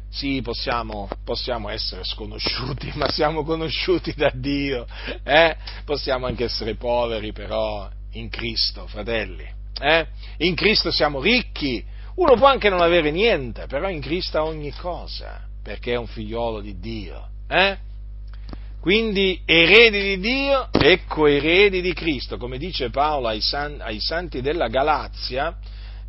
Sì, 0.10 0.42
possiamo, 0.42 1.10
possiamo, 1.26 1.70
essere 1.70 2.04
sconosciuti, 2.04 2.92
ma 2.96 3.10
siamo 3.10 3.44
conosciuti 3.44 4.14
da 4.16 4.32
Dio. 4.34 4.88
Eh? 5.22 5.56
Possiamo 5.84 6.26
anche 6.26 6.46
essere 6.46 6.76
poveri, 6.76 7.34
però 7.34 7.88
in 8.14 8.30
Cristo, 8.30 8.88
fratelli. 8.88 9.46
Eh? 9.80 10.08
In 10.38 10.56
Cristo 10.56 10.92
siamo 10.92 11.22
ricchi. 11.22 11.84
Uno 12.16 12.36
può 12.36 12.48
anche 12.48 12.70
non 12.70 12.82
avere 12.82 13.12
niente, 13.12 13.68
però 13.68 13.90
in 13.90 14.02
Cristo 14.02 14.40
ha 14.40 14.44
ogni 14.44 14.72
cosa, 14.72 15.42
perché 15.62 15.94
è 15.94 15.98
un 15.98 16.08
figliolo 16.08 16.62
di 16.62 16.80
Dio. 16.80 17.28
Eh? 17.48 17.78
Quindi 18.80 19.42
eredi 19.46 20.02
di 20.02 20.20
Dio 20.20 20.72
e 20.72 21.02
coeredi 21.06 21.82
di 21.82 21.94
Cristo, 21.94 22.38
come 22.38 22.58
dice 22.58 22.90
Paolo 22.90 23.28
ai, 23.28 23.42
san, 23.42 23.82
ai 23.82 24.00
santi 24.00 24.42
della 24.42 24.68
Galazia, 24.68 25.58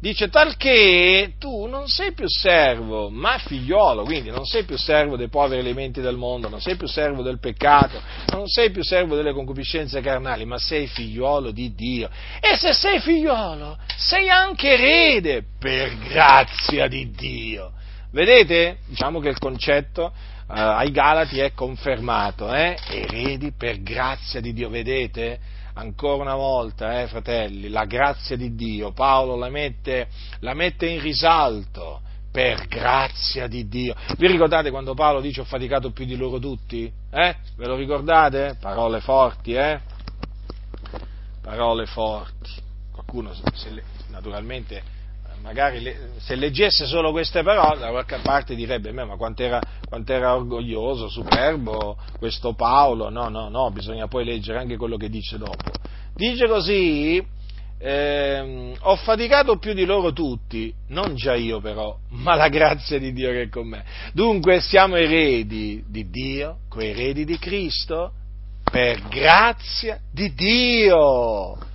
dice 0.00 0.28
talché 0.28 1.34
tu 1.38 1.66
non 1.66 1.88
sei 1.88 2.12
più 2.12 2.28
servo, 2.28 3.10
ma 3.10 3.38
figliolo, 3.38 4.04
quindi 4.04 4.30
non 4.30 4.44
sei 4.44 4.64
più 4.64 4.76
servo 4.76 5.16
dei 5.16 5.28
poveri 5.28 5.60
elementi 5.60 6.00
del 6.00 6.16
mondo, 6.16 6.48
non 6.48 6.60
sei 6.60 6.76
più 6.76 6.86
servo 6.86 7.22
del 7.22 7.40
peccato, 7.40 8.00
non 8.30 8.46
sei 8.46 8.70
più 8.70 8.82
servo 8.84 9.16
delle 9.16 9.32
concupiscenze 9.32 10.00
carnali, 10.00 10.44
ma 10.44 10.58
sei 10.58 10.86
figliolo 10.86 11.50
di 11.50 11.74
Dio. 11.74 12.08
E 12.40 12.56
se 12.56 12.72
sei 12.72 13.00
figliolo, 13.00 13.76
sei 13.96 14.28
anche 14.28 14.72
erede 14.72 15.44
per 15.58 15.96
grazia 15.98 16.86
di 16.86 17.10
Dio. 17.10 17.72
Vedete? 18.10 18.78
Diciamo 18.86 19.20
che 19.20 19.28
il 19.28 19.38
concetto 19.38 20.12
eh, 20.50 20.58
ai 20.58 20.90
Galati 20.90 21.40
è 21.40 21.52
confermato, 21.52 22.54
eh? 22.54 22.78
eredi 22.88 23.52
per 23.52 23.82
grazia 23.82 24.40
di 24.40 24.54
Dio, 24.54 24.70
vedete? 24.70 25.38
Ancora 25.78 26.22
una 26.22 26.34
volta, 26.34 27.00
eh, 27.00 27.06
fratelli, 27.06 27.68
la 27.68 27.84
grazia 27.84 28.36
di 28.36 28.54
Dio, 28.54 28.92
Paolo 28.92 29.36
la 29.36 29.48
mette, 29.48 30.08
la 30.40 30.52
mette 30.52 30.86
in 30.86 31.00
risalto 31.00 32.00
per 32.32 32.66
grazia 32.66 33.46
di 33.46 33.68
Dio. 33.68 33.94
Vi 34.16 34.26
ricordate 34.26 34.70
quando 34.70 34.94
Paolo 34.94 35.20
dice 35.20 35.40
ho 35.40 35.44
faticato 35.44 35.92
più 35.92 36.04
di 36.04 36.16
loro 36.16 36.38
tutti? 36.38 36.92
Eh? 37.10 37.36
Ve 37.56 37.66
lo 37.66 37.76
ricordate? 37.76 38.56
Parole 38.60 39.00
forti, 39.00 39.52
eh? 39.52 39.80
Parole 41.40 41.86
forti. 41.86 42.50
Qualcuno, 42.92 43.32
se 43.54 43.70
le, 43.70 43.84
naturalmente, 44.08 44.82
magari 45.42 45.80
le, 45.80 46.10
se 46.18 46.34
leggesse 46.34 46.86
solo 46.86 47.10
queste 47.10 47.42
parole, 47.42 47.78
da 47.78 47.90
qualche 47.90 48.18
parte 48.22 48.54
direbbe, 48.54 48.92
ma 48.92 49.16
quanto 49.16 49.42
era, 49.42 49.60
quanto 49.86 50.12
era 50.12 50.34
orgoglioso, 50.34 51.08
superbo 51.08 51.96
questo 52.18 52.54
Paolo, 52.54 53.08
no, 53.10 53.28
no, 53.28 53.48
no, 53.48 53.70
bisogna 53.70 54.08
poi 54.08 54.24
leggere 54.24 54.58
anche 54.58 54.76
quello 54.76 54.96
che 54.96 55.08
dice 55.08 55.38
dopo. 55.38 55.70
Dice 56.14 56.46
così, 56.46 57.24
eh, 57.78 58.74
ho 58.78 58.96
faticato 58.96 59.56
più 59.58 59.72
di 59.72 59.84
loro 59.84 60.12
tutti, 60.12 60.72
non 60.88 61.14
già 61.14 61.34
io 61.34 61.60
però, 61.60 61.96
ma 62.10 62.34
la 62.34 62.48
grazia 62.48 62.98
di 62.98 63.12
Dio 63.12 63.30
che 63.30 63.42
è 63.42 63.48
con 63.48 63.68
me. 63.68 63.84
Dunque 64.12 64.60
siamo 64.60 64.96
eredi 64.96 65.84
di 65.86 66.10
Dio, 66.10 66.58
coeredi 66.68 67.24
di 67.24 67.38
Cristo, 67.38 68.12
per 68.70 69.06
grazia 69.08 70.00
di 70.12 70.34
Dio 70.34 71.67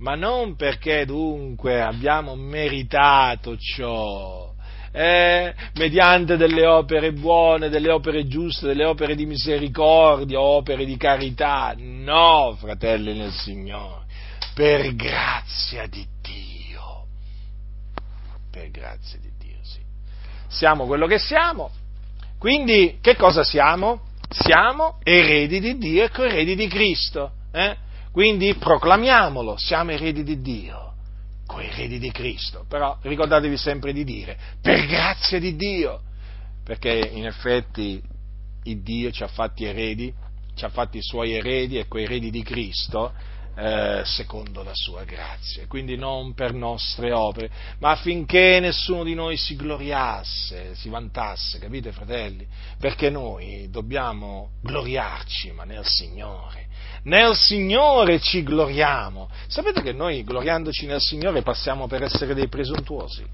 ma 0.00 0.14
non 0.14 0.56
perché 0.56 1.04
dunque 1.04 1.80
abbiamo 1.80 2.34
meritato 2.34 3.56
ciò, 3.58 4.52
eh, 4.92 5.54
mediante 5.74 6.36
delle 6.36 6.66
opere 6.66 7.12
buone, 7.12 7.68
delle 7.68 7.90
opere 7.90 8.26
giuste, 8.26 8.66
delle 8.66 8.86
opere 8.86 9.14
di 9.14 9.26
misericordia, 9.26 10.40
opere 10.40 10.84
di 10.84 10.96
carità, 10.96 11.74
no, 11.76 12.56
fratelli 12.58 13.16
nel 13.16 13.32
Signore, 13.32 14.06
per 14.54 14.94
grazia 14.94 15.86
di 15.86 16.06
Dio, 16.22 17.04
per 18.50 18.70
grazia 18.70 19.18
di 19.18 19.30
Dio, 19.38 19.58
sì. 19.62 19.80
Siamo 20.48 20.86
quello 20.86 21.06
che 21.06 21.18
siamo, 21.18 21.70
quindi 22.38 22.98
che 23.02 23.16
cosa 23.16 23.44
siamo? 23.44 24.08
Siamo 24.30 24.98
eredi 25.02 25.60
di 25.60 25.76
Dio 25.76 26.04
e 26.04 26.10
coeredi 26.10 26.54
di 26.54 26.68
Cristo. 26.68 27.32
Eh? 27.52 27.88
Quindi 28.12 28.54
proclamiamolo, 28.54 29.56
siamo 29.56 29.92
eredi 29.92 30.24
di 30.24 30.40
Dio, 30.40 30.94
coeredi 31.46 31.98
di 31.98 32.10
Cristo, 32.10 32.64
però 32.68 32.98
ricordatevi 33.02 33.56
sempre 33.56 33.92
di 33.92 34.02
dire, 34.02 34.36
per 34.60 34.86
grazia 34.86 35.38
di 35.38 35.54
Dio, 35.54 36.00
perché 36.64 37.10
in 37.12 37.26
effetti 37.26 38.02
il 38.64 38.82
Dio 38.82 39.10
ci 39.12 39.22
ha 39.22 39.28
fatti 39.28 39.64
eredi, 39.64 40.12
ci 40.54 40.64
ha 40.64 40.68
fatti 40.68 40.98
i 40.98 41.02
suoi 41.02 41.32
eredi 41.32 41.78
e 41.78 41.86
coeredi 41.86 42.30
di 42.30 42.42
Cristo, 42.42 43.12
eh, 43.60 44.02
secondo 44.06 44.62
la 44.62 44.74
sua 44.74 45.04
grazia, 45.04 45.66
quindi 45.66 45.96
non 45.96 46.32
per 46.32 46.54
nostre 46.54 47.12
opere, 47.12 47.50
ma 47.78 47.90
affinché 47.90 48.58
nessuno 48.58 49.04
di 49.04 49.14
noi 49.14 49.36
si 49.36 49.54
gloriasse, 49.54 50.74
si 50.74 50.88
vantasse, 50.88 51.58
capite 51.58 51.92
fratelli? 51.92 52.46
Perché 52.78 53.10
noi 53.10 53.68
dobbiamo 53.70 54.52
gloriarci, 54.62 55.52
ma 55.52 55.64
nel 55.64 55.84
Signore 55.84 56.68
nel 57.02 57.34
Signore 57.34 58.20
ci 58.20 58.42
gloriamo. 58.42 59.30
Sapete 59.46 59.80
che 59.80 59.92
noi, 59.92 60.22
gloriandoci 60.22 60.86
nel 60.86 61.00
Signore, 61.00 61.40
passiamo 61.42 61.86
per 61.86 62.02
essere 62.02 62.34
dei 62.34 62.48
presuntuosi? 62.48 63.24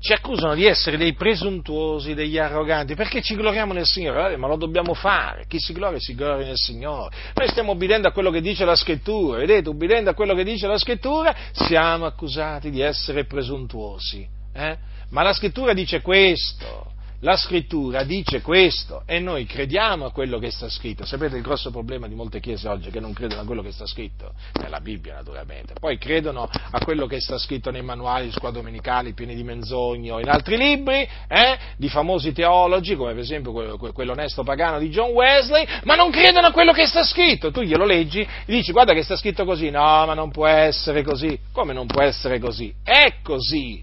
Ci 0.00 0.14
accusano 0.14 0.54
di 0.54 0.64
essere 0.64 0.96
dei 0.96 1.12
presuntuosi, 1.12 2.14
degli 2.14 2.38
arroganti, 2.38 2.94
perché 2.94 3.20
ci 3.20 3.34
gloriamo 3.34 3.74
nel 3.74 3.84
Signore, 3.84 4.38
ma 4.38 4.48
lo 4.48 4.56
dobbiamo 4.56 4.94
fare. 4.94 5.44
Chi 5.46 5.58
si 5.58 5.74
gloria 5.74 5.98
si 6.00 6.14
gloria 6.14 6.46
nel 6.46 6.56
Signore. 6.56 7.14
Noi 7.34 7.48
stiamo 7.48 7.72
obbedendo 7.72 8.08
a 8.08 8.12
quello 8.12 8.30
che 8.30 8.40
dice 8.40 8.64
la 8.64 8.76
Scrittura, 8.76 9.38
vedete, 9.38 9.68
obbedendo 9.68 10.08
a 10.08 10.14
quello 10.14 10.34
che 10.34 10.42
dice 10.42 10.66
la 10.66 10.78
Scrittura, 10.78 11.36
siamo 11.52 12.06
accusati 12.06 12.70
di 12.70 12.80
essere 12.80 13.26
presuntuosi. 13.26 14.26
Eh? 14.54 14.78
Ma 15.10 15.22
la 15.22 15.34
Scrittura 15.34 15.74
dice 15.74 16.00
questo, 16.00 16.92
la 17.20 17.36
scrittura 17.36 18.02
dice 18.04 18.40
questo 18.40 19.02
e 19.06 19.18
noi 19.18 19.44
crediamo 19.44 20.06
a 20.06 20.12
quello 20.12 20.38
che 20.38 20.50
sta 20.50 20.68
scritto. 20.68 21.04
Sapete 21.04 21.36
il 21.36 21.42
grosso 21.42 21.70
problema 21.70 22.08
di 22.08 22.14
molte 22.14 22.40
chiese 22.40 22.68
oggi 22.68 22.88
è 22.88 22.90
che 22.90 23.00
non 23.00 23.12
credono 23.12 23.42
a 23.42 23.44
quello 23.44 23.62
che 23.62 23.72
sta 23.72 23.86
scritto, 23.86 24.32
nella 24.60 24.80
Bibbia 24.80 25.14
naturalmente, 25.14 25.74
poi 25.78 25.98
credono 25.98 26.48
a 26.50 26.78
quello 26.82 27.06
che 27.06 27.20
sta 27.20 27.36
scritto 27.38 27.70
nei 27.70 27.82
manuali 27.82 28.26
di 28.26 28.32
scuola 28.32 28.54
domenicali 28.54 29.12
pieni 29.12 29.34
di 29.34 29.42
menzogne 29.42 30.10
o 30.10 30.20
in 30.20 30.28
altri 30.28 30.56
libri 30.56 31.06
eh, 31.28 31.58
di 31.76 31.88
famosi 31.88 32.32
teologi, 32.32 32.96
come 32.96 33.12
per 33.12 33.22
esempio 33.22 33.52
quello, 33.52 33.76
quell'onesto 33.76 34.42
pagano 34.42 34.78
di 34.78 34.88
John 34.88 35.10
Wesley, 35.10 35.66
ma 35.84 35.94
non 35.94 36.10
credono 36.10 36.46
a 36.46 36.52
quello 36.52 36.72
che 36.72 36.86
sta 36.86 37.04
scritto. 37.04 37.50
Tu 37.50 37.62
glielo 37.62 37.84
leggi 37.84 38.20
e 38.20 38.28
dici 38.46 38.72
guarda 38.72 38.94
che 38.94 39.02
sta 39.02 39.16
scritto 39.16 39.44
così, 39.44 39.70
no, 39.70 40.06
ma 40.06 40.14
non 40.14 40.30
può 40.30 40.46
essere 40.46 41.02
così. 41.02 41.38
Come 41.52 41.72
non 41.72 41.86
può 41.86 42.02
essere 42.02 42.38
così? 42.38 42.72
È 42.82 43.16
così, 43.22 43.82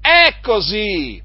è 0.00 0.36
così 0.40 1.24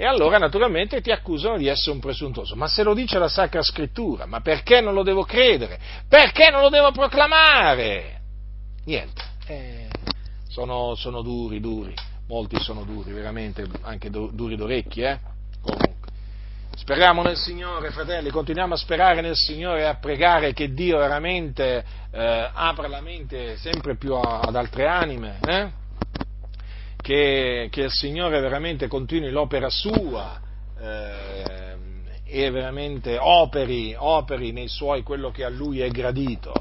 e 0.00 0.06
allora 0.06 0.38
naturalmente 0.38 1.00
ti 1.00 1.10
accusano 1.10 1.56
di 1.56 1.66
essere 1.66 1.90
un 1.90 1.98
presuntuoso. 1.98 2.54
Ma 2.54 2.68
se 2.68 2.84
lo 2.84 2.94
dice 2.94 3.18
la 3.18 3.28
Sacra 3.28 3.62
Scrittura, 3.62 4.26
ma 4.26 4.40
perché 4.40 4.80
non 4.80 4.94
lo 4.94 5.02
devo 5.02 5.24
credere? 5.24 5.76
Perché 6.08 6.50
non 6.50 6.60
lo 6.60 6.68
devo 6.68 6.92
proclamare? 6.92 8.20
Niente, 8.84 9.22
eh, 9.48 9.88
sono, 10.48 10.94
sono, 10.94 11.20
duri, 11.20 11.58
duri, 11.58 11.92
molti 12.28 12.60
sono 12.60 12.84
duri, 12.84 13.10
veramente 13.10 13.66
anche 13.82 14.08
duri 14.08 14.54
d'orecchi, 14.54 15.00
eh? 15.00 15.18
Comunque. 15.60 15.96
Speriamo 16.76 17.22
nel 17.22 17.36
Signore, 17.36 17.90
fratelli, 17.90 18.30
continuiamo 18.30 18.74
a 18.74 18.76
sperare 18.76 19.20
nel 19.20 19.34
Signore 19.34 19.80
e 19.80 19.84
a 19.86 19.96
pregare 19.96 20.52
che 20.52 20.72
Dio 20.72 20.98
veramente 20.98 21.84
eh, 22.12 22.50
apra 22.52 22.86
la 22.86 23.00
mente 23.00 23.56
sempre 23.56 23.96
più 23.96 24.14
ad 24.14 24.54
altre 24.54 24.86
anime, 24.86 25.40
eh? 25.44 25.86
Che, 27.08 27.68
che 27.70 27.84
il 27.84 27.90
Signore 27.90 28.38
veramente 28.38 28.86
continui 28.86 29.30
l'opera 29.30 29.70
sua 29.70 30.38
eh, 30.78 31.74
e 32.22 32.50
veramente 32.50 33.16
operi, 33.16 33.94
operi 33.96 34.52
nei 34.52 34.68
suoi 34.68 35.02
quello 35.02 35.30
che 35.30 35.42
a 35.42 35.48
Lui 35.48 35.80
è 35.80 35.88
gradito 35.88 36.52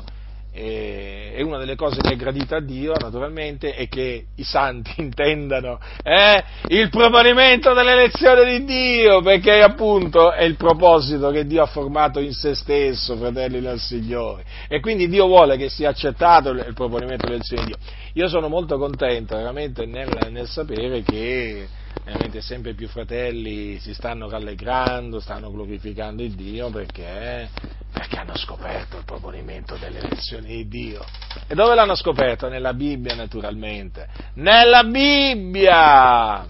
e 0.58 1.44
una 1.44 1.60
delle 1.60 1.76
cose 1.76 2.02
che 2.02 2.14
è 2.14 2.16
gradita 2.16 2.58
a 2.58 2.62
Dio, 2.62 2.94
naturalmente, 3.00 3.76
è 3.76 3.88
che 3.88 4.26
i 4.36 4.44
santi 4.44 4.94
intendano 5.02 5.80
eh, 6.04 6.44
il 6.70 6.90
proponimento 6.90 7.74
dell'elezione 7.74 8.58
di 8.58 8.66
Dio, 8.66 9.22
perché 9.22 9.62
appunto 9.62 10.32
è 10.32 10.44
il 10.44 10.56
proposito 10.56 11.30
che 11.30 11.46
Dio 11.46 11.62
ha 11.62 11.68
formato 11.68 12.20
in 12.20 12.34
se 12.34 12.56
stesso, 12.56 13.16
fratelli 13.18 13.62
del 13.62 13.80
Signore. 13.80 14.44
E 14.68 14.80
quindi 14.80 15.08
Dio 15.08 15.28
vuole 15.28 15.58
che 15.58 15.70
sia 15.70 15.90
accettato 15.90 16.50
il 16.50 16.74
proponimento 16.74 17.28
dell'elezione 17.28 17.64
di 17.64 17.68
Dio. 17.68 17.78
Io 18.14 18.28
sono 18.28 18.48
molto 18.48 18.78
contento 18.80 19.36
veramente 19.36 19.86
nel, 19.86 20.10
nel 20.32 20.48
sapere 20.48 21.04
che 21.04 21.68
veramente 22.04 22.42
sempre 22.42 22.74
più 22.74 22.88
fratelli 22.88 23.80
si 23.80 23.94
stanno 23.94 24.30
rallegrando, 24.30 25.20
stanno 25.20 25.52
glorificando 25.52 26.24
il 26.24 26.34
Dio 26.34 26.70
perché, 26.70 27.50
perché 27.92 28.18
hanno 28.18 28.36
scoperto 28.36 28.98
il 28.98 29.04
proponimento 29.04 29.76
delle 29.76 30.00
elezioni 30.00 30.48
di 30.48 30.68
Dio. 30.68 31.06
E 31.48 31.56
dove 31.56 31.76
l'hanno 31.76 31.96
scoperto? 31.96 32.48
Nella 32.48 32.74
Bibbia 32.74 33.16
naturalmente. 33.16 34.08
Nella 34.36 34.84
Bibbia! 34.84 36.46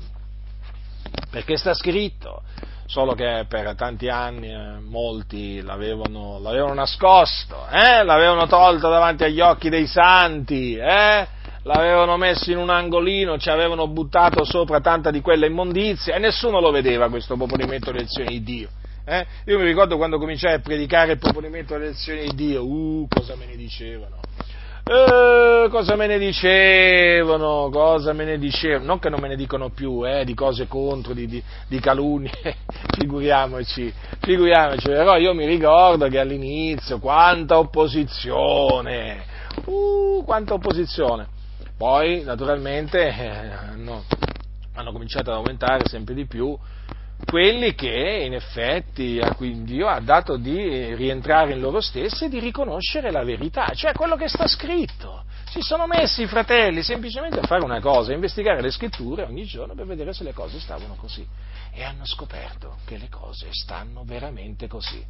Perché 1.29 1.57
sta 1.57 1.73
scritto 1.73 2.43
solo 2.87 3.13
che 3.13 3.45
per 3.49 3.75
tanti 3.75 4.07
anni 4.07 4.49
eh, 4.49 4.79
molti 4.79 5.61
l'avevano, 5.61 6.39
l'avevano 6.39 6.73
nascosto, 6.73 7.67
eh? 7.69 8.03
l'avevano 8.03 8.47
tolto 8.47 8.89
davanti 8.89 9.25
agli 9.25 9.41
occhi 9.41 9.69
dei 9.69 9.87
santi, 9.87 10.75
eh? 10.75 11.27
L'avevano 11.67 12.15
messo 12.15 12.49
in 12.49 12.57
un 12.57 12.69
angolino, 12.69 13.37
ci 13.37 13.49
avevano 13.49 13.87
buttato 13.87 14.45
sopra 14.45 14.79
tanta 14.79 15.11
di 15.11 15.19
quella 15.21 15.45
immondizia 15.45 16.15
e 16.15 16.19
nessuno 16.19 16.61
lo 16.61 16.71
vedeva 16.71 17.09
questo 17.09 17.35
proponimento 17.35 17.91
delle 17.91 18.03
elezioni 18.03 18.29
di 18.29 18.43
Dio. 18.43 18.69
Eh? 19.05 19.25
Io 19.45 19.59
mi 19.59 19.65
ricordo 19.65 19.97
quando 19.97 20.17
cominciai 20.17 20.55
a 20.55 20.59
predicare 20.59 21.13
il 21.13 21.19
proponimento 21.19 21.73
delle 21.73 21.87
elezioni 21.87 22.21
di 22.21 22.35
Dio, 22.35 22.65
uh, 22.65 23.07
cosa 23.09 23.35
me 23.35 23.45
ne 23.45 23.55
dicevano. 23.55 24.19
Eh, 24.89 25.67
cosa 25.69 25.97
me 25.97 26.07
ne 26.07 26.17
dicevano, 26.17 27.69
cosa 27.69 28.13
me 28.13 28.23
ne 28.23 28.37
dicevano, 28.37 28.85
non 28.85 28.99
che 28.99 29.09
non 29.09 29.19
me 29.19 29.27
ne 29.27 29.35
dicono 29.35 29.69
più, 29.69 30.07
eh, 30.07 30.23
di 30.23 30.33
cose 30.33 30.67
contro, 30.67 31.13
di, 31.13 31.27
di, 31.27 31.43
di 31.67 31.79
calunnie, 31.81 32.31
figuriamoci, 32.97 33.93
figuriamoci, 34.21 34.87
però 34.87 35.17
io 35.17 35.33
mi 35.33 35.45
ricordo 35.45 36.07
che 36.07 36.19
all'inizio 36.19 36.99
quanta 36.99 37.57
opposizione, 37.57 39.25
uh, 39.65 40.23
quanta 40.23 40.53
opposizione, 40.53 41.27
Poi, 41.77 42.23
naturalmente, 42.23 43.07
eh, 43.07 43.27
hanno, 43.27 44.03
hanno 44.73 44.91
cominciato 44.91 45.29
ad 45.29 45.37
aumentare 45.37 45.87
sempre 45.87 46.15
di 46.15 46.25
più 46.25 46.57
quelli 47.25 47.73
che 47.73 48.23
in 48.25 48.33
effetti 48.33 49.19
a 49.19 49.33
cui 49.33 49.63
Dio 49.63 49.87
ha 49.87 49.99
dato 49.99 50.37
di 50.37 50.93
rientrare 50.95 51.53
in 51.53 51.59
loro 51.59 51.81
stessi 51.81 52.25
e 52.25 52.29
di 52.29 52.39
riconoscere 52.39 53.11
la 53.11 53.23
verità, 53.23 53.71
cioè 53.73 53.93
quello 53.93 54.15
che 54.15 54.27
sta 54.27 54.47
scritto. 54.47 55.23
Si 55.49 55.61
sono 55.61 55.87
messi 55.87 56.23
i 56.23 56.27
fratelli 56.27 56.83
semplicemente 56.83 57.39
a 57.39 57.47
fare 57.47 57.63
una 57.63 57.79
cosa, 57.79 58.11
a 58.11 58.15
investigare 58.15 58.61
le 58.61 58.69
scritture 58.69 59.23
ogni 59.23 59.45
giorno 59.45 59.73
per 59.73 59.85
vedere 59.85 60.13
se 60.13 60.23
le 60.23 60.33
cose 60.33 60.59
stavano 60.59 60.95
così. 60.95 61.25
E 61.71 61.83
hanno 61.83 62.05
scoperto 62.05 62.77
che 62.85 62.97
le 62.97 63.07
cose 63.09 63.47
stanno 63.51 64.03
veramente 64.03 64.67
così. 64.67 65.03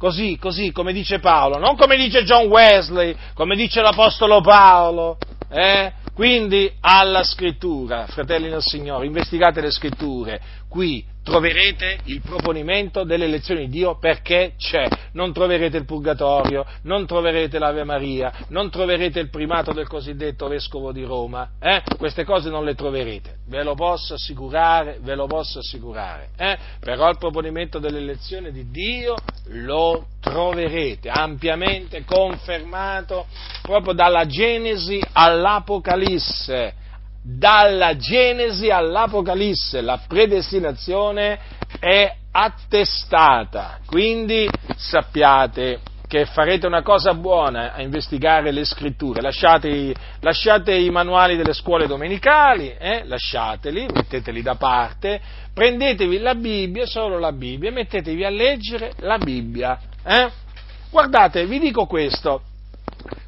Così, 0.00 0.38
così, 0.38 0.72
come 0.72 0.94
dice 0.94 1.18
Paolo, 1.18 1.58
non 1.58 1.76
come 1.76 1.98
dice 1.98 2.24
John 2.24 2.46
Wesley, 2.46 3.14
come 3.34 3.54
dice 3.54 3.82
l'Apostolo 3.82 4.40
Paolo. 4.40 5.18
Eh? 5.50 5.92
Quindi 6.14 6.72
alla 6.80 7.22
scrittura, 7.22 8.06
fratelli 8.06 8.48
del 8.48 8.62
Signore, 8.62 9.04
investigate 9.04 9.60
le 9.60 9.70
scritture, 9.70 10.40
qui 10.70 11.04
troverete 11.30 12.00
il 12.06 12.20
proponimento 12.22 13.04
delle 13.04 13.26
elezioni 13.26 13.66
di 13.66 13.78
Dio 13.78 13.96
perché 13.98 14.54
c'è. 14.58 14.88
Non 15.12 15.32
troverete 15.32 15.76
il 15.76 15.84
purgatorio, 15.84 16.66
non 16.82 17.06
troverete 17.06 17.60
l'Ave 17.60 17.84
Maria, 17.84 18.32
non 18.48 18.68
troverete 18.68 19.20
il 19.20 19.30
primato 19.30 19.72
del 19.72 19.86
cosiddetto 19.86 20.48
vescovo 20.48 20.90
di 20.90 21.04
Roma. 21.04 21.50
Eh? 21.60 21.82
Queste 21.96 22.24
cose 22.24 22.50
non 22.50 22.64
le 22.64 22.74
troverete, 22.74 23.38
ve 23.46 23.62
lo 23.62 23.76
posso 23.76 24.14
assicurare, 24.14 24.98
ve 25.02 25.14
lo 25.14 25.26
posso 25.28 25.60
assicurare. 25.60 26.30
Eh? 26.36 26.58
Però 26.80 27.08
il 27.08 27.18
proponimento 27.18 27.78
delle 27.78 27.98
elezioni 27.98 28.50
di 28.50 28.68
Dio 28.68 29.14
lo 29.50 30.06
troverete 30.18 31.10
ampiamente 31.10 32.04
confermato 32.04 33.26
proprio 33.62 33.92
dalla 33.92 34.26
Genesi 34.26 35.00
all'Apocalisse 35.12 36.74
dalla 37.22 37.96
Genesi 37.96 38.70
all'Apocalisse 38.70 39.80
la 39.80 40.00
predestinazione 40.06 41.38
è 41.78 42.14
attestata, 42.32 43.78
quindi 43.86 44.48
sappiate 44.76 45.80
che 46.10 46.24
farete 46.26 46.66
una 46.66 46.82
cosa 46.82 47.14
buona 47.14 47.72
a 47.72 47.82
investigare 47.82 48.50
le 48.50 48.64
scritture, 48.64 49.20
lasciate, 49.20 49.94
lasciate 50.18 50.74
i 50.74 50.90
manuali 50.90 51.36
delle 51.36 51.52
scuole 51.52 51.86
domenicali, 51.86 52.74
eh? 52.76 53.04
lasciateli, 53.04 53.86
metteteli 53.92 54.42
da 54.42 54.56
parte, 54.56 55.20
prendetevi 55.54 56.18
la 56.18 56.34
Bibbia, 56.34 56.84
solo 56.84 57.20
la 57.20 57.30
Bibbia, 57.30 57.68
e 57.68 57.72
mettetevi 57.72 58.24
a 58.24 58.28
leggere 58.28 58.92
la 58.98 59.18
Bibbia. 59.18 59.78
Eh? 60.04 60.28
Guardate, 60.90 61.46
vi 61.46 61.60
dico 61.60 61.86
questo, 61.86 62.42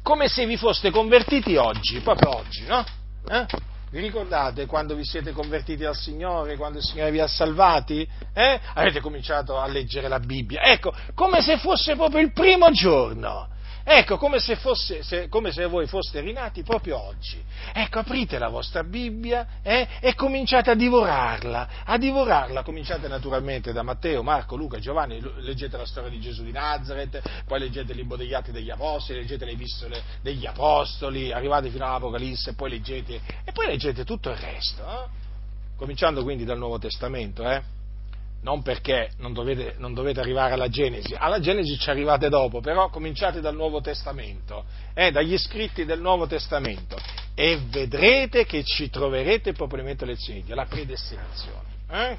come 0.01 0.27
se 0.27 0.45
vi 0.45 0.57
foste 0.57 0.91
convertiti 0.91 1.55
oggi, 1.55 2.01
proprio 2.01 2.35
oggi, 2.35 2.65
no? 2.67 2.83
Eh? 3.29 3.45
Vi 3.93 3.99
ricordate 3.99 4.65
quando 4.65 4.95
vi 4.95 5.05
siete 5.05 5.33
convertiti 5.33 5.85
al 5.85 5.95
Signore, 5.95 6.57
quando 6.57 6.79
il 6.79 6.83
Signore 6.83 7.11
vi 7.11 7.19
ha 7.19 7.27
salvati? 7.27 8.09
Eh? 8.33 8.59
Avete 8.73 8.99
cominciato 9.01 9.59
a 9.59 9.67
leggere 9.67 10.07
la 10.07 10.17
Bibbia. 10.17 10.63
Ecco, 10.63 10.91
come 11.13 11.43
se 11.43 11.59
fosse 11.59 11.95
proprio 11.95 12.19
il 12.21 12.33
primo 12.33 12.71
giorno. 12.71 13.49
Ecco, 13.85 14.17
come 14.17 14.39
se, 14.39 14.55
fosse, 14.55 15.03
se, 15.03 15.27
come 15.27 15.51
se, 15.51 15.65
voi 15.65 15.87
foste 15.87 16.21
rinati 16.21 16.63
proprio 16.63 17.01
oggi. 17.01 17.43
Ecco, 17.73 17.99
aprite 17.99 18.39
la 18.39 18.47
vostra 18.47 18.83
Bibbia 18.83 19.59
eh, 19.61 19.87
e 19.99 20.15
cominciate 20.15 20.71
a 20.71 20.73
divorarla. 20.73 21.67
A 21.83 21.97
divorarla, 21.97 22.63
cominciate 22.63 23.09
naturalmente 23.09 23.73
da 23.73 23.83
Matteo, 23.83 24.23
Marco, 24.23 24.55
Luca, 24.55 24.79
Giovanni, 24.79 25.21
leggete 25.39 25.75
la 25.75 25.85
storia 25.85 26.09
di 26.09 26.21
Gesù 26.21 26.43
di 26.43 26.53
Nazareth, 26.53 27.21
poi 27.45 27.59
leggete 27.59 27.91
il 27.91 27.97
libro 27.97 28.15
degli 28.15 28.33
Atti 28.33 28.51
degli 28.51 28.69
Apostoli, 28.69 29.19
leggete 29.19 29.43
le 29.43 29.51
epistole 29.51 30.01
degli 30.21 30.45
Apostoli, 30.45 31.33
arrivate 31.33 31.69
fino 31.69 31.85
all'Apocalisse, 31.85 32.53
poi 32.53 32.69
leggete, 32.69 33.19
e 33.43 33.51
poi 33.51 33.67
leggete 33.67 34.05
tutto 34.05 34.29
il 34.29 34.37
resto. 34.37 34.81
Eh? 34.81 35.21
Cominciando 35.75 36.23
quindi 36.23 36.45
dal 36.45 36.57
Nuovo 36.57 36.79
Testamento, 36.79 37.43
eh? 37.49 37.61
Non 38.43 38.61
perché 38.61 39.11
non 39.17 39.33
dovete, 39.33 39.75
non 39.77 39.93
dovete, 39.93 40.19
arrivare 40.19 40.53
alla 40.53 40.67
Genesi, 40.67 41.15
alla 41.17 41.39
Genesi 41.39 41.77
ci 41.77 41.89
arrivate 41.89 42.29
dopo, 42.29 42.61
però 42.61 42.89
cominciate 42.89 43.41
dal 43.41 43.55
Nuovo 43.55 43.81
Testamento, 43.81 44.65
eh, 44.93 45.11
dagli 45.11 45.37
scritti 45.37 45.85
del 45.85 45.99
Nuovo 45.99 46.27
Testamento 46.27 46.97
e 47.33 47.59
vedrete 47.69 48.45
che 48.45 48.63
ci 48.63 48.89
troverete 48.89 49.49
il 49.49 49.55
proponimento 49.55 50.05
lezioni 50.05 50.41
di 50.41 50.45
Dio, 50.45 50.55
la 50.55 50.65
predestinazione. 50.65 51.67
Eh? 51.89 52.17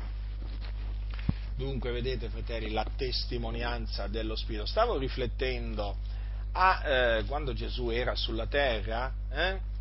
Dunque, 1.56 1.92
vedete, 1.92 2.28
fratelli, 2.28 2.70
la 2.70 2.86
testimonianza 2.96 4.08
dello 4.08 4.34
Spirito. 4.34 4.66
Stavo 4.66 4.96
riflettendo 4.96 5.96
a 6.52 6.82
eh, 6.84 7.24
quando 7.26 7.52
Gesù 7.52 7.90
era 7.90 8.14
sulla 8.16 8.46
terra, 8.46 9.12
eh? 9.30 9.72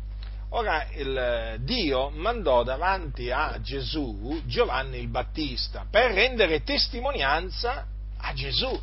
Ora 0.56 0.86
il 0.94 1.56
Dio 1.62 2.10
mandò 2.10 2.62
davanti 2.62 3.28
a 3.28 3.58
Gesù 3.60 4.40
Giovanni 4.44 4.98
il 4.98 5.08
Battista 5.08 5.84
per 5.90 6.12
rendere 6.12 6.62
testimonianza 6.62 7.84
a 8.18 8.32
Gesù. 8.34 8.80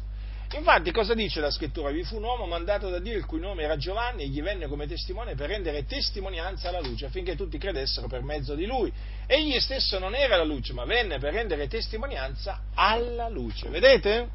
Infatti 0.54 0.92
cosa 0.92 1.14
dice 1.14 1.40
la 1.40 1.50
scrittura? 1.50 1.90
Vi 1.92 2.04
fu 2.04 2.18
un 2.18 2.24
uomo 2.24 2.46
mandato 2.46 2.90
da 2.90 3.00
Dio 3.00 3.16
il 3.16 3.26
cui 3.26 3.40
nome 3.40 3.64
era 3.64 3.78
Giovanni 3.78 4.24
e 4.24 4.28
gli 4.28 4.42
venne 4.42 4.68
come 4.68 4.86
testimone 4.86 5.36
per 5.36 5.48
rendere 5.48 5.86
testimonianza 5.86 6.68
alla 6.68 6.82
luce 6.82 7.06
affinché 7.06 7.38
tutti 7.38 7.58
credessero 7.58 8.08
per 8.08 8.22
mezzo 8.22 8.54
di 8.54 8.66
lui. 8.66 8.92
Egli 9.26 9.58
stesso 9.58 9.98
non 9.98 10.14
era 10.14 10.36
la 10.36 10.44
luce 10.44 10.74
ma 10.74 10.84
venne 10.84 11.20
per 11.20 11.32
rendere 11.32 11.70
testimonianza 11.70 12.64
alla 12.74 13.30
luce. 13.30 13.70
Vedete? 13.70 14.28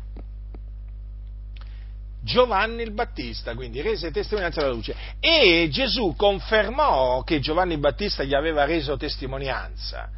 Giovanni 2.26 2.82
il 2.82 2.90
Battista, 2.90 3.54
quindi 3.54 3.80
rese 3.80 4.10
testimonianza 4.10 4.60
alla 4.60 4.72
luce. 4.72 4.96
E 5.20 5.68
Gesù 5.70 6.16
confermò 6.16 7.22
che 7.22 7.38
Giovanni 7.38 7.74
il 7.74 7.78
Battista 7.78 8.24
gli 8.24 8.34
aveva 8.34 8.64
reso 8.64 8.96
testimonianza. 8.96 10.10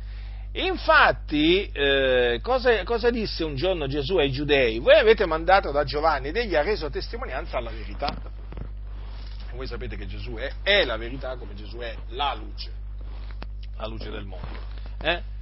Infatti, 0.52 1.70
eh, 1.70 2.40
cosa, 2.42 2.82
cosa, 2.84 3.10
disse 3.10 3.44
un 3.44 3.56
giorno 3.56 3.86
Gesù 3.86 4.16
ai 4.16 4.32
giudei? 4.32 4.78
Voi 4.78 4.94
avete 4.94 5.26
mandato 5.26 5.70
da 5.70 5.84
Giovanni 5.84 6.28
ed 6.28 6.36
egli 6.36 6.56
ha 6.56 6.62
reso 6.62 6.88
testimonianza 6.88 7.58
alla 7.58 7.70
verità. 7.70 8.16
Voi 9.52 9.66
sapete 9.66 9.96
che 9.96 10.06
Gesù 10.06 10.34
è, 10.36 10.50
è 10.62 10.84
la 10.84 10.96
verità 10.96 11.36
come 11.36 11.54
Gesù 11.54 11.76
è 11.76 11.94
la 12.08 12.34
luce, 12.34 12.70
la 13.76 13.86
luce 13.86 14.08
del 14.08 14.24
mondo. 14.24 14.48
Eh? 15.02 15.36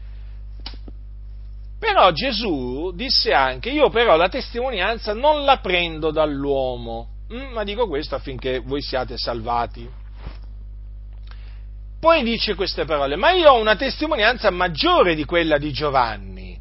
Però 1.79 2.11
Gesù 2.11 2.93
disse 2.95 3.33
anche, 3.33 3.70
io 3.70 3.91
però 3.91 4.16
la 4.16 4.29
testimonianza 4.29 5.12
non 5.12 5.45
la 5.45 5.59
prendo 5.59 6.11
dall'uomo, 6.11 7.09
mm, 7.33 7.53
ma 7.53 7.64
dico 7.64 7.87
questo 7.87 8.14
affinché 8.14 8.61
voi 8.61 8.81
siate 8.81 9.18
salvati. 9.18 10.05
Poi 12.01 12.22
dice 12.22 12.55
queste 12.55 12.85
parole, 12.85 13.16
ma 13.16 13.33
io 13.33 13.51
ho 13.51 13.61
una 13.61 13.77
testimonianza 13.77 14.51
maggiore 14.51 15.14
di 15.14 15.24
quella 15.24 15.59
di 15.59 15.72
Giovanni, 15.72 16.59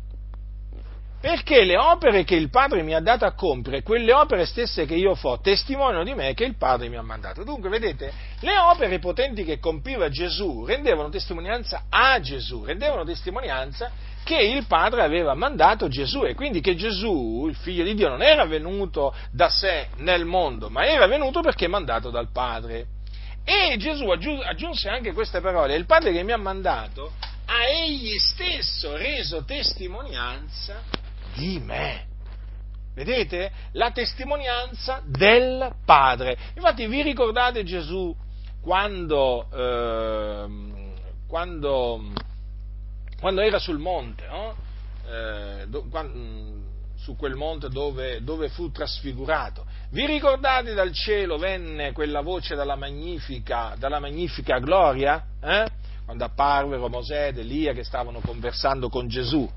perché 1.21 1.63
le 1.63 1.77
opere 1.77 2.23
che 2.23 2.35
il 2.35 2.49
Padre 2.49 2.83
mi 2.83 2.93
ha 2.93 2.99
dato 2.99 3.25
a 3.25 3.33
compiere, 3.33 3.83
quelle 3.83 4.13
opere 4.13 4.45
stesse 4.45 4.85
che 4.85 4.95
io 4.95 5.15
fo, 5.15 5.39
testimoniano 5.39 6.03
di 6.03 6.13
me 6.13 6.33
che 6.33 6.43
il 6.43 6.57
Padre 6.57 6.89
mi 6.89 6.97
ha 6.97 7.01
mandato. 7.01 7.43
Dunque, 7.43 7.69
vedete, 7.69 8.11
le 8.41 8.57
opere 8.57 8.99
potenti 8.99 9.43
che 9.43 9.59
compiva 9.59 10.09
Gesù 10.09 10.65
rendevano 10.65 11.09
testimonianza 11.09 11.85
a 11.89 12.19
Gesù, 12.19 12.63
rendevano 12.63 13.03
testimonianza 13.03 13.91
che 14.25 14.41
il 14.41 14.65
Padre 14.65 15.03
aveva 15.03 15.35
mandato 15.35 15.87
Gesù 15.87 16.25
e 16.25 16.33
quindi 16.33 16.59
che 16.59 16.75
Gesù, 16.75 17.45
il 17.47 17.55
figlio 17.55 17.83
di 17.83 17.93
Dio, 17.93 18.09
non 18.09 18.23
era 18.23 18.43
venuto 18.45 19.13
da 19.31 19.49
sé 19.49 19.89
nel 19.97 20.25
mondo, 20.25 20.69
ma 20.69 20.83
era 20.83 21.05
venuto 21.05 21.41
perché 21.41 21.67
mandato 21.67 22.09
dal 22.09 22.31
Padre. 22.31 22.87
E 23.43 23.77
Gesù 23.77 24.09
aggiunse 24.09 24.89
anche 24.89 25.13
queste 25.13 25.41
parole, 25.41 25.75
il 25.75 25.85
Padre 25.85 26.11
che 26.11 26.23
mi 26.23 26.31
ha 26.31 26.37
mandato 26.37 27.13
ha 27.45 27.67
egli 27.67 28.17
stesso 28.17 28.97
reso 28.97 29.45
testimonianza 29.45 30.81
di 31.35 31.61
me. 31.63 32.07
Vedete? 32.95 33.51
La 33.73 33.91
testimonianza 33.91 35.03
del 35.05 35.71
Padre. 35.85 36.35
Infatti 36.55 36.87
vi 36.87 37.03
ricordate 37.03 37.63
Gesù 37.63 38.15
quando, 38.59 39.47
eh, 39.53 40.47
quando 41.27 42.01
quando 43.25 43.41
era 43.41 43.57
sul 43.57 43.79
monte, 43.79 44.27
no? 44.27 44.53
eh, 45.09 45.65
do, 45.67 45.87
quando, 45.89 46.15
mm, 46.15 46.61
su 46.95 47.15
quel 47.15 47.33
monte 47.33 47.69
dove, 47.69 48.23
dove, 48.23 48.49
fu 48.49 48.69
trasfigurato. 48.69 49.65
Vi 49.89 50.05
ricordate 50.05 50.75
dal 50.75 50.91
cielo 50.93 51.39
venne 51.39 51.91
quella 51.91 52.21
voce 52.21 52.53
dalla 52.53 52.75
magnifica, 52.75 53.73
dalla 53.79 53.97
magnifica 53.97 54.59
gloria? 54.59 55.25
Eh? 55.41 55.65
Quando 56.05 56.23
apparvero 56.23 56.87
Mosè 56.87 57.29
ed 57.29 57.39
Elia 57.39 57.73
che 57.73 57.83
stavano 57.83 58.19
conversando 58.19 58.89
con 58.89 59.07
Gesù. 59.07 59.49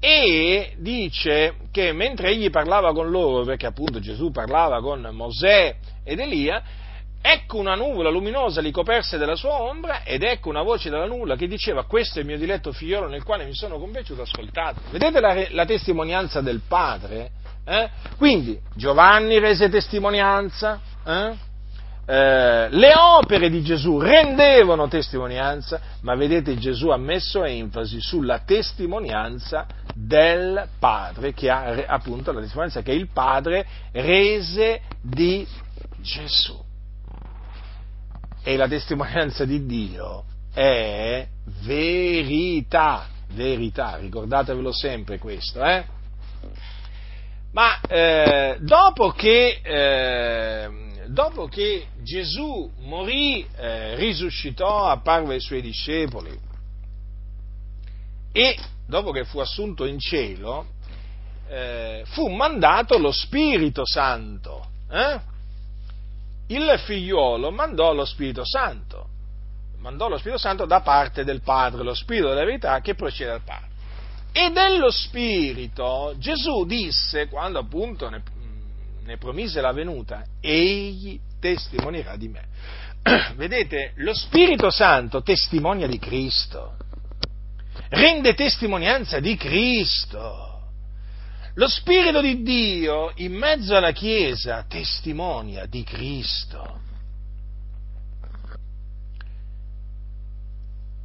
E 0.00 0.74
dice 0.78 1.56
che 1.70 1.92
mentre 1.92 2.30
egli 2.30 2.48
parlava 2.48 2.94
con 2.94 3.10
loro, 3.10 3.44
perché 3.44 3.66
appunto 3.66 4.00
Gesù 4.00 4.30
parlava 4.30 4.80
con 4.80 5.06
Mosè 5.12 5.76
ed 6.02 6.18
Elia, 6.18 6.62
Ecco 7.26 7.56
una 7.56 7.74
nuvola 7.74 8.10
luminosa 8.10 8.60
li 8.60 8.70
coperse 8.70 9.16
della 9.16 9.34
sua 9.34 9.62
ombra 9.62 10.02
ed 10.02 10.22
ecco 10.22 10.50
una 10.50 10.60
voce 10.60 10.90
dalla 10.90 11.06
nuvola 11.06 11.36
che 11.36 11.48
diceva 11.48 11.86
questo 11.86 12.18
è 12.18 12.20
il 12.20 12.26
mio 12.26 12.36
diletto 12.36 12.70
figliolo 12.70 13.08
nel 13.08 13.22
quale 13.22 13.46
mi 13.46 13.54
sono 13.54 13.78
compiaciuto, 13.78 14.20
ascoltate. 14.20 14.80
Vedete 14.90 15.20
la, 15.20 15.46
la 15.48 15.64
testimonianza 15.64 16.42
del 16.42 16.60
Padre? 16.68 17.30
Eh? 17.64 17.88
Quindi 18.18 18.60
Giovanni 18.74 19.38
rese 19.38 19.70
testimonianza, 19.70 20.78
eh? 21.02 21.34
eh, 22.04 22.68
le 22.68 22.92
opere 22.94 23.48
di 23.48 23.62
Gesù 23.62 23.98
rendevano 23.98 24.86
testimonianza, 24.88 25.80
ma 26.02 26.14
vedete 26.16 26.58
Gesù 26.58 26.88
ha 26.88 26.98
messo 26.98 27.42
enfasi 27.42 28.02
sulla 28.02 28.40
testimonianza 28.40 29.66
del 29.94 30.68
Padre, 30.78 31.32
che 31.32 31.48
ha 31.48 31.84
appunto 31.86 32.32
la 32.32 32.40
testimonianza 32.40 32.82
che 32.82 32.92
il 32.92 33.08
Padre 33.10 33.66
rese 33.92 34.82
di 35.00 35.46
Gesù. 36.02 36.63
E 38.46 38.56
la 38.56 38.68
testimonianza 38.68 39.44
di 39.44 39.64
Dio 39.64 40.24
è 40.52 41.26
verità, 41.62 43.08
verità, 43.28 43.96
ricordatevelo 43.96 44.70
sempre 44.70 45.18
questo, 45.18 45.64
eh? 45.64 45.84
Ma 47.52 47.80
eh, 47.80 48.58
dopo 48.60 49.12
che 49.12 49.60
eh, 49.62 50.84
dopo 51.06 51.46
che 51.46 51.86
Gesù 52.02 52.70
morì, 52.80 53.46
eh, 53.56 53.94
risuscitò, 53.96 54.86
apparve 54.86 55.34
ai 55.34 55.40
suoi 55.40 55.62
discepoli 55.62 56.36
e 58.32 58.58
dopo 58.86 59.12
che 59.12 59.24
fu 59.24 59.38
assunto 59.38 59.84
in 59.84 59.98
cielo, 59.98 60.66
eh, 61.48 62.02
fu 62.06 62.28
mandato 62.28 62.98
lo 62.98 63.12
Spirito 63.12 63.86
Santo. 63.86 64.66
Eh? 64.90 65.32
Il 66.48 66.74
figliuolo 66.84 67.50
mandò 67.50 67.94
lo 67.94 68.04
Spirito 68.04 68.44
Santo, 68.44 69.08
mandò 69.78 70.08
lo 70.08 70.18
Spirito 70.18 70.38
Santo 70.38 70.66
da 70.66 70.80
parte 70.80 71.24
del 71.24 71.40
Padre, 71.40 71.82
lo 71.82 71.94
Spirito 71.94 72.28
della 72.28 72.44
verità 72.44 72.80
che 72.80 72.94
procede 72.94 73.30
dal 73.30 73.42
Padre. 73.42 73.68
E 74.32 74.50
dello 74.50 74.90
Spirito 74.90 76.14
Gesù 76.18 76.66
disse, 76.66 77.28
quando 77.28 77.60
appunto 77.60 78.08
ne, 78.10 78.22
ne 79.04 79.16
promise 79.16 79.60
la 79.60 79.72
venuta, 79.72 80.24
egli 80.40 81.18
testimonierà 81.40 82.16
di 82.16 82.28
me. 82.28 82.44
Vedete, 83.36 83.92
lo 83.96 84.12
Spirito 84.12 84.70
Santo 84.70 85.22
testimonia 85.22 85.86
di 85.86 85.98
Cristo, 85.98 86.76
rende 87.90 88.34
testimonianza 88.34 89.20
di 89.20 89.36
Cristo. 89.36 90.53
Lo 91.54 91.68
Spirito 91.68 92.20
di 92.20 92.42
Dio 92.42 93.12
in 93.16 93.32
mezzo 93.32 93.76
alla 93.76 93.92
Chiesa 93.92 94.64
testimonia 94.68 95.66
di 95.66 95.84
Cristo. 95.84 96.80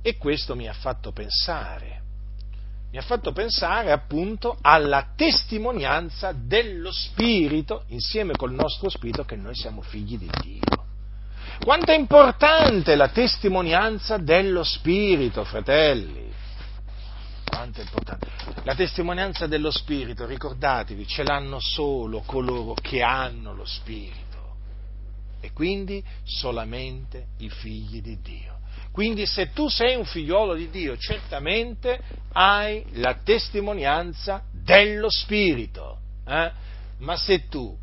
E 0.01 0.17
questo 0.17 0.55
mi 0.55 0.67
ha 0.67 0.73
fatto 0.73 1.11
pensare 1.11 1.99
mi 2.91 2.97
ha 2.97 3.01
fatto 3.01 3.31
pensare 3.31 3.91
appunto 3.91 4.57
alla 4.61 5.09
testimonianza 5.15 6.31
dello 6.31 6.91
Spirito 6.91 7.83
insieme 7.89 8.33
col 8.33 8.53
nostro 8.53 8.89
Spirito 8.89 9.23
che 9.25 9.35
noi 9.35 9.53
siamo 9.53 9.81
figli 9.81 10.17
di 10.17 10.29
Dio. 10.41 10.87
Quanto 11.63 11.91
è 11.91 11.95
importante 11.95 12.95
la 12.95 13.09
testimonianza 13.09 14.17
dello 14.17 14.63
Spirito, 14.63 15.43
fratelli. 15.43 16.28
Quanto 17.49 17.81
è 17.81 17.83
importante. 17.83 18.27
La 18.63 18.75
testimonianza 18.75 19.47
dello 19.47 19.71
Spirito, 19.71 20.25
ricordatevi, 20.25 21.07
ce 21.07 21.23
l'hanno 21.23 21.59
solo 21.59 22.21
coloro 22.21 22.75
che 22.75 23.01
hanno 23.01 23.53
lo 23.53 23.65
Spirito. 23.65 24.27
E 25.41 25.51
quindi 25.51 26.03
solamente 26.23 27.29
i 27.39 27.49
figli 27.49 28.01
di 28.01 28.19
Dio. 28.21 28.57
Quindi 28.91 29.25
se 29.25 29.51
tu 29.51 29.67
sei 29.67 29.95
un 29.95 30.05
figliolo 30.05 30.55
di 30.55 30.69
Dio, 30.69 30.97
certamente 30.97 32.01
hai 32.33 32.85
la 32.93 33.15
testimonianza 33.23 34.43
dello 34.51 35.09
Spirito. 35.09 35.99
Eh? 36.25 36.51
Ma 36.99 37.15
se 37.15 37.47
tu 37.47 37.75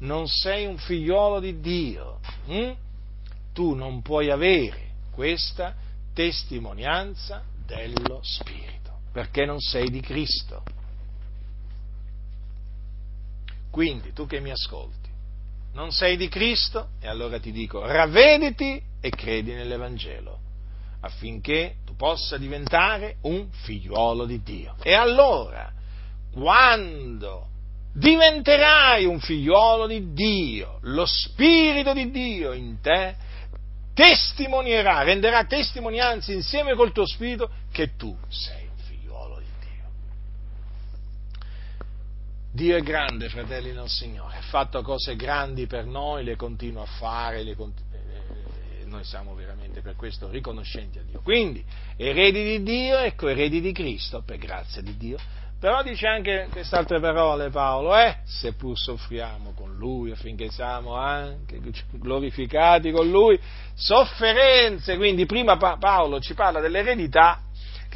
non 0.00 0.28
sei 0.28 0.66
un 0.66 0.76
figliolo 0.76 1.40
di 1.40 1.60
Dio, 1.60 2.20
hm? 2.46 2.72
tu 3.52 3.74
non 3.74 4.02
puoi 4.02 4.30
avere 4.30 4.90
questa 5.10 5.74
testimonianza 6.12 7.42
dello 7.64 8.20
Spirito, 8.22 8.75
perché 9.16 9.46
non 9.46 9.60
sei 9.60 9.88
di 9.88 10.00
Cristo. 10.00 10.62
Quindi 13.70 14.12
tu 14.12 14.26
che 14.26 14.40
mi 14.40 14.50
ascolti, 14.50 15.08
non 15.72 15.90
sei 15.90 16.18
di 16.18 16.28
Cristo 16.28 16.88
e 17.00 17.08
allora 17.08 17.40
ti 17.40 17.50
dico 17.50 17.80
ravvediti 17.80 18.78
e 19.00 19.08
credi 19.08 19.54
nell'Evangelo 19.54 20.38
affinché 21.00 21.76
tu 21.86 21.96
possa 21.96 22.36
diventare 22.36 23.16
un 23.22 23.48
figliuolo 23.50 24.26
di 24.26 24.42
Dio. 24.42 24.76
E 24.82 24.92
allora, 24.92 25.72
quando 26.30 27.46
diventerai 27.94 29.06
un 29.06 29.18
figliuolo 29.18 29.86
di 29.86 30.12
Dio, 30.12 30.78
lo 30.82 31.06
Spirito 31.06 31.94
di 31.94 32.10
Dio 32.10 32.52
in 32.52 32.82
te 32.82 33.16
testimonierà, 33.94 35.04
renderà 35.04 35.46
testimonianza 35.46 36.32
insieme 36.32 36.74
col 36.74 36.92
tuo 36.92 37.06
Spirito 37.06 37.48
che 37.72 37.96
tu 37.96 38.14
sei 38.28 38.65
Dio 42.56 42.76
è 42.76 42.80
grande, 42.80 43.28
fratelli 43.28 43.70
del 43.70 43.88
Signore, 43.88 44.38
ha 44.38 44.40
fatto 44.40 44.80
cose 44.80 45.14
grandi 45.14 45.66
per 45.66 45.84
noi, 45.84 46.24
le 46.24 46.36
continua 46.36 46.84
a 46.84 46.86
fare, 46.86 47.42
le 47.42 47.54
continua 47.54 47.86
noi 48.86 49.04
siamo 49.04 49.34
veramente 49.34 49.82
per 49.82 49.94
questo 49.94 50.30
riconoscenti 50.30 50.98
a 50.98 51.02
Dio. 51.02 51.20
Quindi, 51.20 51.62
eredi 51.96 52.42
di 52.42 52.62
Dio, 52.62 52.96
ecco, 52.98 53.28
eredi 53.28 53.60
di 53.60 53.72
Cristo, 53.72 54.22
per 54.24 54.38
grazia 54.38 54.80
di 54.80 54.96
Dio. 54.96 55.18
Però 55.58 55.82
dice 55.82 56.06
anche 56.06 56.48
queste 56.50 56.76
altre 56.76 56.98
parole 56.98 57.50
Paolo, 57.50 57.96
eh, 57.96 58.18
seppur 58.24 58.78
soffriamo 58.78 59.52
con 59.54 59.74
Lui 59.76 60.12
affinché 60.12 60.50
siamo 60.50 60.94
anche 60.94 61.60
glorificati 61.90 62.90
con 62.90 63.10
Lui, 63.10 63.38
sofferenze, 63.74 64.96
quindi 64.96 65.26
prima 65.26 65.56
Paolo 65.56 66.20
ci 66.20 66.34
parla 66.34 66.60
dell'eredità 66.60 67.40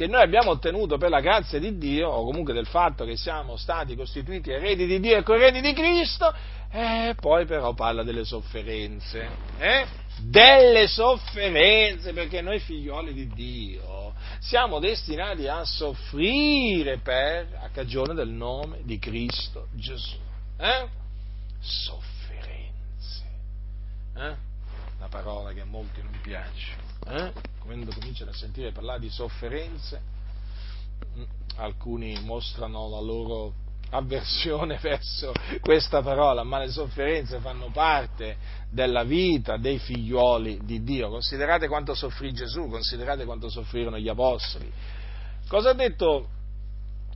che 0.01 0.07
noi 0.07 0.23
abbiamo 0.23 0.49
ottenuto 0.49 0.97
per 0.97 1.11
la 1.11 1.19
grazia 1.19 1.59
di 1.59 1.77
Dio, 1.77 2.09
o 2.09 2.25
comunque 2.25 2.53
del 2.53 2.65
fatto 2.65 3.05
che 3.05 3.15
siamo 3.15 3.55
stati 3.55 3.95
costituiti 3.95 4.49
eredi 4.49 4.87
di 4.87 4.99
Dio 4.99 5.15
e 5.15 5.21
coeredi 5.21 5.61
di 5.61 5.73
Cristo, 5.73 6.33
e 6.71 7.13
poi 7.19 7.45
però 7.45 7.75
parla 7.75 8.01
delle 8.01 8.23
sofferenze. 8.23 9.29
Eh? 9.59 9.99
delle 10.23 10.87
sofferenze, 10.87 12.13
perché 12.13 12.41
noi 12.41 12.59
figlioli 12.59 13.13
di 13.13 13.27
Dio 13.27 14.13
siamo 14.39 14.79
destinati 14.79 15.47
a 15.47 15.63
soffrire 15.65 16.97
per, 16.97 17.59
a 17.61 17.69
cagione 17.69 18.15
del 18.15 18.29
nome 18.29 18.79
di 18.83 18.97
Cristo 18.97 19.67
Gesù. 19.73 20.17
Eh? 20.57 20.87
Sofferenze. 21.59 23.23
Una 25.01 25.09
parola 25.09 25.51
che 25.51 25.61
a 25.61 25.65
molti 25.65 25.99
non 26.03 26.15
piace. 26.21 26.75
Eh? 27.07 27.31
Quando 27.57 27.91
cominciano 27.91 28.29
a 28.29 28.35
sentire 28.35 28.71
parlare 28.71 28.99
di 28.99 29.09
sofferenze, 29.09 29.99
mm, 31.17 31.23
alcuni 31.55 32.21
mostrano 32.21 32.87
la 32.87 32.99
loro 32.99 33.51
avversione 33.89 34.77
verso 34.79 35.33
questa 35.59 36.03
parola, 36.03 36.43
ma 36.43 36.59
le 36.59 36.69
sofferenze 36.69 37.39
fanno 37.39 37.71
parte 37.71 38.37
della 38.69 39.03
vita 39.03 39.57
dei 39.57 39.79
figlioli 39.79 40.59
di 40.65 40.83
Dio. 40.83 41.09
Considerate 41.09 41.67
quanto 41.67 41.95
soffrì 41.95 42.31
Gesù, 42.31 42.67
considerate 42.67 43.25
quanto 43.25 43.49
soffrirono 43.49 43.97
gli 43.97 44.07
apostoli. 44.07 44.71
Cosa 45.47 45.71
ha 45.71 45.73
detto, 45.73 46.27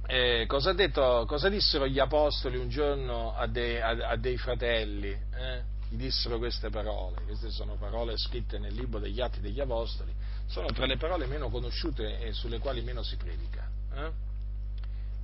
eh, 0.08 0.46
cosa, 0.48 0.72
ha 0.72 0.74
detto, 0.74 1.26
cosa 1.28 1.50
dissero 1.50 1.86
gli 1.86 2.00
apostoli 2.00 2.58
un 2.58 2.68
giorno 2.68 3.36
a 3.36 3.46
dei, 3.46 3.80
a, 3.80 4.10
a 4.10 4.16
dei 4.18 4.38
fratelli? 4.40 5.12
Eh? 5.12 5.74
Gli 5.96 6.02
dissero 6.02 6.38
queste 6.38 6.70
parole, 6.70 7.22
queste 7.26 7.50
sono 7.50 7.76
parole 7.76 8.18
scritte 8.18 8.60
nel 8.60 8.74
libro 8.74 9.00
degli 9.00 9.22
Atti 9.22 9.40
degli 9.40 9.60
Apostoli, 9.60 10.14
sono 10.46 10.68
tra 10.68 10.86
le 10.86 10.98
parole 10.98 11.26
meno 11.26 11.50
conosciute 11.50 12.20
e 12.20 12.34
sulle 12.34 12.60
quali 12.60 12.82
meno 12.82 13.02
si 13.02 13.16
predica. 13.16 13.70
Eh? 13.94 14.34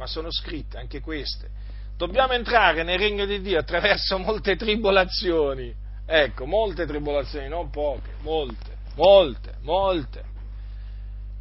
ma 0.01 0.07
sono 0.07 0.31
scritte 0.31 0.79
anche 0.79 0.99
queste. 0.99 1.47
Dobbiamo 1.95 2.33
entrare 2.33 2.81
nel 2.81 2.97
regno 2.97 3.25
di 3.25 3.39
Dio 3.39 3.59
attraverso 3.59 4.17
molte 4.17 4.55
tribolazioni. 4.55 5.71
Ecco, 6.07 6.47
molte 6.47 6.87
tribolazioni, 6.87 7.47
non 7.47 7.69
poche, 7.69 8.15
molte, 8.21 8.77
molte, 8.95 9.57
molte. 9.61 10.23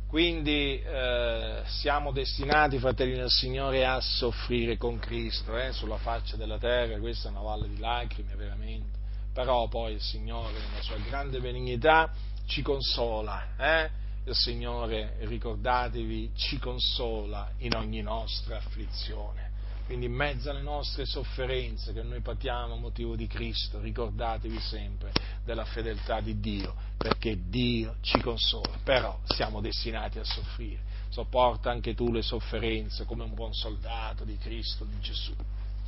Quindi 0.07 0.83
eh, 0.83 1.63
siamo 1.65 2.13
destinati, 2.13 2.79
fratelli 2.79 3.15
del 3.15 3.31
Signore, 3.31 3.87
a 3.87 3.99
soffrire 4.01 4.77
con 4.77 4.99
Cristo 4.99 5.57
eh, 5.57 5.73
sulla 5.73 5.97
faccia 5.97 6.37
della 6.37 6.59
terra, 6.59 6.99
questa 6.99 7.29
è 7.29 7.31
una 7.31 7.41
valle 7.41 7.69
di 7.69 7.79
lacrime 7.79 8.35
veramente, 8.35 8.99
però 9.33 9.69
poi 9.69 9.95
il 9.95 10.01
Signore, 10.01 10.53
nella 10.53 10.83
sua 10.83 10.97
grande 10.97 11.41
benignità, 11.41 12.13
ci 12.47 12.63
consola. 12.63 13.57
Eh? 13.57 14.01
il 14.25 14.35
Signore, 14.35 15.17
ricordatevi, 15.21 16.33
ci 16.35 16.59
consola 16.59 17.51
in 17.59 17.75
ogni 17.75 18.03
nostra 18.03 18.59
afflizione. 18.59 19.49
Quindi 19.87 20.07
in 20.07 20.13
mezzo 20.13 20.51
alle 20.51 20.63
nostre 20.63 21.05
sofferenze 21.05 21.93
che 21.93 22.03
noi 22.03 22.21
patiamo 22.21 22.75
a 22.75 22.79
motivo 22.79 23.17
di 23.17 23.27
Cristo, 23.27 23.81
ricordatevi 23.81 24.61
sempre 24.61 25.11
della 25.45 25.65
fedeltà 25.65 26.21
di 26.21 26.39
Dio, 26.39 26.77
perché 26.97 27.49
Dio 27.49 27.97
ci 28.01 28.21
consola, 28.21 28.79
però 28.85 29.19
siamo 29.25 29.61
destinati 29.61 30.21
a 30.21 30.25
soffrire. 30.25 30.83
Sopporta 31.09 31.73
anche 31.73 31.95
tu 31.95 32.13
le 32.13 32.23
sofferenze 32.23 33.05
come 33.05 33.25
un 33.25 33.35
buon 33.35 33.53
soldato 33.53 34.23
di 34.25 34.37
Cristo, 34.37 34.85
di 34.85 35.01
Gesù. 35.01 35.35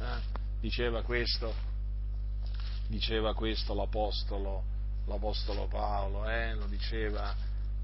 Eh? 0.00 0.40
Diceva, 0.60 1.02
questo, 1.02 1.54
diceva 2.88 3.34
questo 3.34 3.74
l'Apostolo 3.74 4.72
l'Apostolo 5.06 5.66
Paolo, 5.66 6.28
eh? 6.28 6.54
lo 6.54 6.66
diceva 6.66 7.34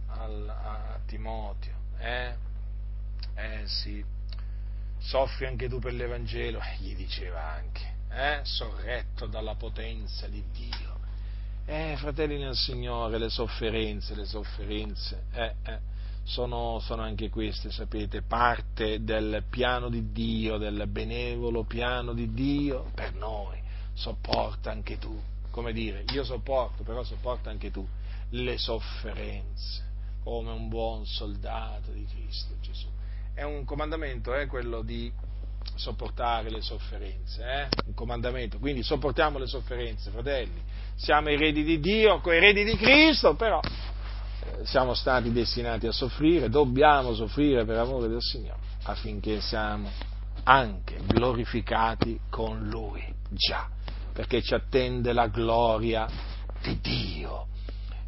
al, 0.07 0.49
a 0.49 0.99
Timoteo, 1.07 1.75
eh? 1.99 2.35
eh 3.35 3.63
sì, 3.67 4.05
soffri 4.99 5.47
anche 5.47 5.69
tu 5.69 5.79
per 5.79 5.95
l'Evangelo, 5.95 6.61
eh, 6.61 6.77
gli 6.81 6.95
diceva 6.95 7.53
anche, 7.53 7.95
eh? 8.11 8.41
sorretto 8.43 9.27
dalla 9.27 9.55
potenza 9.55 10.27
di 10.29 10.43
Dio. 10.53 10.97
Eh, 11.67 11.97
fratelli 11.99 12.39
nel 12.39 12.57
Signore, 12.57 13.19
le 13.19 13.29
sofferenze, 13.29 14.15
le 14.15 14.25
sofferenze, 14.25 15.25
eh, 15.33 15.55
eh, 15.65 15.79
sono, 16.23 16.79
sono, 16.81 17.03
anche 17.03 17.29
queste, 17.29 17.71
sapete, 17.71 18.23
parte 18.23 19.03
del 19.03 19.45
piano 19.51 19.91
di 19.91 20.11
Dio, 20.13 20.57
del 20.57 20.87
benevolo 20.87 21.65
piano 21.65 22.15
di 22.15 22.33
Dio 22.33 22.91
per 22.95 23.15
noi. 23.15 23.67
Sopporta 23.99 24.71
anche 24.71 24.97
tu, 24.97 25.21
come 25.51 25.73
dire, 25.73 26.05
io 26.13 26.23
sopporto, 26.23 26.85
però 26.85 27.03
sopporta 27.03 27.51
anche 27.51 27.73
tu 27.73 27.85
le 28.31 28.57
sofferenze, 28.57 29.83
come 30.23 30.53
un 30.53 30.69
buon 30.69 31.05
soldato 31.05 31.91
di 31.91 32.07
Cristo 32.07 32.55
Gesù. 32.61 32.87
È 33.35 33.43
un 33.43 33.65
comandamento, 33.65 34.33
è 34.33 34.43
eh, 34.43 34.47
quello 34.47 34.83
di 34.83 35.13
sopportare 35.75 36.49
le 36.49 36.61
sofferenze, 36.61 37.43
eh? 37.43 37.69
un 37.87 37.95
comandamento, 37.95 38.59
quindi 38.59 38.85
sopportiamo 38.85 39.37
le 39.37 39.49
sofferenze, 39.49 40.11
fratelli, 40.11 40.63
siamo 40.95 41.31
eredi 41.31 41.65
di 41.65 41.81
Dio, 41.81 42.21
coeredi 42.21 42.63
di 42.63 42.77
Cristo, 42.77 43.35
però 43.35 43.61
eh, 43.61 44.65
siamo 44.65 44.95
stati 44.95 45.33
destinati 45.33 45.89
a 45.89 45.93
soffrire, 45.93 46.49
dobbiamo 46.49 47.15
soffrire 47.15 47.65
per 47.65 47.79
amore 47.79 48.07
del 48.07 48.23
Signore, 48.23 48.61
affinché 48.85 49.41
siamo 49.41 49.91
anche 50.45 51.01
glorificati 51.05 52.21
con 52.31 52.69
Lui, 52.69 53.05
già, 53.31 53.69
perché 54.19 54.43
ci 54.43 54.53
attende 54.53 55.13
la 55.13 55.29
gloria 55.29 56.09
di 56.61 56.81
Dio. 56.81 57.47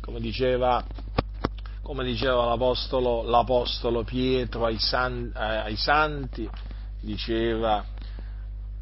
Come 0.00 0.18
diceva, 0.18 0.84
come 1.82 2.02
diceva 2.02 2.46
l'Apostolo, 2.46 3.22
l'Apostolo 3.22 4.02
Pietro 4.02 4.64
ai, 4.64 4.80
san, 4.80 5.32
eh, 5.32 5.38
ai 5.38 5.76
santi, 5.76 6.50
diceva 7.00 7.84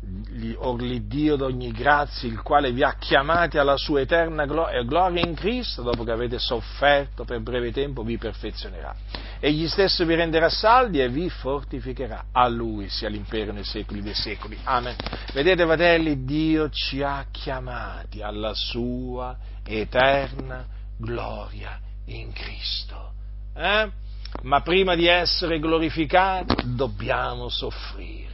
l'Iddio 0.00 1.36
d'ogni 1.36 1.70
grazia, 1.72 2.28
il 2.28 2.40
quale 2.42 2.72
vi 2.72 2.82
ha 2.82 2.94
chiamati 2.98 3.58
alla 3.58 3.76
sua 3.76 4.00
eterna 4.00 4.44
eh, 4.44 4.84
gloria 4.84 5.24
in 5.24 5.34
Cristo, 5.34 5.82
dopo 5.82 6.04
che 6.04 6.12
avete 6.12 6.38
sofferto 6.38 7.24
per 7.24 7.40
breve 7.40 7.72
tempo, 7.72 8.02
vi 8.02 8.16
perfezionerà. 8.16 8.94
Egli 9.40 9.68
stesso 9.68 10.04
vi 10.04 10.14
renderà 10.14 10.48
saldi 10.48 11.00
e 11.00 11.08
vi 11.08 11.28
fortificherà. 11.28 12.26
A 12.32 12.48
Lui 12.48 12.88
sia 12.88 13.08
l'impero 13.08 13.52
nei 13.52 13.64
secoli 13.64 14.02
dei 14.02 14.14
secoli. 14.14 14.58
Amen. 14.64 14.96
Vedete, 15.32 15.64
fratelli, 15.64 16.24
Dio 16.24 16.70
ci 16.70 17.02
ha 17.02 17.26
chiamati 17.30 18.22
alla 18.22 18.54
sua 18.54 19.36
eterna 19.64 20.64
gloria 20.96 21.78
in 22.06 22.32
Cristo. 22.32 23.12
Eh? 23.54 24.06
ma 24.42 24.60
prima 24.60 24.94
di 24.94 25.06
essere 25.06 25.58
glorificati 25.58 26.54
dobbiamo 26.74 27.48
soffrire, 27.48 28.27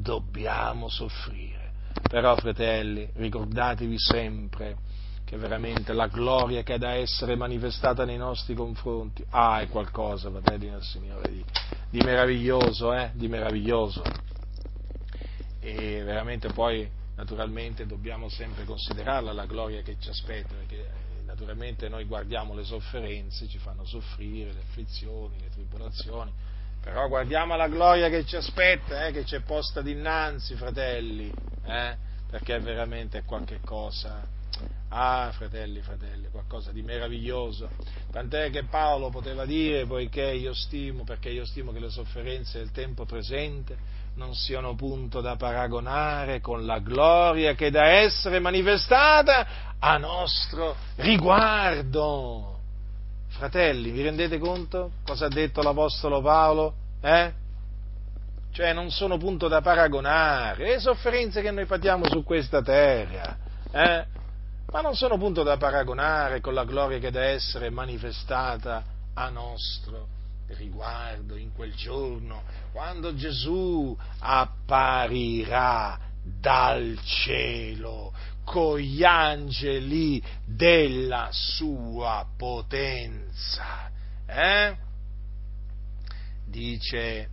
dobbiamo 0.00 0.88
soffrire. 0.88 1.72
Però, 2.08 2.36
fratelli, 2.36 3.08
ricordatevi 3.14 3.98
sempre 3.98 4.76
che 5.24 5.36
veramente 5.36 5.92
la 5.92 6.06
gloria 6.06 6.62
che 6.62 6.74
è 6.74 6.78
da 6.78 6.92
essere 6.92 7.34
manifestata 7.34 8.04
nei 8.04 8.16
nostri 8.16 8.54
confronti, 8.54 9.24
ah, 9.30 9.60
è 9.60 9.68
qualcosa, 9.68 10.30
fratelli 10.30 10.70
del 10.70 10.82
Signore, 10.82 11.32
di, 11.32 11.44
di 11.90 11.98
meraviglioso, 11.98 12.92
eh? 12.92 13.10
Di 13.12 13.26
meraviglioso. 13.26 14.02
E 15.58 16.02
veramente 16.04 16.52
poi, 16.52 16.88
naturalmente, 17.16 17.86
dobbiamo 17.86 18.28
sempre 18.28 18.64
considerarla 18.64 19.32
la 19.32 19.46
gloria 19.46 19.82
che 19.82 19.96
ci 19.98 20.10
aspetta, 20.10 20.54
perché 20.54 20.88
naturalmente 21.24 21.88
noi 21.88 22.04
guardiamo 22.04 22.54
le 22.54 22.62
sofferenze, 22.62 23.48
ci 23.48 23.58
fanno 23.58 23.84
soffrire, 23.84 24.52
le 24.52 24.60
afflizioni, 24.60 25.40
le 25.40 25.50
tribolazioni, 25.50 26.32
però 26.86 27.08
guardiamo 27.08 27.56
la 27.56 27.66
gloria 27.66 28.08
che 28.08 28.24
ci 28.24 28.36
aspetta, 28.36 29.06
eh, 29.06 29.10
che 29.10 29.24
è 29.28 29.40
posta 29.40 29.82
dinanzi, 29.82 30.54
fratelli, 30.54 31.32
eh, 31.64 31.96
perché 32.30 32.60
veramente 32.60 33.18
è 33.18 33.24
qualche 33.24 33.58
cosa, 33.64 34.24
ah, 34.90 35.32
fratelli, 35.32 35.80
fratelli, 35.80 36.28
qualcosa 36.30 36.70
di 36.70 36.82
meraviglioso. 36.82 37.70
Tant'è 38.12 38.50
che 38.50 38.66
Paolo 38.66 39.10
poteva 39.10 39.44
dire, 39.44 39.84
poiché 39.84 40.30
io 40.30 40.54
stimo, 40.54 41.02
perché 41.02 41.28
io 41.28 41.44
stimo 41.44 41.72
che 41.72 41.80
le 41.80 41.90
sofferenze 41.90 42.58
del 42.58 42.70
tempo 42.70 43.04
presente 43.04 43.76
non 44.14 44.36
siano 44.36 44.76
punto 44.76 45.20
da 45.20 45.34
paragonare 45.34 46.40
con 46.40 46.64
la 46.64 46.78
gloria 46.78 47.54
che 47.54 47.72
da 47.72 47.84
essere 47.84 48.38
manifestata 48.38 49.74
a 49.80 49.98
nostro 49.98 50.76
riguardo. 50.94 52.55
Fratelli, 53.36 53.90
vi 53.90 54.00
rendete 54.00 54.38
conto 54.38 54.92
cosa 55.04 55.26
ha 55.26 55.28
detto 55.28 55.60
l'Apostolo 55.60 56.22
Paolo? 56.22 56.74
Eh? 57.02 57.32
Cioè 58.50 58.72
non 58.72 58.90
sono 58.90 59.18
punto 59.18 59.46
da 59.46 59.60
paragonare, 59.60 60.68
le 60.68 60.78
sofferenze 60.78 61.42
che 61.42 61.50
noi 61.50 61.66
patiamo 61.66 62.08
su 62.08 62.24
questa 62.24 62.62
terra, 62.62 63.36
eh? 63.70 64.06
ma 64.72 64.80
non 64.80 64.94
sono 64.94 65.18
punto 65.18 65.42
da 65.42 65.58
paragonare 65.58 66.40
con 66.40 66.54
la 66.54 66.64
gloria 66.64 66.98
che 66.98 67.10
da 67.10 67.24
essere 67.24 67.68
manifestata 67.68 68.82
a 69.12 69.28
nostro 69.28 70.08
riguardo 70.56 71.36
in 71.36 71.52
quel 71.52 71.74
giorno, 71.74 72.42
quando 72.72 73.14
Gesù 73.14 73.94
apparirà 74.18 75.98
dal 76.22 76.98
cielo 77.04 78.14
con 78.46 78.78
gli 78.78 79.02
angeli 79.02 80.22
della 80.44 81.30
sua 81.32 82.24
potenza. 82.36 83.90
Eh? 84.24 84.76
Dice 86.46 87.28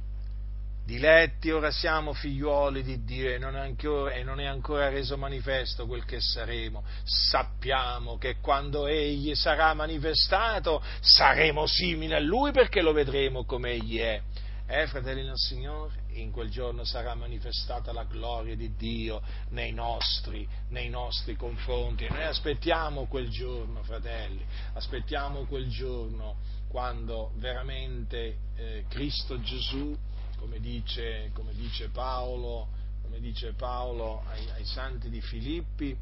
Diletti, 0.84 1.52
ora 1.52 1.70
siamo 1.70 2.14
figliuoli 2.14 2.82
di 2.82 3.04
Dio 3.04 3.30
e 3.30 3.38
non, 3.38 3.56
ancora, 3.56 4.12
e 4.14 4.24
non, 4.24 4.40
è 4.40 4.46
ancora 4.46 4.90
reso 4.90 5.16
manifesto 5.16 5.86
quel 5.86 6.04
che 6.04 6.20
saremo. 6.20 6.84
Sappiamo 7.04 8.18
che 8.18 8.38
quando 8.42 8.88
Egli 8.88 9.36
sarà 9.36 9.76
manifestato 9.76 10.84
saremo 11.00 11.68
simili 11.68 12.16
a 12.16 12.20
Lui 12.20 12.52
perché 12.52 12.82
lo 12.82 12.92
vedremo 12.92 13.46
come 13.46 13.74
Egli 13.74 14.00
è. 14.00 14.20
Eh, 14.76 14.88
fratelli 14.88 15.22
del 15.24 15.38
Signore? 15.38 16.02
In 16.14 16.32
quel 16.32 16.50
giorno 16.50 16.84
sarà 16.84 17.14
manifestata 17.14 17.94
la 17.94 18.06
gloria 18.06 18.56
di 18.56 18.74
Dio 18.76 19.22
nei 19.50 19.72
nostri, 19.72 20.48
nei 20.70 20.90
nostri 20.90 21.36
confronti. 21.36 22.06
E 22.06 22.10
noi 22.10 22.24
aspettiamo 22.24 23.06
quel 23.06 23.30
giorno, 23.30 23.84
fratelli, 23.84 24.44
aspettiamo 24.74 25.46
quel 25.46 25.70
giorno 25.70 26.38
quando 26.70 27.34
veramente 27.36 28.38
eh, 28.56 28.86
Cristo 28.90 29.40
Gesù 29.42 29.96
come 30.38 30.60
dice, 30.60 31.30
come 31.36 31.54
dice 31.54 31.90
Paolo, 31.90 32.68
come 33.04 33.20
dice 33.20 33.54
Paolo 33.54 34.24
ai, 34.26 34.50
ai, 34.56 34.66
santi 34.66 35.12
di 35.12 35.22
Filippi, 35.22 35.96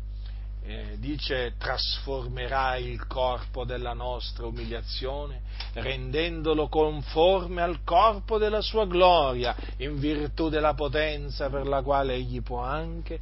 eh, 0.64 0.96
dice 1.00 1.56
trasformerà 1.58 2.76
il 2.76 3.08
corpo 3.08 3.66
della 3.66 3.94
nostra 3.94 4.46
umiliazione, 4.46 5.42
rendendolo 5.74 6.68
conforme 6.68 7.62
al 7.62 7.84
corpo 7.84 8.38
della 8.38 8.62
sua 8.62 8.86
gloria, 8.86 9.56
in 9.78 10.00
virtù 10.00 10.50
della 10.50 10.74
potenza 10.74 11.50
per 11.50 11.68
la 11.68 11.82
quale 11.82 12.14
egli 12.14 12.42
può 12.42 12.62
anche 12.62 13.20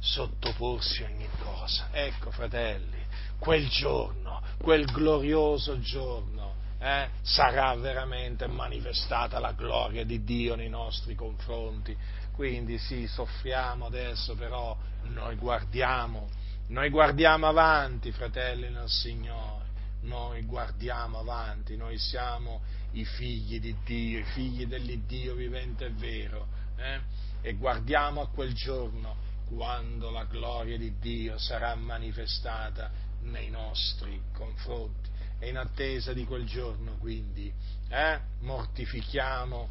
sottoporsi 0.00 1.02
a 1.02 1.08
ogni 1.08 1.28
cosa. 1.42 1.88
Ecco, 1.92 2.30
fratelli, 2.30 2.98
quel 3.38 3.68
giorno, 3.68 4.40
quel 4.60 4.86
glorioso 4.86 5.78
giorno, 5.80 6.54
eh, 6.80 7.08
sarà 7.22 7.74
veramente 7.74 8.46
manifestata 8.46 9.38
la 9.40 9.52
gloria 9.52 10.04
di 10.04 10.22
Dio 10.22 10.54
nei 10.54 10.68
nostri 10.68 11.14
confronti. 11.14 11.96
Quindi 12.34 12.78
sì, 12.78 13.06
soffriamo 13.08 13.86
adesso, 13.86 14.36
però 14.36 14.76
noi 15.08 15.34
guardiamo, 15.34 16.28
noi 16.68 16.90
guardiamo 16.90 17.46
avanti, 17.46 18.12
fratelli 18.12 18.68
nel 18.68 18.88
Signore, 18.88 19.66
noi 20.02 20.42
guardiamo 20.42 21.18
avanti, 21.18 21.76
noi 21.76 21.98
siamo 21.98 22.60
i 22.92 23.04
figli 23.04 23.58
di 23.58 23.74
Dio, 23.84 24.18
i 24.18 24.24
figli 24.24 24.66
dell'Iddio 24.66 25.34
vivente 25.34 25.86
e 25.86 25.90
vero, 25.90 26.46
eh? 26.76 27.00
e 27.40 27.54
guardiamo 27.54 28.20
a 28.20 28.28
quel 28.28 28.52
giorno 28.52 29.16
quando 29.46 30.10
la 30.10 30.24
gloria 30.24 30.76
di 30.76 30.98
Dio 30.98 31.38
sarà 31.38 31.74
manifestata 31.74 32.90
nei 33.22 33.48
nostri 33.48 34.20
confronti. 34.34 35.08
E 35.38 35.48
in 35.48 35.56
attesa 35.56 36.12
di 36.12 36.24
quel 36.24 36.44
giorno, 36.44 36.96
quindi, 36.98 37.50
eh, 37.88 38.20
mortifichiamo, 38.40 39.68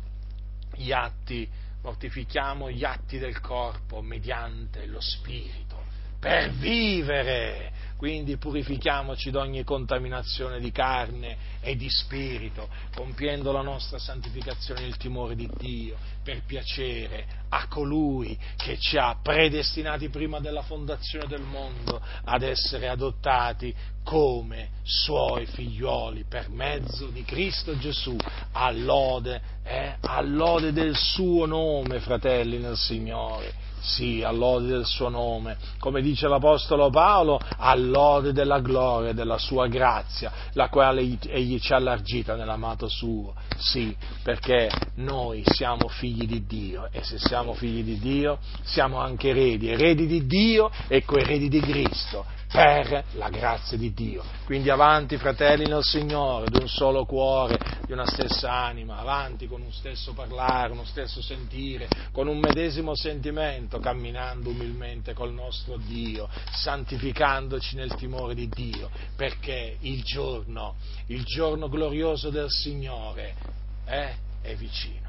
gli 0.76 0.92
atti, 0.92 1.48
mortifichiamo 1.82 2.72
gli 2.72 2.84
atti 2.84 3.20
del 3.20 3.40
corpo 3.40 4.02
mediante 4.02 4.86
lo 4.88 5.00
spirito, 5.00 5.84
per 6.28 6.52
vivere. 6.52 7.72
Quindi 7.96 8.38
purifichiamoci 8.38 9.32
da 9.32 9.40
ogni 9.40 9.64
contaminazione 9.64 10.60
di 10.60 10.72
carne 10.72 11.36
e 11.62 11.76
di 11.76 11.90
spirito, 11.90 12.68
compiendo 12.94 13.52
la 13.52 13.64
nostra 13.64 13.98
santificazione 13.98 14.82
nel 14.82 14.98
timore 14.98 15.36
di 15.36 15.50
Dio, 15.58 15.96
per 16.24 16.44
piacere 16.46 17.26
a 17.50 17.68
colui 17.68 18.38
che 18.56 18.78
ci 18.78 18.98
ha 18.98 19.18
predestinati 19.20 20.10
prima 20.10 20.40
della 20.40 20.62
fondazione 20.62 21.26
del 21.26 21.42
mondo 21.42 22.00
ad 22.26 22.44
essere 22.44 22.88
adottati 22.88 23.74
come 24.04 24.70
suoi 24.84 25.48
figlioli 25.48 26.26
per 26.30 26.50
mezzo 26.50 27.08
di 27.08 27.24
Cristo 27.24 27.76
Gesù, 27.80 28.16
all'ode, 28.52 29.42
eh, 29.64 29.96
all'ode 30.02 30.72
del 30.72 30.96
suo 30.96 31.48
nome, 31.48 32.00
fratelli 32.00 32.60
nel 32.60 32.78
Signore 32.78 33.66
sì, 33.80 34.24
all'ode 34.24 34.68
del 34.68 34.86
suo 34.86 35.10
nome, 35.10 35.58
come 35.80 36.02
dice 36.02 36.28
l'Apostolo 36.28 36.90
Paolo, 36.90 37.40
all'ode 37.58 38.34
della 38.34 38.60
gloria, 38.60 39.14
della 39.14 39.38
sua 39.38 39.68
grazia, 39.68 40.32
la 40.54 40.70
quale 40.70 41.02
egli 41.02 41.60
ci 41.60 41.74
ha 41.74 41.78
allargita 41.78 42.36
nell'amato 42.36 42.88
suo, 42.88 43.34
sì, 43.58 43.96
perché 44.24 44.70
noi 44.96 45.44
siamo 45.46 45.88
figli 45.88 46.28
di 46.28 46.46
Dio 46.46 46.90
e 46.92 47.04
se 47.04 47.18
siamo 47.20 47.54
figli 47.54 47.84
di 47.84 48.00
Dio 48.00 48.40
siamo 48.64 49.00
anche 49.00 49.30
eredi, 49.30 49.70
eredi 49.70 50.08
di 50.08 50.26
Dio 50.26 50.72
e 50.88 51.04
coeredi 51.04 51.50
di 51.50 51.60
Cristo, 51.60 52.26
per 52.48 53.04
la 53.14 53.30
grazia 53.30 53.78
di 53.78 53.94
Dio. 53.94 54.24
Quindi 54.46 54.70
avanti, 54.70 55.18
fratelli 55.18 55.66
nel 55.66 55.84
Signore, 55.84 56.50
di 56.50 56.58
un 56.60 56.68
solo 56.68 57.06
cuore, 57.06 57.58
di 57.86 57.92
una 57.92 58.06
stessa 58.06 58.52
anima, 58.52 58.98
avanti 58.98 59.48
con 59.48 59.62
un 59.62 59.72
stesso 59.72 60.14
parlare, 60.14 60.72
uno 60.72 60.86
stesso 60.86 61.22
sentire, 61.22 61.88
con 62.12 62.28
un 62.28 62.40
medesimo 62.40 62.96
sentimento, 62.96 63.80
camminando 63.80 64.50
umilmente 64.50 65.14
col 65.14 65.34
nostro 65.34 65.78
Dio, 65.78 66.30
santificandoci 66.52 67.76
nel 67.76 67.94
timore 67.96 68.34
di 68.34 68.48
Dio, 68.48 68.90
perché 69.16 69.78
il 69.82 70.04
giorno, 70.04 70.76
il 71.08 71.24
giorno 71.26 71.68
glorioso 71.68 72.30
del 72.30 72.50
Signore 72.50 73.36
eh, 73.86 74.16
è 74.42 74.56
vicino. 74.56 75.06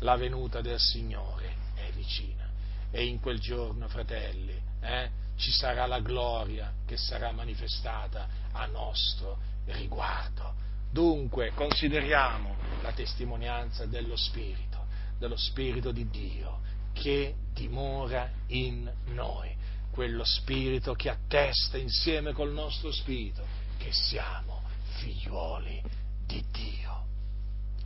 La 0.00 0.16
venuta 0.16 0.60
del 0.60 0.78
Signore 0.78 1.54
è 1.74 1.90
vicina. 1.92 2.46
E 2.90 3.04
in 3.04 3.20
quel 3.20 3.38
giorno, 3.38 3.88
fratelli, 3.88 4.56
eh, 4.80 5.10
ci 5.38 5.52
sarà 5.52 5.86
la 5.86 6.00
gloria 6.00 6.72
che 6.84 6.96
sarà 6.96 7.32
manifestata 7.32 8.28
a 8.52 8.66
nostro 8.66 9.38
riguardo. 9.66 10.54
Dunque 10.90 11.52
consideriamo 11.54 12.56
la 12.82 12.92
testimonianza 12.92 13.86
dello 13.86 14.16
Spirito, 14.16 14.86
dello 15.18 15.36
Spirito 15.36 15.92
di 15.92 16.08
Dio 16.10 16.60
che 16.92 17.34
dimora 17.52 18.28
in 18.48 18.90
noi, 19.06 19.54
quello 19.92 20.24
Spirito 20.24 20.94
che 20.94 21.08
attesta 21.08 21.76
insieme 21.76 22.32
col 22.32 22.52
nostro 22.52 22.90
Spirito 22.90 23.44
che 23.78 23.92
siamo 23.92 24.62
figliuoli 24.96 25.80
di 26.26 26.44
Dio. 26.50 27.04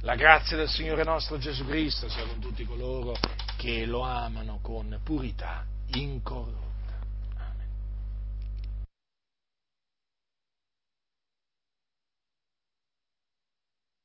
La 0.00 0.14
grazia 0.14 0.56
del 0.56 0.68
Signore 0.68 1.04
nostro 1.04 1.38
Gesù 1.38 1.66
Cristo 1.66 2.08
sia 2.08 2.24
con 2.24 2.40
tutti 2.40 2.64
coloro 2.64 3.14
che 3.56 3.84
lo 3.84 4.00
amano 4.00 4.58
con 4.62 4.98
purità 5.04 5.64
incorrotta. 5.94 6.61